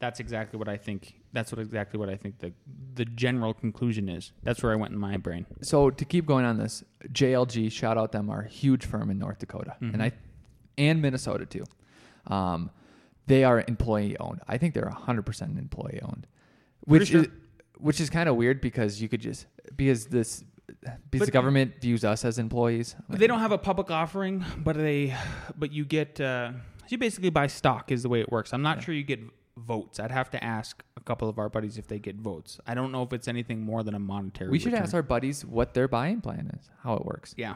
That's 0.00 0.20
exactly 0.20 0.58
what 0.58 0.68
I 0.68 0.76
think. 0.76 1.14
That's 1.32 1.50
what 1.50 1.60
exactly 1.60 1.98
what 1.98 2.08
I 2.08 2.16
think 2.16 2.38
the 2.38 2.52
the 2.94 3.04
general 3.04 3.52
conclusion 3.52 4.08
is. 4.08 4.32
That's 4.44 4.62
where 4.62 4.72
I 4.72 4.76
went 4.76 4.92
in 4.92 4.98
my 4.98 5.16
brain. 5.16 5.46
so 5.60 5.90
to 5.90 6.04
keep 6.04 6.24
going 6.24 6.44
on 6.44 6.56
this, 6.56 6.84
JLG, 7.12 7.72
shout 7.72 7.98
out 7.98 8.12
them, 8.12 8.30
are 8.30 8.42
a 8.42 8.48
huge 8.48 8.86
firm 8.86 9.10
in 9.10 9.18
North 9.18 9.38
Dakota, 9.38 9.76
and 9.80 10.00
I, 10.00 10.12
and 10.76 11.02
Minnesota 11.02 11.46
too. 11.46 11.64
Um, 12.28 12.70
they 13.26 13.42
are 13.42 13.64
employee 13.66 14.16
owned. 14.18 14.40
I 14.46 14.56
think 14.56 14.74
they're 14.74 14.88
hundred 14.88 15.26
percent 15.26 15.58
employee 15.58 16.00
owned, 16.02 16.28
which 16.84 17.08
sure. 17.08 17.22
is 17.22 17.28
which 17.78 18.00
is 18.00 18.10
kind 18.10 18.28
of 18.28 18.36
weird 18.36 18.60
because 18.60 19.00
you 19.00 19.08
could 19.08 19.20
just 19.20 19.46
because 19.76 20.06
this 20.06 20.44
because 21.10 21.20
But- 21.20 21.26
the 21.26 21.30
government 21.32 21.80
views 21.80 22.04
us 22.04 22.24
as 22.24 22.38
employees. 22.38 22.94
They 23.08 23.26
don't 23.26 23.40
have 23.40 23.52
a 23.52 23.58
public 23.58 23.90
offering, 23.90 24.44
but 24.58 24.76
they 24.76 25.14
but 25.56 25.72
you 25.72 25.84
get 25.84 26.20
uh, 26.20 26.52
you 26.88 26.98
basically 26.98 27.30
buy 27.30 27.46
stock 27.46 27.90
is 27.90 28.02
the 28.02 28.08
way 28.08 28.20
it 28.20 28.30
works. 28.30 28.52
I'm 28.52 28.62
not 28.62 28.82
sure 28.82 28.94
you 28.94 29.02
get 29.04 29.20
votes. 29.56 29.98
I'd 29.98 30.10
have 30.12 30.30
to 30.30 30.44
ask 30.44 30.82
a 30.96 31.00
couple 31.00 31.28
of 31.28 31.38
our 31.38 31.48
buddies 31.48 31.78
if 31.78 31.88
they 31.88 31.98
get 31.98 32.16
votes. 32.16 32.60
I 32.66 32.74
don't 32.74 32.92
know 32.92 33.02
if 33.02 33.12
it's 33.12 33.26
anything 33.28 33.60
more 33.62 33.82
than 33.82 33.94
a 33.94 33.98
monetary. 33.98 34.50
We 34.50 34.58
should 34.58 34.72
return. 34.72 34.84
ask 34.84 34.94
our 34.94 35.02
buddies 35.02 35.44
what 35.44 35.74
their 35.74 35.88
buy-in 35.88 36.20
plan 36.20 36.50
is, 36.58 36.70
how 36.82 36.94
it 36.94 37.04
works. 37.04 37.34
Yeah, 37.36 37.54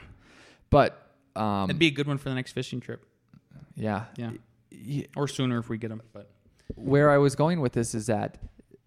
But 0.71 1.01
um, 1.37 1.71
it'd 1.71 1.79
be 1.79 1.87
a 1.87 1.93
good 1.93 2.09
one 2.09 2.19
for 2.19 2.29
the 2.29 2.35
next 2.35 2.53
fishing 2.53 2.81
trip. 2.81 3.07
yeah, 3.77 4.07
Yeah, 4.17 5.05
or 5.17 5.29
sooner 5.29 5.59
if 5.59 5.69
we 5.69 5.79
get 5.79 5.89
them. 5.91 6.03
But 6.13 6.31
where 6.75 7.09
I 7.11 7.19
was 7.19 7.37
going 7.37 7.61
with 7.61 7.73
this 7.73 7.95
is 7.95 8.07
that 8.07 8.39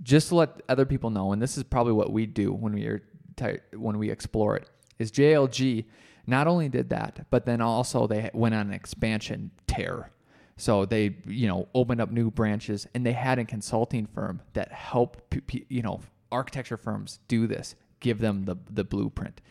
just 0.06 0.30
to 0.30 0.36
let 0.36 0.62
other 0.70 0.86
people 0.86 1.10
know, 1.10 1.34
and 1.34 1.41
this 1.41 1.58
is 1.58 1.63
probably 1.63 1.94
what 1.94 2.13
we 2.13 2.26
do 2.26 2.54
when 2.54 2.74
we 2.74 2.86
are 2.86 3.02
when 3.74 3.98
we 3.98 4.10
explore 4.10 4.56
it, 4.56 4.70
is 4.98 5.12
JLG 5.12 5.86
not 6.28 6.48
only 6.48 6.70
did 6.70 6.89
that, 6.89 7.26
but 7.30 7.46
then 7.46 7.60
also 7.60 8.08
they 8.08 8.30
went 8.34 8.56
on 8.56 8.68
an 8.68 8.74
expansion 8.74 9.52
tear. 9.68 10.12
So 10.58 10.86
they, 10.86 11.18
you 11.28 11.48
know, 11.48 11.68
opened 11.74 12.00
up 12.00 12.12
new 12.12 12.32
branches, 12.32 12.88
and 12.94 13.06
they 13.06 13.12
had 13.12 13.39
a 13.39 13.46
consulting 13.46 14.06
firm 14.06 14.41
that 14.54 14.72
helped, 14.72 15.36
you 15.70 15.82
know, 15.82 16.00
architecture 16.32 16.78
firms 16.78 17.20
do 17.28 17.46
this, 17.48 17.76
give 18.00 18.20
them 18.20 18.46
the 18.46 18.56
the 18.70 18.84
blueprint. 18.84 19.41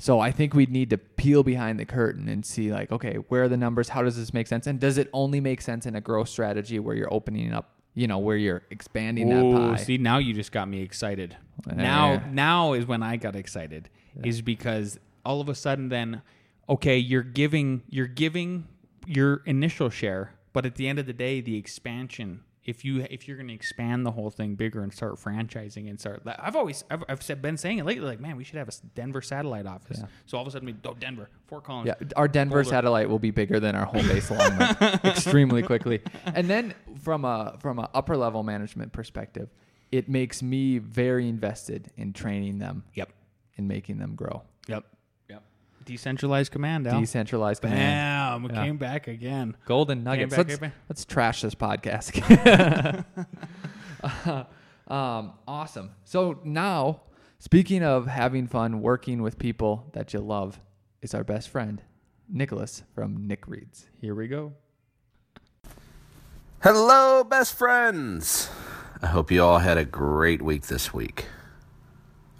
So 0.00 0.20
I 0.20 0.30
think 0.30 0.54
we 0.54 0.66
need 0.66 0.90
to 0.90 0.98
peel 0.98 1.42
behind 1.42 1.78
the 1.78 1.84
curtain 1.84 2.28
and 2.28 2.46
see 2.46 2.72
like, 2.72 2.92
okay, 2.92 3.16
where 3.28 3.44
are 3.44 3.48
the 3.48 3.56
numbers? 3.56 3.88
How 3.88 4.02
does 4.02 4.16
this 4.16 4.32
make 4.32 4.46
sense? 4.46 4.66
And 4.66 4.78
does 4.78 4.96
it 4.96 5.10
only 5.12 5.40
make 5.40 5.60
sense 5.60 5.86
in 5.86 5.96
a 5.96 6.00
growth 6.00 6.28
strategy 6.28 6.78
where 6.78 6.94
you're 6.94 7.12
opening 7.12 7.52
up, 7.52 7.77
you 7.98 8.06
know, 8.06 8.18
where 8.18 8.36
you're 8.36 8.62
expanding 8.70 9.28
that 9.30 9.42
oh, 9.42 9.70
pie? 9.70 9.76
see 9.76 9.98
now 9.98 10.18
you 10.18 10.32
just 10.32 10.52
got 10.52 10.68
me 10.68 10.82
excited. 10.82 11.36
Yeah. 11.66 11.74
Now 11.74 12.22
now 12.30 12.72
is 12.74 12.86
when 12.86 13.02
I 13.02 13.16
got 13.16 13.34
excited. 13.34 13.90
Is 14.22 14.40
because 14.40 14.98
all 15.24 15.40
of 15.40 15.48
a 15.48 15.54
sudden 15.54 15.88
then 15.88 16.22
okay, 16.68 16.96
you're 16.96 17.22
giving 17.22 17.82
you're 17.88 18.06
giving 18.06 18.68
your 19.06 19.42
initial 19.46 19.90
share, 19.90 20.34
but 20.52 20.64
at 20.64 20.76
the 20.76 20.86
end 20.86 21.00
of 21.00 21.06
the 21.06 21.12
day 21.12 21.40
the 21.40 21.56
expansion 21.56 22.44
if 22.68 22.84
you 22.84 23.06
if 23.10 23.26
you're 23.26 23.38
going 23.38 23.48
to 23.48 23.54
expand 23.54 24.04
the 24.04 24.10
whole 24.10 24.28
thing 24.28 24.54
bigger 24.54 24.82
and 24.82 24.92
start 24.92 25.14
franchising 25.14 25.88
and 25.88 25.98
start 25.98 26.22
I've 26.38 26.54
always 26.54 26.84
I've, 26.90 27.02
I've 27.08 27.22
said, 27.22 27.40
been 27.40 27.56
saying 27.56 27.78
it 27.78 27.86
lately 27.86 28.04
like 28.06 28.20
man 28.20 28.36
we 28.36 28.44
should 28.44 28.58
have 28.58 28.68
a 28.68 28.72
Denver 28.94 29.22
satellite 29.22 29.64
office. 29.66 30.02
So 30.26 30.36
all 30.36 30.42
of 30.42 30.48
a 30.48 30.50
sudden 30.50 30.66
we 30.66 30.74
oh 30.84 30.94
Denver, 30.94 31.30
Fort 31.46 31.64
Collins. 31.64 31.86
Yeah, 31.88 32.08
our 32.14 32.28
Denver 32.28 32.56
Boulder. 32.62 32.68
satellite 32.68 33.08
will 33.08 33.18
be 33.18 33.30
bigger 33.30 33.58
than 33.58 33.74
our 33.74 33.86
home 33.86 34.06
base 34.06 34.28
alignment 34.28 34.78
extremely 35.04 35.62
quickly. 35.62 36.02
And 36.26 36.48
then 36.48 36.74
from 37.02 37.24
a 37.24 37.56
from 37.60 37.78
a 37.78 37.88
upper 37.94 38.16
level 38.18 38.42
management 38.42 38.92
perspective, 38.92 39.48
it 39.90 40.10
makes 40.10 40.42
me 40.42 40.76
very 40.76 41.26
invested 41.26 41.90
in 41.96 42.12
training 42.12 42.58
them 42.58 42.84
Yep. 42.94 43.10
and 43.56 43.66
making 43.66 43.98
them 43.98 44.14
grow. 44.14 44.42
Yep. 44.66 44.84
Yep. 45.88 45.96
Decentralized 45.96 46.52
command, 46.52 46.86
Al. 46.86 47.00
Decentralized 47.00 47.62
command. 47.62 48.42
Bam! 48.42 48.50
It 48.50 48.54
Yeah. 48.54 48.64
came 48.64 48.76
back 48.76 49.08
again. 49.08 49.56
Golden 49.64 50.04
nuggets. 50.04 50.36
back, 50.36 50.48
let's, 50.48 50.74
let's 50.88 51.04
trash 51.04 51.40
this 51.42 51.54
podcast. 51.54 52.14
um, 54.88 55.32
awesome. 55.46 55.90
So 56.04 56.40
now, 56.44 57.02
speaking 57.38 57.82
of 57.82 58.06
having 58.06 58.46
fun 58.46 58.82
working 58.82 59.22
with 59.22 59.38
people 59.38 59.88
that 59.92 60.12
you 60.12 60.20
love, 60.20 60.60
is 61.00 61.14
our 61.14 61.24
best 61.24 61.48
friend, 61.48 61.82
Nicholas 62.28 62.82
from 62.94 63.26
Nick 63.26 63.46
Reads. 63.48 63.86
Here 64.00 64.14
we 64.14 64.28
go. 64.28 64.52
Hello, 66.60 67.22
best 67.24 67.54
friends! 67.54 68.50
I 69.00 69.06
hope 69.06 69.30
you 69.30 69.42
all 69.44 69.60
had 69.60 69.78
a 69.78 69.84
great 69.84 70.42
week 70.42 70.66
this 70.66 70.92
week. 70.92 71.26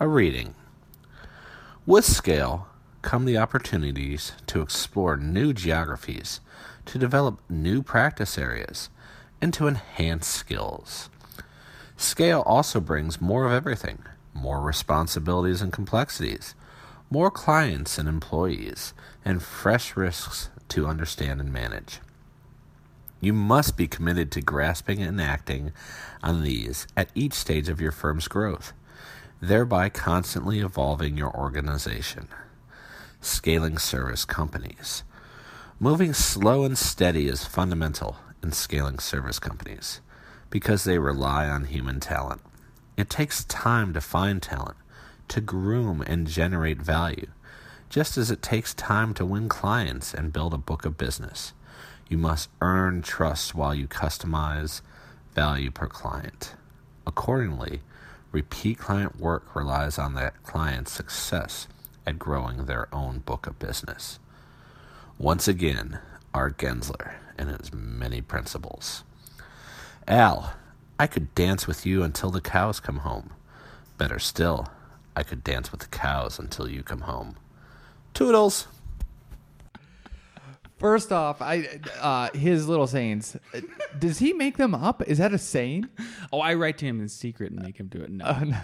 A 0.01 0.09
reading. 0.09 0.55
With 1.87 2.05
scale 2.05 2.67
come 3.09 3.25
the 3.25 3.39
opportunities 3.39 4.33
to 4.47 4.61
explore 4.61 5.17
new 5.17 5.51
geographies, 5.55 6.41
to 6.85 6.99
develop 6.99 7.41
new 7.49 7.83
practice 7.83 8.37
areas, 8.37 8.91
and 9.41 9.55
to 9.55 9.67
enhance 9.67 10.27
skills. 10.27 11.09
Scale 11.97 12.43
also 12.45 12.81
brings 12.81 13.19
more 13.19 13.47
of 13.47 13.53
everything 13.53 14.01
more 14.35 14.61
responsibilities 14.61 15.63
and 15.63 15.73
complexities, 15.73 16.55
more 17.11 17.31
clients 17.31 17.97
and 17.97 18.11
employees, 18.11 18.93
and 19.25 19.43
fresh 19.43 19.97
risks 19.97 20.51
to 20.69 20.87
understand 20.87 21.41
and 21.41 21.51
manage. 21.51 22.01
You 23.23 23.33
must 23.33 23.75
be 23.75 23.89
committed 23.89 24.31
to 24.33 24.43
grasping 24.43 25.01
and 25.01 25.19
acting 25.19 25.73
on 26.23 26.43
these 26.43 26.87
at 26.95 27.09
each 27.15 27.33
stage 27.33 27.71
of 27.71 27.81
your 27.81 27.91
firm's 27.91 28.29
growth, 28.29 28.75
thereby 29.41 29.89
constantly 29.89 30.61
evolving 30.61 31.17
your 31.17 31.35
organization. 31.35 32.29
Scaling 33.21 33.79
service 33.79 34.25
companies. 34.25 35.03
Moving 35.81 36.15
slow 36.15 36.63
and 36.63 36.79
steady 36.79 37.27
is 37.27 37.45
fundamental 37.45 38.17
in 38.45 38.53
scaling 38.53 39.01
service 39.01 39.41
companies 39.41 40.01
because 40.51 40.85
they 40.85 40.99
rely 40.99 41.49
on 41.49 41.65
human 41.65 41.99
talent. 41.99 42.41
It 42.97 43.11
takes 43.11 43.43
time 43.45 43.93
to 43.95 44.01
find 44.01 44.41
talent, 44.41 44.77
to 45.29 45.41
groom 45.41 46.01
and 46.03 46.29
generate 46.29 46.81
value, 46.81 47.27
just 47.89 48.17
as 48.17 48.31
it 48.31 48.41
takes 48.41 48.73
time 48.73 49.15
to 49.15 49.27
win 49.27 49.49
clients 49.49 50.15
and 50.15 50.33
build 50.33 50.55
a 50.55 50.59
book 50.59 50.85
of 50.85 50.97
business. 50.97 51.53
You 52.09 52.19
must 52.19 52.51
earn 52.61 53.03
trust 53.03 53.53
while 53.53 53.75
you 53.75 53.89
customize 53.89 54.81
value 55.35 55.73
per 55.73 55.89
client. 55.89 56.55
Accordingly, 57.05 57.81
repeat 58.31 58.79
client 58.79 59.19
work 59.19 59.57
relies 59.57 59.99
on 59.99 60.15
that 60.15 60.41
client's 60.45 60.93
success 60.93 61.67
at 62.09 62.19
growing 62.19 62.65
their 62.65 62.89
own 62.91 63.19
book 63.19 63.47
of 63.47 63.59
business. 63.59 64.19
Once 65.19 65.47
again, 65.47 65.99
Art 66.33 66.57
Gensler 66.57 67.17
and 67.37 67.51
his 67.51 67.71
many 67.71 68.23
principles. 68.23 69.05
Al, 70.07 70.55
I 70.99 71.07
could 71.07 71.35
dance 71.35 71.67
with 71.67 71.85
you 71.85 72.03
until 72.03 72.31
the 72.31 72.41
cows 72.41 72.81
come 72.81 72.99
home. 72.99 73.35
Better 73.99 74.19
still, 74.19 74.69
I 75.15 75.23
could 75.23 75.45
dance 75.45 75.71
with 75.71 75.83
the 75.83 75.89
cows 75.89 76.39
until 76.39 76.67
you 76.67 76.83
come 76.83 77.03
home. 77.03 77.37
Toodles! 78.15 78.69
First 80.79 81.11
off, 81.13 81.43
I 81.43 81.81
uh, 82.01 82.31
his 82.37 82.69
little 82.69 82.87
sayings. 82.87 83.37
uh, 83.53 83.61
Does 83.99 84.19
he 84.19 84.33
make 84.33 84.57
them 84.57 84.75
up? 84.75 85.03
Is 85.09 85.19
that 85.19 85.33
a 85.35 85.39
saying? 85.39 85.89
Oh, 86.33 86.41
I 86.41 86.55
write 86.55 86.79
to 86.79 86.87
him 86.87 87.01
in 87.01 87.09
secret 87.09 87.51
and 87.51 87.61
make 87.63 87.79
him 87.79 87.89
do 87.89 88.01
it. 88.01 88.11
No. 88.11 88.25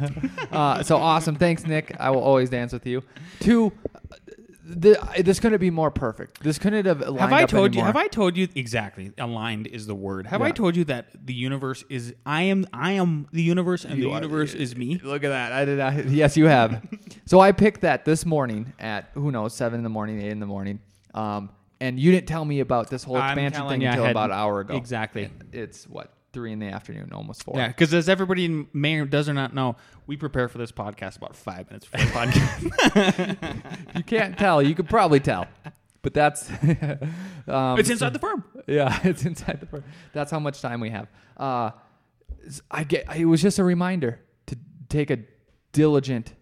Uh, 0.53 0.83
so 0.85 0.97
awesome. 0.97 1.35
Thanks, 1.35 1.67
Nick. 1.67 1.97
I 1.99 2.11
will 2.11 2.21
always 2.23 2.49
dance 2.49 2.73
with 2.73 2.87
you. 2.87 3.03
Two, 3.41 3.73
uh, 4.13 4.17
the, 4.65 5.23
this 5.25 5.41
couldn't 5.41 5.59
be 5.59 5.71
more 5.71 5.91
perfect. 5.91 6.41
This 6.45 6.59
couldn't 6.59 6.87
have 6.87 7.01
lined 7.01 7.19
have 7.19 7.33
I 7.33 7.45
told 7.45 7.75
you? 7.75 7.83
Have 7.83 7.97
I 7.97 8.07
told 8.07 8.37
you 8.37 8.47
exactly? 8.55 9.11
Aligned 9.19 9.67
is 9.67 9.87
the 9.89 9.95
word. 9.97 10.27
Have 10.29 10.43
I 10.43 10.53
told 10.53 10.77
you 10.77 10.85
that 10.85 11.27
the 11.27 11.35
universe 11.35 11.83
is? 11.91 12.15
I 12.25 12.43
am. 12.43 12.67
I 12.73 12.93
am 12.93 13.27
the 13.33 13.43
universe, 13.43 13.85
and 13.85 13.97
You 13.99 14.05
the 14.05 14.11
are- 14.11 14.15
universe 14.23 14.55
is 14.55 14.77
me. 14.77 15.01
Look 15.03 15.25
at 15.25 15.31
that. 15.31 15.53
I 15.53 15.65
did 15.65 15.79
not. 15.79 16.05
Yes, 16.09 16.37
you 16.37 16.47
have. 16.47 16.81
so 17.27 17.41
I 17.41 17.51
picked 17.51 17.81
that 17.81 18.05
this 18.05 18.25
morning 18.25 18.73
at 18.79 19.11
who 19.15 19.33
knows 19.33 19.55
seven 19.55 19.81
in 19.81 19.85
the 19.85 19.91
morning, 19.91 20.21
eight 20.23 20.31
in 20.31 20.39
the 20.41 20.47
morning. 20.47 20.79
Um, 21.15 21.51
and 21.81 21.99
you 21.99 22.11
didn't 22.13 22.27
tell 22.29 22.45
me 22.45 22.61
about 22.61 22.89
this 22.91 23.05
whole 23.05 23.17
I'm 23.17 23.31
expansion 23.39 23.61
telling 23.63 23.71
thing 23.75 23.81
you, 23.83 23.89
I 23.89 23.91
until 23.93 24.05
had- 24.07 24.11
about 24.13 24.31
an 24.31 24.37
hour 24.37 24.61
ago. 24.61 24.77
exactly. 24.77 25.25
And 25.25 25.49
It's 25.55 25.87
what 25.89 26.13
three 26.33 26.53
in 26.53 26.59
the 26.59 26.67
afternoon, 26.67 27.11
almost 27.13 27.45
four. 27.45 27.55
Yeah, 27.57 27.69
because 27.69 27.95
as 27.95 28.09
everybody 28.09 28.67
may 28.73 28.97
or 28.99 29.05
does 29.07 29.29
or 29.29 29.35
not 29.35 29.55
know, 29.55 29.77
we 30.07 30.17
prepare 30.17 30.49
for 30.49 30.59
this 30.59 30.73
podcast 30.73 31.17
about 31.17 31.37
five 31.37 31.67
minutes 31.71 31.87
before 31.87 32.27
the 32.27 32.33
podcast. 32.93 33.97
you 33.97 34.03
can't 34.03 34.37
tell. 34.39 34.61
You 34.63 34.75
could 34.75 34.89
probably 34.89 35.21
tell, 35.21 35.47
but 36.03 36.13
that's 36.15 36.51
um, 37.47 37.79
it's 37.79 37.91
inside 37.91 38.13
the 38.13 38.19
firm. 38.19 38.45
Yeah, 38.67 38.99
it's 39.05 39.25
inside 39.25 39.61
the 39.61 39.67
firm. 39.67 39.85
That's 40.13 40.31
how 40.31 40.39
much 40.41 40.61
time 40.61 40.81
we 40.81 40.91
have. 40.91 41.09
Uh, 41.37 41.71
I 42.71 42.85
get. 42.85 43.15
It 43.17 43.27
was 43.27 43.41
just 43.41 43.59
a 43.59 43.65
reminder 43.65 44.21
to 44.47 44.57
take 44.89 45.11
a 45.11 45.19
diligent 45.73 46.35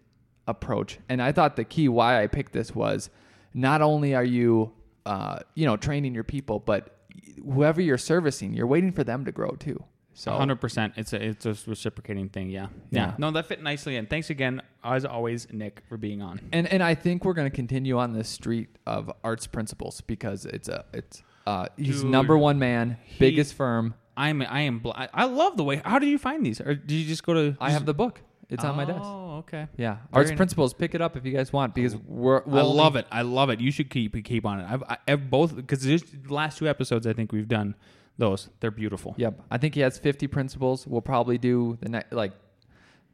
approach, 0.47 0.99
and 1.07 1.21
I 1.21 1.31
thought 1.31 1.55
the 1.55 1.63
key 1.65 1.87
why 1.87 2.21
I 2.23 2.27
picked 2.27 2.51
this 2.53 2.73
was 2.75 3.09
not 3.53 3.81
only 3.81 4.15
are 4.15 4.23
you, 4.25 4.73
uh, 5.05 5.39
you 5.55 5.65
know, 5.65 5.77
training 5.77 6.13
your 6.15 6.23
people, 6.23 6.59
but 6.59 6.97
whoever 7.43 7.81
you're 7.81 7.97
servicing, 7.97 8.53
you're 8.53 8.67
waiting 8.67 8.91
for 8.91 9.03
them 9.03 9.25
to 9.25 9.31
grow 9.31 9.51
too. 9.51 9.83
So 10.15 10.31
hundred 10.31 10.61
percent. 10.61 10.93
It's 10.95 11.11
a 11.11 11.23
it's 11.23 11.45
a 11.47 11.55
reciprocating 11.65 12.29
thing. 12.29 12.49
Yeah. 12.51 12.67
yeah, 12.91 12.99
Yeah. 13.07 13.13
No, 13.17 13.31
that 13.31 13.47
fit 13.47 13.63
nicely. 13.63 13.95
And 13.95 14.07
thanks 14.07 14.29
again, 14.29 14.61
as 14.83 15.05
always, 15.05 15.47
Nick, 15.51 15.81
for 15.89 15.97
being 15.97 16.21
on. 16.21 16.39
and 16.51 16.67
and 16.71 16.83
I 16.83 16.93
think 16.93 17.25
we're 17.25 17.33
going 17.33 17.49
to 17.49 17.55
continue 17.55 17.97
on 17.97 18.13
this 18.13 18.29
street 18.29 18.69
of 18.85 19.11
arts 19.23 19.47
principles 19.47 20.01
because 20.01 20.45
it's 20.45 20.69
a 20.69 20.85
it's 20.93 21.23
uh 21.47 21.65
he's 21.77 22.01
Dude, 22.03 22.11
number 22.11 22.37
one 22.37 22.59
man, 22.59 22.97
he- 23.03 23.17
biggest 23.19 23.55
firm. 23.55 23.95
I'm 24.15 24.43
I 24.43 24.61
am 24.61 24.77
bl- 24.79 24.91
I 24.93 25.09
I 25.11 25.25
love 25.25 25.57
the 25.57 25.63
way. 25.63 25.81
How 25.83 25.97
do 25.97 26.05
you 26.05 26.19
find 26.19 26.45
these? 26.45 26.61
Or 26.61 26.75
did 26.75 26.91
you 26.91 27.07
just 27.07 27.23
go 27.25 27.33
to? 27.33 27.57
I 27.59 27.71
have 27.71 27.87
the 27.87 27.95
book. 27.95 28.21
It's 28.49 28.63
on 28.63 28.75
my 28.77 28.85
desk. 28.85 29.01
Oh, 29.43 29.57
okay. 29.57 29.67
Yeah, 29.77 29.93
Very 29.93 30.07
arts 30.13 30.29
nice. 30.31 30.37
principles. 30.37 30.73
Pick 30.73 30.95
it 30.95 31.01
up 31.01 31.15
if 31.17 31.25
you 31.25 31.31
guys 31.33 31.51
want 31.51 31.75
because 31.75 31.95
we're. 31.95 32.39
I 32.39 32.43
we'll 32.45 32.73
love 32.73 32.95
it. 32.95 33.05
I 33.11 33.21
love 33.21 33.49
it. 33.49 33.59
You 33.59 33.71
should 33.71 33.89
keep 33.89 34.21
keep 34.23 34.45
on 34.45 34.59
it. 34.59 34.67
I've, 34.69 34.83
I, 34.83 34.97
have 35.07 35.29
both 35.29 35.55
because 35.55 35.81
the 35.83 36.01
last 36.29 36.57
two 36.57 36.67
episodes 36.67 37.05
I 37.07 37.13
think 37.13 37.31
we've 37.31 37.47
done 37.47 37.75
those. 38.17 38.49
They're 38.59 38.71
beautiful. 38.71 39.15
Yep, 39.17 39.41
I 39.51 39.57
think 39.57 39.75
he 39.75 39.81
has 39.81 39.97
50 39.97 40.27
principles. 40.27 40.85
We'll 40.87 41.01
probably 41.01 41.37
do 41.37 41.77
the 41.81 41.89
next 41.89 42.13
like 42.13 42.33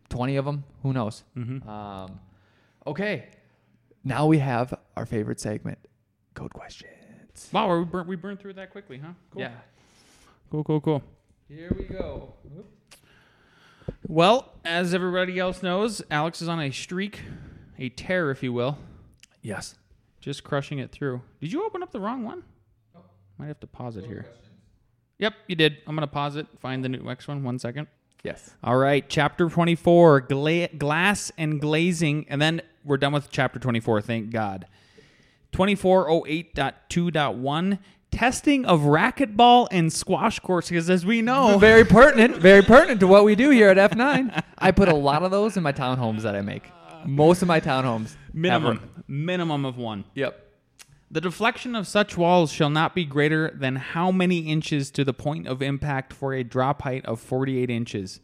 20 0.10 0.36
of 0.38 0.46
them. 0.46 0.64
Who 0.84 0.94
knows? 0.94 1.24
Mm-hmm. 1.38 1.68
Um, 1.70 2.20
okay, 2.88 3.28
now 4.04 4.26
we 4.26 4.40
have 4.40 4.74
our 4.96 5.06
favorite 5.06 5.40
segment, 5.40 5.80
code 6.34 6.54
questions. 6.54 7.50
Wow, 7.52 7.78
we 7.78 7.86
burned 7.86 8.08
we 8.08 8.16
burned 8.16 8.40
through 8.40 8.54
that 8.54 8.72
quickly, 8.72 8.98
huh? 8.98 9.14
Cool. 9.32 9.42
Yeah, 9.42 9.52
Cool. 10.52 10.64
Cool. 10.64 10.82
Cool. 10.82 11.04
here 11.48 11.76
we 11.78 11.86
go. 11.86 12.34
Well, 14.08 14.54
as 14.66 14.94
everybody 14.94 15.38
else 15.40 15.62
knows, 15.62 16.02
Alex 16.10 16.42
is 16.42 16.48
on 16.48 16.60
a 16.62 16.72
streak, 16.72 17.22
a 17.78 17.90
tear, 17.90 18.32
if 18.32 18.42
you 18.42 18.54
will, 18.54 18.78
Yes. 19.42 19.76
just 20.20 20.44
crushing 20.44 20.80
it 20.80 20.92
through. 20.92 21.22
Did 21.42 21.52
you 21.52 21.64
open 21.66 21.84
up 21.84 21.92
the 21.92 22.00
wrong 22.00 22.24
one? 22.24 22.44
Oh. 22.96 23.02
Might 23.38 23.48
have 23.48 23.60
to 23.60 23.68
pause 23.68 23.98
it 23.98 24.06
here. 24.06 24.26
Yep, 25.20 25.34
you 25.48 25.56
did. 25.56 25.78
I'm 25.86 25.96
gonna 25.96 26.08
pause 26.08 26.36
it. 26.38 26.48
Find 26.60 26.84
the 26.84 26.90
new 26.90 27.04
next 27.04 27.28
one. 27.28 27.44
One 27.44 27.60
second. 27.60 27.88
Yes. 28.24 28.56
All 28.64 28.78
right, 28.78 29.08
chapter 29.10 29.48
24, 29.50 30.22
gla- 30.22 30.68
glass 30.70 31.32
and 31.38 31.60
glazing, 31.62 32.26
and 32.30 32.42
then 32.42 32.62
we're 32.84 32.98
done 32.98 33.14
with 33.14 33.30
chapter 33.32 33.60
24, 33.60 34.02
thank 34.02 34.30
God. 34.32 34.66
2408.2.1, 35.54 37.80
testing 38.12 38.66
of 38.66 38.82
racquetball 38.82 39.68
and 39.72 39.92
squash 39.92 40.40
courts, 40.40 40.70
because 40.70 40.90
as 40.90 41.06
we 41.06 41.22
know, 41.22 41.58
Very 41.60 41.86
pertinent. 41.86 42.38
Very 42.38 42.62
pertinent 42.62 43.00
to 43.02 43.08
what 43.08 43.24
we 43.26 43.36
do 43.36 43.50
here 43.50 43.70
at 43.70 43.92
F9. 43.92 44.44
I 44.58 44.72
put 44.72 44.90
a 44.90 44.96
lot 44.96 45.24
of 45.24 45.32
those 45.32 45.58
in 45.58 45.64
my 45.64 45.72
townhomes 45.72 46.22
that 46.22 46.36
I 46.36 46.42
make. 46.42 46.70
Most 47.06 47.42
of 47.42 47.48
my 47.48 47.60
townhomes. 47.60 48.16
minimum, 48.34 48.78
ra- 48.78 49.04
minimum 49.08 49.66
of 49.66 49.78
one. 49.78 50.06
Yep. 50.16 50.48
The 51.12 51.22
deflection 51.22 51.76
of 51.76 51.88
such 51.88 52.18
walls 52.18 52.52
shall 52.52 52.70
not 52.70 52.94
be 52.94 53.04
greater 53.04 53.52
than 53.56 53.78
how 53.78 54.12
many 54.12 54.40
inches 54.42 54.92
to 54.92 55.04
the 55.04 55.14
point 55.14 55.48
of 55.48 55.62
impact 55.62 56.14
for 56.14 56.34
a 56.34 56.44
drop 56.44 56.84
height 56.84 57.04
of 57.06 57.20
48 57.20 57.70
inches? 57.70 58.20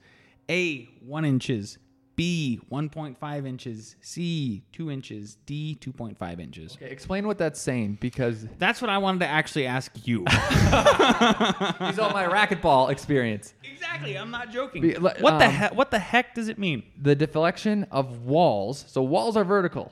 A, 0.50 0.86
1 1.04 1.26
inches. 1.26 1.80
B, 2.16 2.62
1.5 2.72 3.48
inches. 3.48 3.96
C, 4.02 4.64
2 4.72 4.90
inches. 4.90 5.38
D, 5.46 5.78
2.5 5.82 6.40
inches. 6.40 6.76
Okay, 6.76 6.90
explain 6.90 7.28
what 7.28 7.38
that's 7.38 7.60
saying 7.60 7.98
because 8.00 8.48
That's 8.58 8.82
what 8.82 8.90
I 8.90 8.98
wanted 8.98 9.20
to 9.20 9.28
actually 9.28 9.68
ask 9.68 9.92
you. 10.08 10.20
these 10.26 10.30
are 12.00 12.14
my 12.14 12.28
racquetball 12.28 12.90
experience. 12.90 13.54
exactly. 13.64 14.18
I'm 14.18 14.32
not 14.32 14.52
joking. 14.52 14.82
Be- 14.82 14.94
what 14.96 15.20
the 15.20 15.28
um, 15.46 15.52
heck? 15.52 15.76
What 15.76 15.92
the 15.92 16.00
heck 16.00 16.36
does 16.36 16.48
it 16.48 16.58
mean? 16.58 16.84
The 17.02 17.16
deflection 17.16 17.86
of 17.92 18.26
walls. 18.26 18.86
So 18.88 19.02
walls 19.04 19.36
are 19.36 19.44
vertical. 19.44 19.92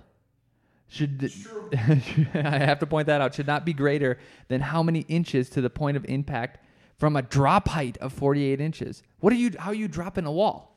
Should 0.88 1.32
I 1.74 2.59
have 2.59 2.80
to 2.80 2.86
point 2.86 3.07
that 3.07 3.19
out? 3.19 3.34
Should 3.34 3.47
not 3.47 3.65
be 3.65 3.74
greater 3.74 4.19
than 4.47 4.61
how 4.61 4.84
many 4.84 5.01
inches 5.01 5.49
to 5.51 5.61
the 5.61 5.69
point 5.69 5.97
of 5.97 6.05
impact 6.05 6.59
from 6.97 7.15
a 7.15 7.21
drop 7.21 7.67
height 7.69 7.97
of 7.97 8.13
48 8.13 8.61
inches. 8.61 9.03
What 9.19 9.34
are 9.34 9.36
you? 9.36 9.51
How 9.57 9.71
are 9.71 9.76
you 9.76 9.88
dropping 9.88 10.26
a 10.26 10.32
wall? 10.32 10.72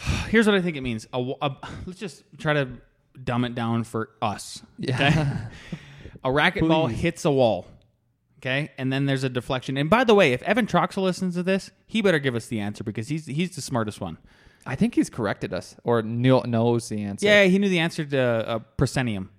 Here's 0.28 0.46
what 0.46 0.54
I 0.54 0.62
think 0.62 0.76
it 0.76 0.80
means. 0.82 1.06
A, 1.12 1.32
a- 1.42 1.56
let's 1.86 1.98
just 1.98 2.24
try 2.38 2.52
to 2.54 2.68
dumb 3.22 3.44
it 3.44 3.54
down 3.54 3.84
for 3.84 4.10
us. 4.22 4.62
Yeah. 4.78 5.46
A 6.24 6.28
racquetball 6.28 6.88
Please. 6.88 7.00
hits 7.00 7.24
a 7.24 7.30
wall. 7.30 7.66
Okay, 8.40 8.70
and 8.76 8.92
then 8.92 9.06
there's 9.06 9.24
a 9.24 9.28
deflection. 9.30 9.76
And 9.78 9.88
by 9.88 10.04
the 10.04 10.14
way, 10.14 10.32
if 10.34 10.42
Evan 10.42 10.66
Troxel 10.66 11.02
listens 11.02 11.34
to 11.34 11.42
this, 11.42 11.70
he 11.86 12.02
better 12.02 12.18
give 12.18 12.34
us 12.34 12.46
the 12.46 12.60
answer 12.60 12.84
because 12.84 13.08
he's 13.08 13.24
he's 13.26 13.54
the 13.56 13.62
smartest 13.62 14.00
one. 14.02 14.18
I 14.66 14.74
think 14.74 14.94
he's 14.94 15.08
corrected 15.08 15.54
us 15.54 15.76
or 15.84 16.02
knew, 16.02 16.42
knows 16.42 16.90
the 16.90 17.02
answer. 17.02 17.24
Yeah, 17.26 17.44
he 17.44 17.58
knew 17.58 17.68
the 17.70 17.78
answer 17.78 18.04
to 18.04 18.18
uh, 18.20 18.58
proscenium. 18.76 19.30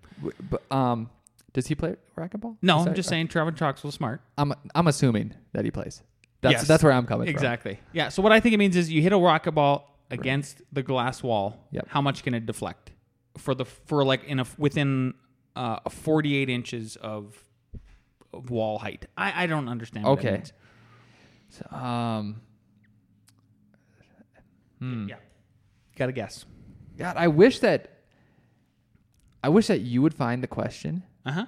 But, 0.50 0.62
um, 0.72 1.10
does 1.54 1.68
he 1.68 1.76
play 1.76 1.96
racquetball? 2.18 2.58
No, 2.64 2.80
I'm 2.80 2.96
just 2.96 3.10
saying 3.10 3.28
Trevor 3.28 3.52
Troxel's 3.52 3.94
smart. 3.94 4.22
I'm 4.40 4.54
I'm 4.74 4.88
assuming 4.88 5.34
that 5.54 5.66
he 5.66 5.72
plays. 5.72 6.02
That's 6.42 6.54
Yes. 6.54 6.68
that's 6.68 6.84
where 6.84 6.94
I'm 6.94 7.06
coming 7.06 7.28
from. 7.28 7.36
Exactly. 7.36 7.80
Yeah. 7.94 8.10
So 8.10 8.24
what 8.24 8.32
I 8.32 8.40
think 8.40 8.54
it 8.54 8.58
means 8.58 8.76
is 8.76 8.92
you 8.92 9.02
hit 9.04 9.14
a 9.14 9.18
racquetball 9.18 9.84
against 10.12 10.62
the 10.72 10.84
glass 10.84 11.24
wall. 11.24 11.68
Yep. 11.72 11.88
How 11.90 12.02
much 12.02 12.24
can 12.24 12.34
it 12.34 12.46
deflect 12.46 12.92
for 13.38 13.56
the 13.56 13.66
for 13.66 14.04
like 14.04 14.24
in 14.26 14.40
a 14.40 14.46
within 14.58 15.14
uh, 15.56 15.80
48 15.90 16.50
inches 16.50 16.96
of, 16.98 17.36
of 18.34 18.50
wall 18.50 18.78
height? 18.80 19.06
I, 19.18 19.44
I 19.44 19.48
don't 19.48 19.68
understand. 19.68 20.06
Okay. 20.06 20.44
So, 21.50 21.76
um, 21.76 22.42
hmm. 24.80 25.08
Yeah. 25.10 25.16
Got 25.98 26.06
to 26.08 26.12
guess. 26.14 26.46
God, 26.98 27.16
I 27.18 27.28
wish 27.28 27.60
that 27.60 27.90
I 29.44 29.50
wish 29.50 29.68
that 29.68 29.82
you 29.82 30.02
would 30.02 30.14
find 30.14 30.44
the 30.44 30.48
question 30.48 31.04
Uh 31.26 31.32
huh. 31.32 31.46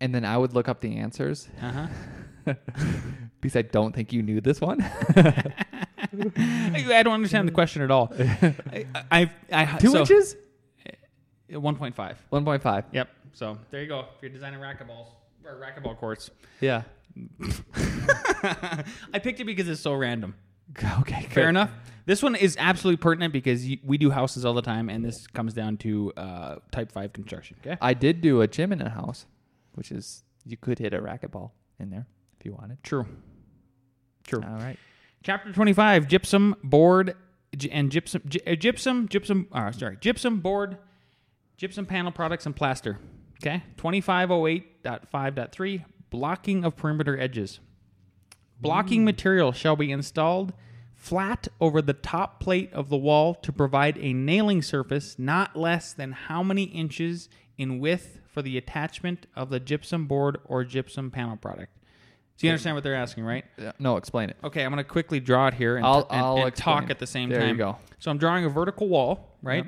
and 0.00 0.14
then 0.14 0.24
I 0.24 0.36
would 0.36 0.52
look 0.52 0.68
up 0.68 0.80
the 0.80 0.96
answers 0.96 1.48
Uh 1.62 1.72
huh. 1.72 2.54
because 3.40 3.56
I 3.56 3.62
don't 3.62 3.94
think 3.94 4.12
you 4.12 4.22
knew 4.22 4.40
this 4.40 4.60
one. 4.60 4.78
I 6.00 7.02
don't 7.02 7.14
understand 7.14 7.48
the 7.48 7.52
question 7.52 7.82
at 7.82 7.90
all. 7.90 8.12
I, 8.18 8.86
I, 9.10 9.30
I 9.52 9.64
Two 9.78 9.90
so- 9.90 10.00
inches? 10.00 10.36
1.5. 11.50 12.16
One 12.28 12.44
point 12.44 12.62
five. 12.62 12.84
Yep. 12.92 13.08
So 13.32 13.58
there 13.70 13.80
you 13.80 13.88
go. 13.88 14.00
If 14.00 14.06
you're 14.22 14.30
designing 14.30 14.60
racquetballs 14.60 15.06
or 15.44 15.58
racquetball 15.60 15.96
courts, 15.96 16.30
Yeah. 16.60 16.82
I 19.12 19.18
picked 19.22 19.40
it 19.40 19.44
because 19.44 19.68
it's 19.68 19.80
so 19.80 19.94
random. 19.94 20.34
Okay. 21.00 21.22
Fair 21.30 21.44
good. 21.44 21.48
enough. 21.48 21.70
This 22.04 22.22
one 22.22 22.34
is 22.36 22.54
absolutely 22.58 22.98
pertinent 22.98 23.32
because 23.32 23.64
we 23.82 23.96
do 23.96 24.10
houses 24.10 24.44
all 24.44 24.52
the 24.52 24.60
time, 24.62 24.90
and 24.90 25.02
this 25.02 25.26
comes 25.26 25.54
down 25.54 25.78
to 25.78 26.12
uh, 26.16 26.56
Type 26.70 26.92
Five 26.92 27.14
construction. 27.14 27.56
Okay. 27.64 27.78
I 27.80 27.94
did 27.94 28.20
do 28.20 28.42
a 28.42 28.46
gym 28.46 28.72
in 28.72 28.82
a 28.82 28.90
house, 28.90 29.24
which 29.72 29.90
is 29.90 30.22
you 30.44 30.58
could 30.58 30.78
hit 30.78 30.92
a 30.92 31.00
racquetball 31.00 31.52
in 31.80 31.88
there 31.90 32.06
if 32.38 32.44
you 32.44 32.52
wanted. 32.52 32.82
True. 32.82 33.06
True. 34.26 34.42
All 34.46 34.56
right. 34.58 34.78
Chapter 35.22 35.52
25 35.52 36.08
gypsum 36.08 36.56
board 36.62 37.14
and 37.70 37.90
gypsum 37.90 38.22
uh, 38.46 38.54
gypsum 38.54 39.08
gypsum 39.08 39.48
uh, 39.52 39.72
sorry 39.72 39.96
gypsum 40.00 40.40
board 40.40 40.78
gypsum 41.56 41.86
panel 41.86 42.12
products 42.12 42.46
and 42.46 42.54
plaster. 42.54 42.98
Okay? 43.42 43.64
2508.5.3 43.76 45.84
blocking 46.10 46.64
of 46.64 46.76
perimeter 46.76 47.18
edges. 47.18 47.58
Blocking 48.60 49.04
material 49.04 49.52
shall 49.52 49.76
be 49.76 49.92
installed 49.92 50.52
flat 50.94 51.46
over 51.60 51.80
the 51.80 51.92
top 51.92 52.40
plate 52.40 52.72
of 52.72 52.88
the 52.88 52.96
wall 52.96 53.34
to 53.34 53.52
provide 53.52 53.96
a 53.98 54.12
nailing 54.12 54.62
surface 54.62 55.16
not 55.16 55.54
less 55.54 55.92
than 55.92 56.10
how 56.10 56.42
many 56.42 56.64
inches 56.64 57.28
in 57.56 57.78
width 57.78 58.18
for 58.26 58.42
the 58.42 58.58
attachment 58.58 59.28
of 59.36 59.48
the 59.48 59.60
gypsum 59.60 60.06
board 60.06 60.38
or 60.44 60.64
gypsum 60.64 61.08
panel 61.10 61.36
product 61.36 61.77
so 62.38 62.46
you 62.46 62.50
understand 62.50 62.74
what 62.76 62.82
they're 62.84 62.94
asking 62.94 63.24
right 63.24 63.44
Yeah, 63.58 63.72
No, 63.78 63.96
explain 63.98 64.30
it. 64.30 64.36
Okay, 64.42 64.64
I'm 64.64 64.70
going 64.72 64.82
to 64.82 64.88
quickly 64.88 65.20
draw 65.20 65.48
it 65.48 65.54
here 65.54 65.76
and, 65.76 65.84
I'll- 65.84 66.06
and- 66.10 66.20
I'll 66.24 66.44
and 66.46 66.54
talk 66.56 66.88
at 66.88 66.98
the 66.98 67.06
same 67.06 67.28
There 67.28 67.40
you 67.42 67.48
time. 67.48 67.56
go. 67.58 67.76
So 67.98 68.10
I'm 68.10 68.16
drawing 68.18 68.44
a 68.46 68.48
vertical 68.48 68.88
wall, 68.88 69.36
right? 69.42 69.66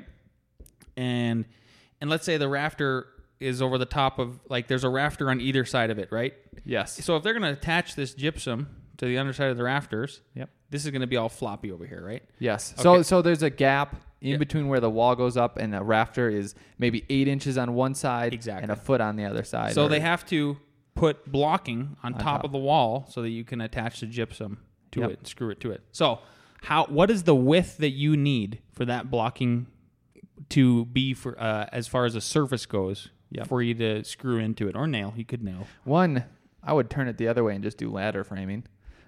And 0.97 1.45
and 1.99 2.09
let's 2.09 2.25
say 2.25 2.37
the 2.37 2.47
rafter 2.49 3.07
is 3.39 3.61
over 3.61 3.77
the 3.77 3.85
top 3.85 4.19
of 4.19 4.39
like 4.49 4.67
there's 4.67 4.83
a 4.83 4.89
rafter 4.89 5.29
on 5.29 5.39
either 5.41 5.65
side 5.65 5.89
of 5.89 5.99
it, 5.99 6.11
right? 6.11 6.33
Yes. 6.65 7.03
So 7.03 7.15
if 7.17 7.23
they're 7.23 7.33
going 7.33 7.43
to 7.43 7.57
attach 7.59 7.95
this 7.95 8.13
gypsum 8.13 8.67
to 8.97 9.05
the 9.05 9.17
underside 9.17 9.49
of 9.49 9.57
the 9.57 9.63
rafters, 9.63 10.21
Yep. 10.35 10.49
this 10.69 10.85
is 10.85 10.91
going 10.91 11.01
to 11.01 11.07
be 11.07 11.17
all 11.17 11.29
floppy 11.29 11.71
over 11.71 11.85
here, 11.85 12.03
right? 12.05 12.23
Yes. 12.39 12.73
So 12.77 12.93
Okay. 12.95 13.03
so 13.03 13.21
there's 13.21 13.43
a 13.43 13.49
gap 13.49 13.95
in 14.21 14.31
Yeah. 14.31 14.37
between 14.37 14.67
where 14.67 14.79
the 14.79 14.89
wall 14.89 15.15
goes 15.15 15.37
up 15.37 15.57
and 15.57 15.73
the 15.73 15.81
rafter 15.83 16.29
is 16.29 16.53
maybe 16.77 17.03
eight 17.09 17.27
inches 17.27 17.57
on 17.57 17.73
one 17.73 17.95
side 17.95 18.33
Exactly. 18.33 18.63
and 18.63 18.71
a 18.71 18.75
foot 18.75 19.01
on 19.01 19.15
the 19.15 19.25
other 19.25 19.43
side. 19.43 19.73
So 19.73 19.85
or- 19.85 19.89
they 19.89 19.99
have 20.01 20.25
to 20.27 20.57
put 20.95 21.31
blocking 21.31 21.95
on, 22.03 22.13
top, 22.13 22.21
top. 22.21 22.43
of 22.43 22.51
the 22.51 22.57
wall 22.57 23.05
so 23.09 23.21
that 23.21 23.29
you 23.29 23.43
can 23.43 23.61
attach 23.61 23.99
the 24.01 24.05
gypsum 24.05 24.59
to 24.91 24.99
Yep. 25.01 25.09
it, 25.11 25.17
and 25.19 25.27
screw 25.27 25.49
it 25.49 25.59
to 25.61 25.71
it. 25.71 25.81
So, 25.91 26.19
how 26.63 26.85
what 26.85 27.09
is 27.09 27.23
the 27.23 27.33
width 27.35 27.77
that 27.77 27.91
you 27.91 28.15
need 28.17 28.59
for 28.73 28.85
that 28.85 29.09
blocking 29.09 29.67
to 30.49 30.85
be 30.85 31.13
for 31.13 31.39
uh, 31.41 31.67
as 31.71 31.87
far 31.87 32.05
as 32.05 32.15
a 32.15 32.21
surface 32.21 32.65
goes 32.65 33.09
Yep. 33.31 33.47
for 33.47 33.61
you 33.61 33.73
to 33.75 34.03
screw 34.03 34.37
into 34.39 34.67
it 34.67 34.75
or 34.75 34.87
nail? 34.87 35.13
You 35.15 35.23
could 35.25 35.41
nail. 35.43 35.65
One, 35.85 36.25
I 36.61 36.73
would 36.73 36.89
turn 36.89 37.07
it 37.07 37.17
the 37.17 37.27
other 37.29 37.43
way 37.43 37.55
and 37.55 37.63
just 37.63 37.77
do 37.77 37.89
ladder 37.89 38.23
framing, 38.25 38.65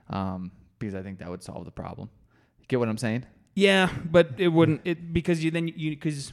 um, 0.10 0.52
because 0.80 0.96
I 0.96 1.02
think 1.04 1.20
that 1.20 1.30
would 1.30 1.44
solve 1.44 1.66
the 1.66 1.72
problem. 1.72 2.10
Get 2.70 2.80
what 2.80 2.88
I'm 2.90 2.98
saying? 2.98 3.26
Yeah, 3.56 3.90
but 4.10 4.30
it 4.38 4.48
wouldn't 4.48 4.82
it 4.86 5.14
because 5.14 5.44
you 5.44 5.52
then 5.52 5.68
you 5.68 5.92
because. 5.92 6.32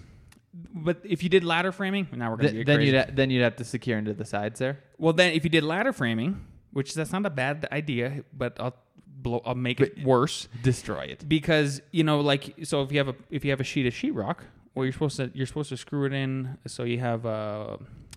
But 0.53 0.99
if 1.05 1.23
you 1.23 1.29
did 1.29 1.45
ladder 1.45 1.71
framing, 1.73 2.09
now 2.13 2.31
we're 2.31 2.37
gonna 2.37 2.51
Th- 2.51 2.61
get 2.61 2.67
then 2.67 2.77
crazy. 2.79 2.91
you'd 2.93 2.99
ha- 3.01 3.11
then 3.13 3.31
you'd 3.31 3.43
have 3.43 3.57
to 3.57 3.65
secure 3.65 3.97
into 3.99 4.15
the 4.15 4.25
sides 4.25 4.59
there. 4.59 4.79
Well, 4.99 5.13
then 5.13 5.33
if 5.33 5.45
you 5.45 5.51
did 5.51 5.63
ladder 5.65 5.93
framing, 5.93 6.45
which 6.73 6.95
that's 6.95 7.13
not 7.13 7.25
a 7.25 7.31
bad 7.31 7.69
idea, 7.71 8.25
but 8.33 8.57
I'll 8.59 8.75
blow, 9.07 9.43
I'll 9.45 9.55
make 9.55 9.81
it 9.81 10.03
worse 10.05 10.49
Destroy 10.63 11.03
it. 11.05 11.29
because 11.29 11.81
you 11.93 12.03
know, 12.05 12.21
like, 12.21 12.55
so 12.65 12.83
if 12.83 12.91
you 12.91 12.99
have 12.99 13.09
a 13.09 13.15
if 13.31 13.45
you 13.45 13.51
have 13.53 13.61
a 13.61 13.65
sheet 13.65 13.87
of 13.87 13.95
sheetrock, 13.95 14.39
well, 14.75 14.85
you're 14.85 14.93
supposed 14.93 15.17
to 15.19 15.31
you're 15.35 15.47
supposed 15.47 15.69
to 15.69 15.77
screw 15.77 16.05
it 16.07 16.13
in 16.13 16.59
so 16.67 16.83
you 16.85 16.99
have 16.99 17.25
uh 17.27 17.77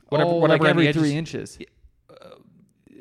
whatever 0.10 0.32
oh, 0.32 0.36
whatever 0.38 0.64
like 0.64 0.72
on 0.72 0.78
the 0.78 0.82
every 0.82 0.88
edges. 0.88 1.02
three 1.02 1.16
inches. 1.16 1.60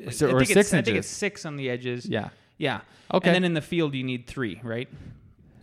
I 0.05 0.11
So- 0.11 0.27
or 0.31 0.39
think 0.39 0.47
six 0.49 0.59
it's, 0.59 0.73
I 0.73 0.77
think 0.77 0.87
inches. 0.89 1.05
it's 1.05 1.07
six 1.15 1.45
on 1.45 1.55
the 1.55 1.69
edges. 1.69 2.05
Yeah. 2.05 2.29
yeah. 2.57 2.81
Okay. 3.13 3.29
And 3.29 3.35
then 3.35 3.43
in 3.45 3.53
the 3.53 3.61
field, 3.61 3.95
you 3.95 4.03
need 4.03 4.27
three, 4.27 4.59
right? 4.63 4.89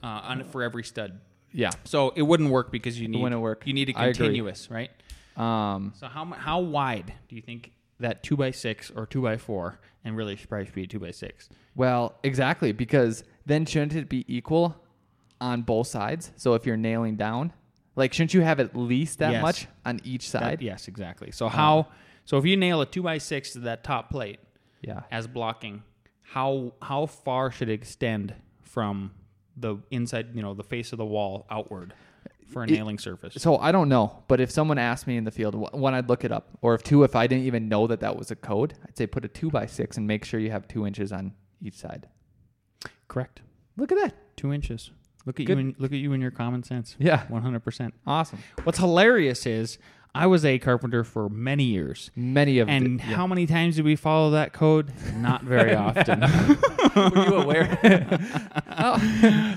Uh, 0.02 0.06
on 0.06 0.44
for 0.44 0.62
every 0.62 0.82
stud. 0.82 1.20
Yeah. 1.52 1.70
So 1.84 2.10
it 2.16 2.22
wouldn't 2.22 2.50
work 2.50 2.70
because 2.70 3.00
you 3.00 3.08
need 3.08 3.20
wouldn't 3.22 3.40
work. 3.40 3.62
You 3.66 3.72
need 3.74 3.88
a 3.90 3.98
I 3.98 4.06
agree. 4.06 4.14
continuous, 4.26 4.70
right? 4.70 4.90
Um, 5.36 5.92
So 5.96 6.06
how 6.06 6.24
mu- 6.24 6.36
how 6.36 6.60
wide 6.60 7.12
do 7.28 7.36
you 7.36 7.42
think 7.42 7.72
that 7.98 8.22
two 8.22 8.36
by 8.36 8.50
six 8.50 8.90
or 8.90 9.06
two 9.06 9.22
by 9.22 9.36
four, 9.36 9.78
and 10.04 10.16
really 10.16 10.36
should 10.36 10.48
probably 10.48 10.70
be 10.72 10.84
a 10.84 10.86
two 10.86 10.98
by 11.00 11.10
six? 11.10 11.48
well, 11.74 12.18
exactly, 12.22 12.72
because 12.72 13.24
then 13.46 13.64
shouldn't 13.66 13.94
it 13.94 14.08
be 14.08 14.24
equal 14.28 14.76
on 15.40 15.62
both 15.62 15.86
sides? 15.86 16.32
So 16.36 16.54
if 16.54 16.66
you're 16.66 16.76
nailing 16.76 17.16
down, 17.16 17.52
like, 17.96 18.12
shouldn't 18.12 18.34
you 18.34 18.42
have 18.42 18.60
at 18.60 18.76
least 18.76 19.18
that 19.18 19.32
Yes. 19.32 19.42
much 19.42 19.66
on 19.84 20.00
each 20.04 20.30
That- 20.32 20.40
side? 20.42 20.62
yes, 20.62 20.88
exactly. 20.88 21.30
So 21.30 21.48
how? 21.48 21.88
So 22.24 22.36
if 22.38 22.44
you 22.44 22.56
nail 22.56 22.80
a 22.80 22.86
two 22.86 23.02
by 23.02 23.18
six 23.18 23.52
to 23.54 23.60
that 23.60 23.82
top 23.82 24.10
plate 24.10 24.38
Yeah. 24.82 25.02
as 25.10 25.26
blocking, 25.26 25.82
how 26.22 26.74
how 26.82 27.06
far 27.06 27.50
should 27.50 27.68
it 27.68 27.72
extend 27.74 28.34
from 28.62 29.12
the 29.60 29.76
inside, 29.90 30.28
you 30.34 30.42
know, 30.42 30.54
the 30.54 30.64
face 30.64 30.92
of 30.92 30.98
the 30.98 31.04
wall 31.04 31.46
outward 31.50 31.94
for 32.52 32.62
a 32.62 32.66
It- 32.66 32.70
nailing 32.72 32.98
surface? 32.98 33.34
So 33.38 33.56
I 33.58 33.72
don't 33.72 33.88
know, 33.88 34.22
but 34.28 34.40
if 34.40 34.50
someone 34.50 34.78
asked 34.78 35.06
me 35.06 35.16
in 35.16 35.24
the 35.24 35.30
field, 35.30 35.54
one 35.54 35.94
I'd 35.94 36.08
look 36.08 36.24
it 36.24 36.32
up, 36.32 36.48
or 36.62 36.74
if 36.74 36.82
two, 36.82 37.02
if 37.04 37.14
I 37.14 37.26
didn't 37.26 37.44
even 37.44 37.68
know 37.68 37.86
that 37.86 38.00
that 38.00 38.16
was 38.16 38.30
a 38.30 38.36
code, 38.36 38.74
I'd 38.86 38.96
say 38.96 39.06
put 39.06 39.24
a 39.24 39.28
two 39.28 39.50
by 39.50 39.66
six 39.66 39.96
and 39.96 40.06
make 40.06 40.24
sure 40.24 40.40
you 40.40 40.50
have 40.50 40.66
two 40.68 40.86
inches 40.86 41.12
on 41.12 41.32
each 41.62 41.74
side. 41.76 42.08
Correct. 43.08 43.40
Look 43.76 43.92
at 43.92 43.98
that. 43.98 44.36
Two 44.36 44.52
inches. 44.52 44.90
Look 45.26 45.38
at 45.38 45.46
Good. 45.46 45.58
you. 45.58 45.64
And, 45.66 45.74
look 45.78 45.92
at 45.92 45.98
you 45.98 46.12
and 46.12 46.22
your 46.22 46.30
common 46.30 46.62
sense. 46.62 46.96
Yeah. 46.98 47.26
One 47.28 47.42
hundred 47.42 47.60
percent. 47.60 47.92
Awesome. 48.06 48.38
What's 48.64 48.78
hilarious 48.78 49.44
is 49.46 49.78
I 50.14 50.26
was 50.26 50.44
a 50.44 50.58
carpenter 50.58 51.04
for 51.04 51.28
many 51.28 51.64
years. 51.64 52.10
Many 52.16 52.58
of 52.58 52.68
And 52.68 52.98
the, 52.98 53.04
how 53.04 53.26
many 53.26 53.46
times 53.46 53.76
did 53.76 53.84
we 53.84 53.96
follow 53.96 54.30
that 54.32 54.52
code? 54.52 54.92
Not 55.16 55.42
very 55.44 55.74
often. 55.74 56.20
were 56.96 57.26
you 57.28 57.34
aware? 57.36 57.78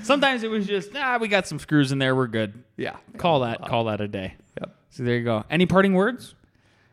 Sometimes 0.02 0.42
it 0.44 0.50
was 0.50 0.66
just, 0.66 0.90
ah, 0.94 1.18
we 1.20 1.28
got 1.28 1.46
some 1.46 1.58
screws 1.58 1.92
in 1.92 1.98
there, 1.98 2.14
we're 2.14 2.28
good. 2.28 2.62
yeah. 2.76 2.96
Call 3.16 3.40
that, 3.40 3.62
call 3.62 3.84
that 3.84 4.00
a 4.00 4.08
day. 4.08 4.34
Yep. 4.60 4.76
So 4.90 5.02
there 5.02 5.16
you 5.16 5.24
go. 5.24 5.44
Any 5.50 5.66
parting 5.66 5.94
words? 5.94 6.34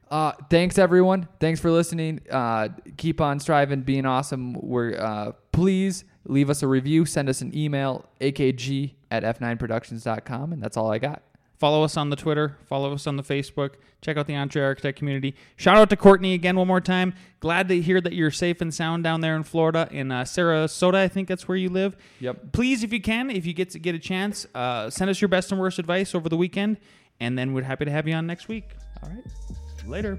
Uh, 0.09 0.33
thanks 0.49 0.77
everyone. 0.77 1.27
Thanks 1.39 1.59
for 1.61 1.71
listening. 1.71 2.19
Uh, 2.29 2.69
keep 2.97 3.21
on 3.21 3.39
striving, 3.39 3.81
being 3.81 4.05
awesome. 4.05 4.53
We're 4.53 4.95
uh, 4.99 5.31
please 5.53 6.03
leave 6.25 6.49
us 6.49 6.63
a 6.63 6.67
review. 6.67 7.05
Send 7.05 7.29
us 7.29 7.41
an 7.41 7.55
email, 7.57 8.05
akg 8.19 8.93
at 9.09 9.23
f9productions.com, 9.23 10.51
and 10.51 10.61
that's 10.61 10.75
all 10.75 10.91
I 10.91 10.97
got. 10.97 11.21
Follow 11.61 11.83
us 11.83 11.95
on 11.95 12.09
the 12.09 12.15
Twitter. 12.15 12.57
Follow 12.65 12.91
us 12.91 13.05
on 13.05 13.17
the 13.17 13.23
Facebook. 13.23 13.75
Check 14.01 14.17
out 14.17 14.25
the 14.25 14.33
EntreArchitect 14.33 14.95
community. 14.95 15.35
Shout 15.57 15.77
out 15.77 15.91
to 15.91 15.95
Courtney 15.95 16.33
again 16.33 16.55
one 16.55 16.65
more 16.65 16.81
time. 16.81 17.13
Glad 17.39 17.67
to 17.67 17.79
hear 17.79 18.01
that 18.01 18.13
you're 18.13 18.31
safe 18.31 18.61
and 18.61 18.73
sound 18.73 19.03
down 19.03 19.21
there 19.21 19.35
in 19.35 19.43
Florida, 19.43 19.87
in 19.91 20.11
uh, 20.11 20.23
Sarasota. 20.23 20.95
I 20.95 21.07
think 21.07 21.27
that's 21.27 21.47
where 21.47 21.55
you 21.55 21.69
live. 21.69 21.95
Yep. 22.19 22.51
Please, 22.51 22.83
if 22.83 22.91
you 22.91 22.99
can, 22.99 23.29
if 23.29 23.45
you 23.45 23.53
get 23.53 23.69
to 23.69 23.79
get 23.79 23.93
a 23.93 23.99
chance, 23.99 24.47
uh, 24.55 24.89
send 24.89 25.11
us 25.11 25.21
your 25.21 25.27
best 25.27 25.51
and 25.51 25.61
worst 25.61 25.77
advice 25.77 26.15
over 26.15 26.29
the 26.29 26.37
weekend, 26.37 26.77
and 27.19 27.37
then 27.37 27.53
we're 27.53 27.61
happy 27.61 27.85
to 27.85 27.91
have 27.91 28.07
you 28.07 28.15
on 28.15 28.25
next 28.25 28.47
week. 28.47 28.71
All 29.03 29.09
right. 29.09 29.87
Later. 29.87 30.17